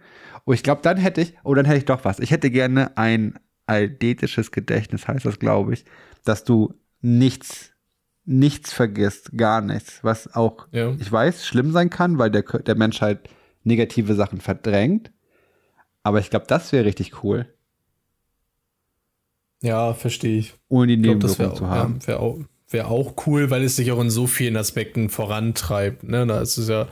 [0.44, 2.18] Und ich glaube, dann hätte ich, oh, dann hätte ich doch was.
[2.18, 5.84] Ich hätte gerne ein aldetisches Gedächtnis, heißt das, glaube ich,
[6.22, 7.72] dass du nichts,
[8.24, 10.92] nichts vergisst, gar nichts, was auch, Ja.
[10.98, 13.28] ich weiß, schlimm sein kann, weil der, der Mensch halt
[13.64, 15.10] negative Sachen verdrängt.
[16.02, 17.46] Aber ich glaube, das wäre richtig cool.
[19.62, 20.54] Ja, verstehe ich.
[20.68, 21.98] Ohne die Nebenwirkungen zu haben.
[22.02, 22.38] Ja, wäre auch,
[22.68, 26.02] wär auch cool, weil es sich auch in so vielen Aspekten vorantreibt.
[26.02, 26.26] Ne?
[26.26, 26.88] Da ist es ja,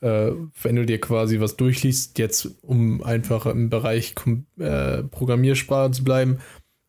[0.00, 0.32] äh,
[0.62, 4.14] wenn du dir quasi was durchliest, jetzt um einfach im Bereich
[4.58, 6.38] äh, Programmiersprache zu bleiben,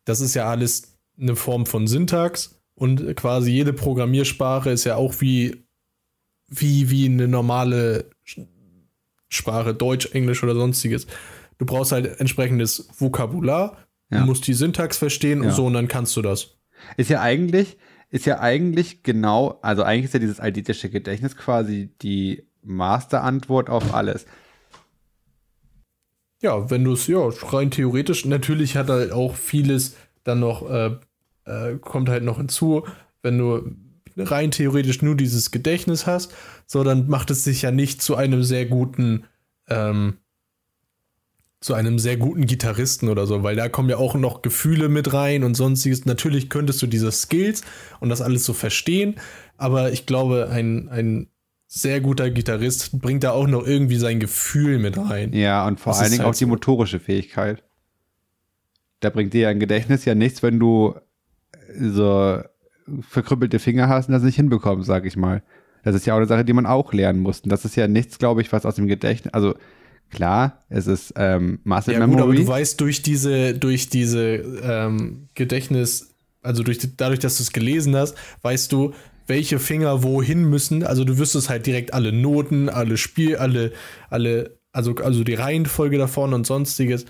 [0.04, 5.20] das ist ja alles eine Form von Syntax und quasi jede Programmiersprache ist ja auch
[5.20, 5.64] wie,
[6.48, 8.10] wie, wie eine normale
[9.28, 11.06] Sprache, Deutsch, Englisch oder sonstiges.
[11.58, 13.78] Du brauchst halt entsprechendes Vokabular,
[14.10, 14.20] ja.
[14.20, 15.48] du musst die Syntax verstehen ja.
[15.48, 16.56] und so und dann kannst du das.
[16.96, 17.76] Ist ja eigentlich,
[18.10, 23.94] ist ja eigentlich genau, also eigentlich ist ja dieses eidetische Gedächtnis quasi die Masterantwort auf
[23.94, 24.26] alles.
[26.40, 30.96] Ja, wenn du es, ja, rein theoretisch, natürlich hat halt auch vieles dann noch, äh,
[31.44, 32.84] äh, kommt halt noch hinzu,
[33.22, 33.76] wenn du
[34.16, 36.34] rein theoretisch nur dieses Gedächtnis hast,
[36.66, 39.24] so dann macht es sich ja nicht zu einem sehr guten,
[39.68, 40.18] ähm,
[41.60, 45.12] zu einem sehr guten Gitarristen oder so, weil da kommen ja auch noch Gefühle mit
[45.12, 46.04] rein und sonstiges.
[46.06, 47.62] Natürlich könntest du diese Skills
[48.00, 49.14] und das alles so verstehen,
[49.56, 51.28] aber ich glaube, ein, ein
[51.68, 55.32] sehr guter Gitarrist bringt da auch noch irgendwie sein Gefühl mit rein.
[55.32, 57.62] Ja, und vor das allen Dingen halt auch die motorische Fähigkeit.
[59.00, 60.96] Da bringt dir ein Gedächtnis ja nichts, wenn du
[61.78, 62.40] so
[63.00, 65.42] verkrüppelte Finger hast und das nicht hinbekommst, sag ich mal.
[65.84, 67.40] Das ist ja auch eine Sache, die man auch lernen muss.
[67.40, 69.54] Und das ist ja nichts, glaube ich, was aus dem Gedächtnis, also
[70.10, 72.16] klar, es ist ähm, Muscle ja, Memory.
[72.16, 74.20] Gut, aber du weißt durch diese, durch diese
[74.62, 78.92] ähm, Gedächtnis, also durch, dadurch, dass du es gelesen hast, weißt du,
[79.26, 80.84] welche Finger wohin müssen.
[80.84, 83.72] Also du wüsstest halt direkt alle Noten, alle Spiel, alle,
[84.10, 87.06] alle, also, also die Reihenfolge davon und sonstiges.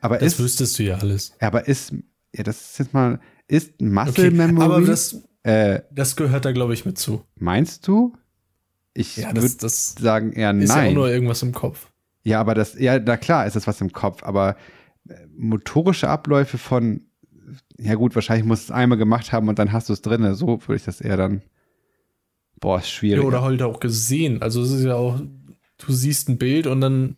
[0.00, 1.34] Aber das ist, wüsstest du ja alles.
[1.40, 1.94] Aber ist,
[2.34, 3.20] ja, das ist jetzt mal,
[3.50, 4.64] ist Muscle okay, Memory.
[4.64, 7.24] Aber das, äh, das gehört da, glaube ich, mit zu.
[7.36, 8.14] Meinst du?
[8.94, 10.62] Ich ja, würde sagen eher nein.
[10.62, 11.88] Ist ja auch nur irgendwas im Kopf.
[12.22, 14.56] Ja, aber das, ja, na klar ist das was im Kopf, aber
[15.08, 17.02] äh, motorische Abläufe von,
[17.78, 20.34] ja gut, wahrscheinlich musst du es einmal gemacht haben und dann hast du es drin.
[20.34, 21.42] So würde ich das eher dann,
[22.60, 23.22] boah, ist schwierig.
[23.22, 24.42] Ja, oder halt auch gesehen.
[24.42, 25.20] Also es ist ja auch,
[25.78, 27.16] du siehst ein Bild und dann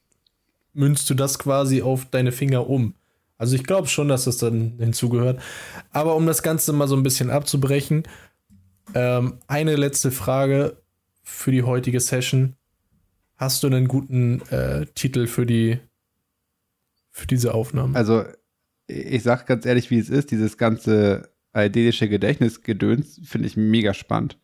[0.72, 2.94] münzt du das quasi auf deine Finger um.
[3.42, 5.42] Also ich glaube schon, dass das dann hinzugehört.
[5.90, 8.04] Aber um das Ganze mal so ein bisschen abzubrechen,
[8.94, 10.76] ähm, eine letzte Frage
[11.24, 12.54] für die heutige Session.
[13.34, 15.80] Hast du einen guten äh, Titel für die
[17.10, 17.96] für diese Aufnahme?
[17.96, 18.22] Also
[18.86, 24.38] ich sag ganz ehrlich, wie es ist, dieses ganze eidetische Gedächtnisgedöns finde ich mega spannend.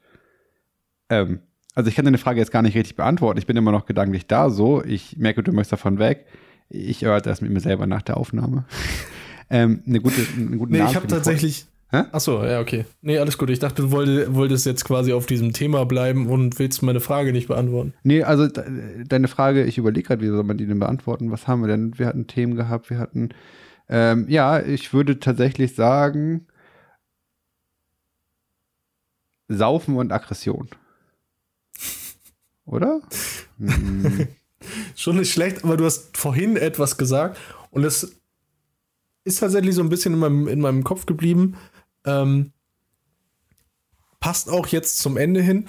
[1.08, 1.38] Ähm,
[1.76, 3.38] also ich kann deine Frage jetzt gar nicht richtig beantworten.
[3.38, 4.82] Ich bin immer noch gedanklich da so.
[4.82, 6.26] Ich merke, du möchtest davon weg.
[6.70, 8.64] Ich erörter das mit mir selber nach der Aufnahme.
[9.50, 11.66] ähm, eine gute, einen guten nee, Namen ich habe tatsächlich.
[11.90, 12.02] Hä?
[12.12, 12.84] Achso, ja, okay.
[13.00, 13.48] Nee, alles gut.
[13.48, 17.48] Ich dachte, du wolltest, jetzt quasi auf diesem Thema bleiben und willst meine Frage nicht
[17.48, 17.94] beantworten.
[18.02, 21.30] Nee, also deine Frage, ich überlege gerade, wie soll man die denn beantworten?
[21.30, 21.98] Was haben wir denn?
[21.98, 23.30] Wir hatten Themen gehabt, wir hatten.
[23.88, 26.46] Ähm, ja, ich würde tatsächlich sagen,
[29.48, 30.68] Saufen und Aggression.
[32.66, 33.00] Oder?
[33.58, 34.28] hm.
[34.96, 37.38] Schon nicht schlecht, aber du hast vorhin etwas gesagt
[37.70, 38.20] und es
[39.24, 41.56] ist tatsächlich so ein bisschen in meinem, in meinem Kopf geblieben.
[42.04, 42.52] Ähm,
[44.20, 45.68] passt auch jetzt zum Ende hin.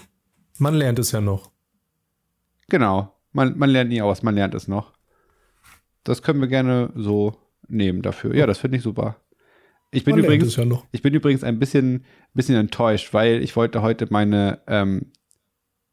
[0.57, 1.52] Man lernt es ja noch.
[2.70, 3.16] Genau.
[3.32, 4.94] Man, man lernt nie aus, man lernt es noch.
[6.03, 7.36] Das können wir gerne so
[7.68, 8.34] nehmen dafür.
[8.36, 9.18] Ja, das finde ich super.
[9.91, 14.07] Ich bin, übrigens, ja ich bin übrigens ein bisschen, bisschen enttäuscht, weil ich wollte heute
[14.10, 15.11] meine, ähm,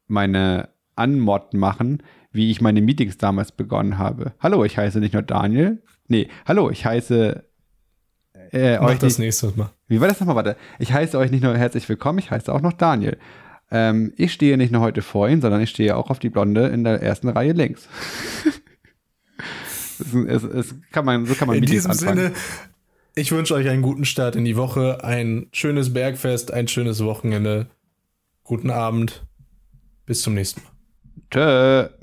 [0.07, 2.03] meine Anmod machen,
[2.37, 4.31] wie ich meine Meetings damals begonnen habe.
[4.39, 5.81] Hallo, ich heiße nicht nur Daniel.
[6.07, 7.43] Nee, hallo, ich heiße
[8.51, 9.71] äh, Mach euch das nächste Mal.
[9.87, 10.35] Wie war das nochmal?
[10.35, 10.55] Warte.
[10.79, 13.17] Ich heiße euch nicht nur herzlich willkommen, ich heiße auch noch Daniel.
[13.69, 16.67] Ähm, ich stehe nicht nur heute vor Ihnen, sondern ich stehe auch auf die Blonde
[16.67, 17.89] in der ersten Reihe links.
[19.99, 22.17] es, es, es, kann man, so kann man In diesem anfangen.
[22.17, 22.33] Sinne,
[23.15, 27.67] ich wünsche euch einen guten Start in die Woche, ein schönes Bergfest, ein schönes Wochenende.
[28.43, 29.25] Guten Abend.
[30.05, 30.71] Bis zum nächsten Mal.
[31.31, 31.96] Tschö.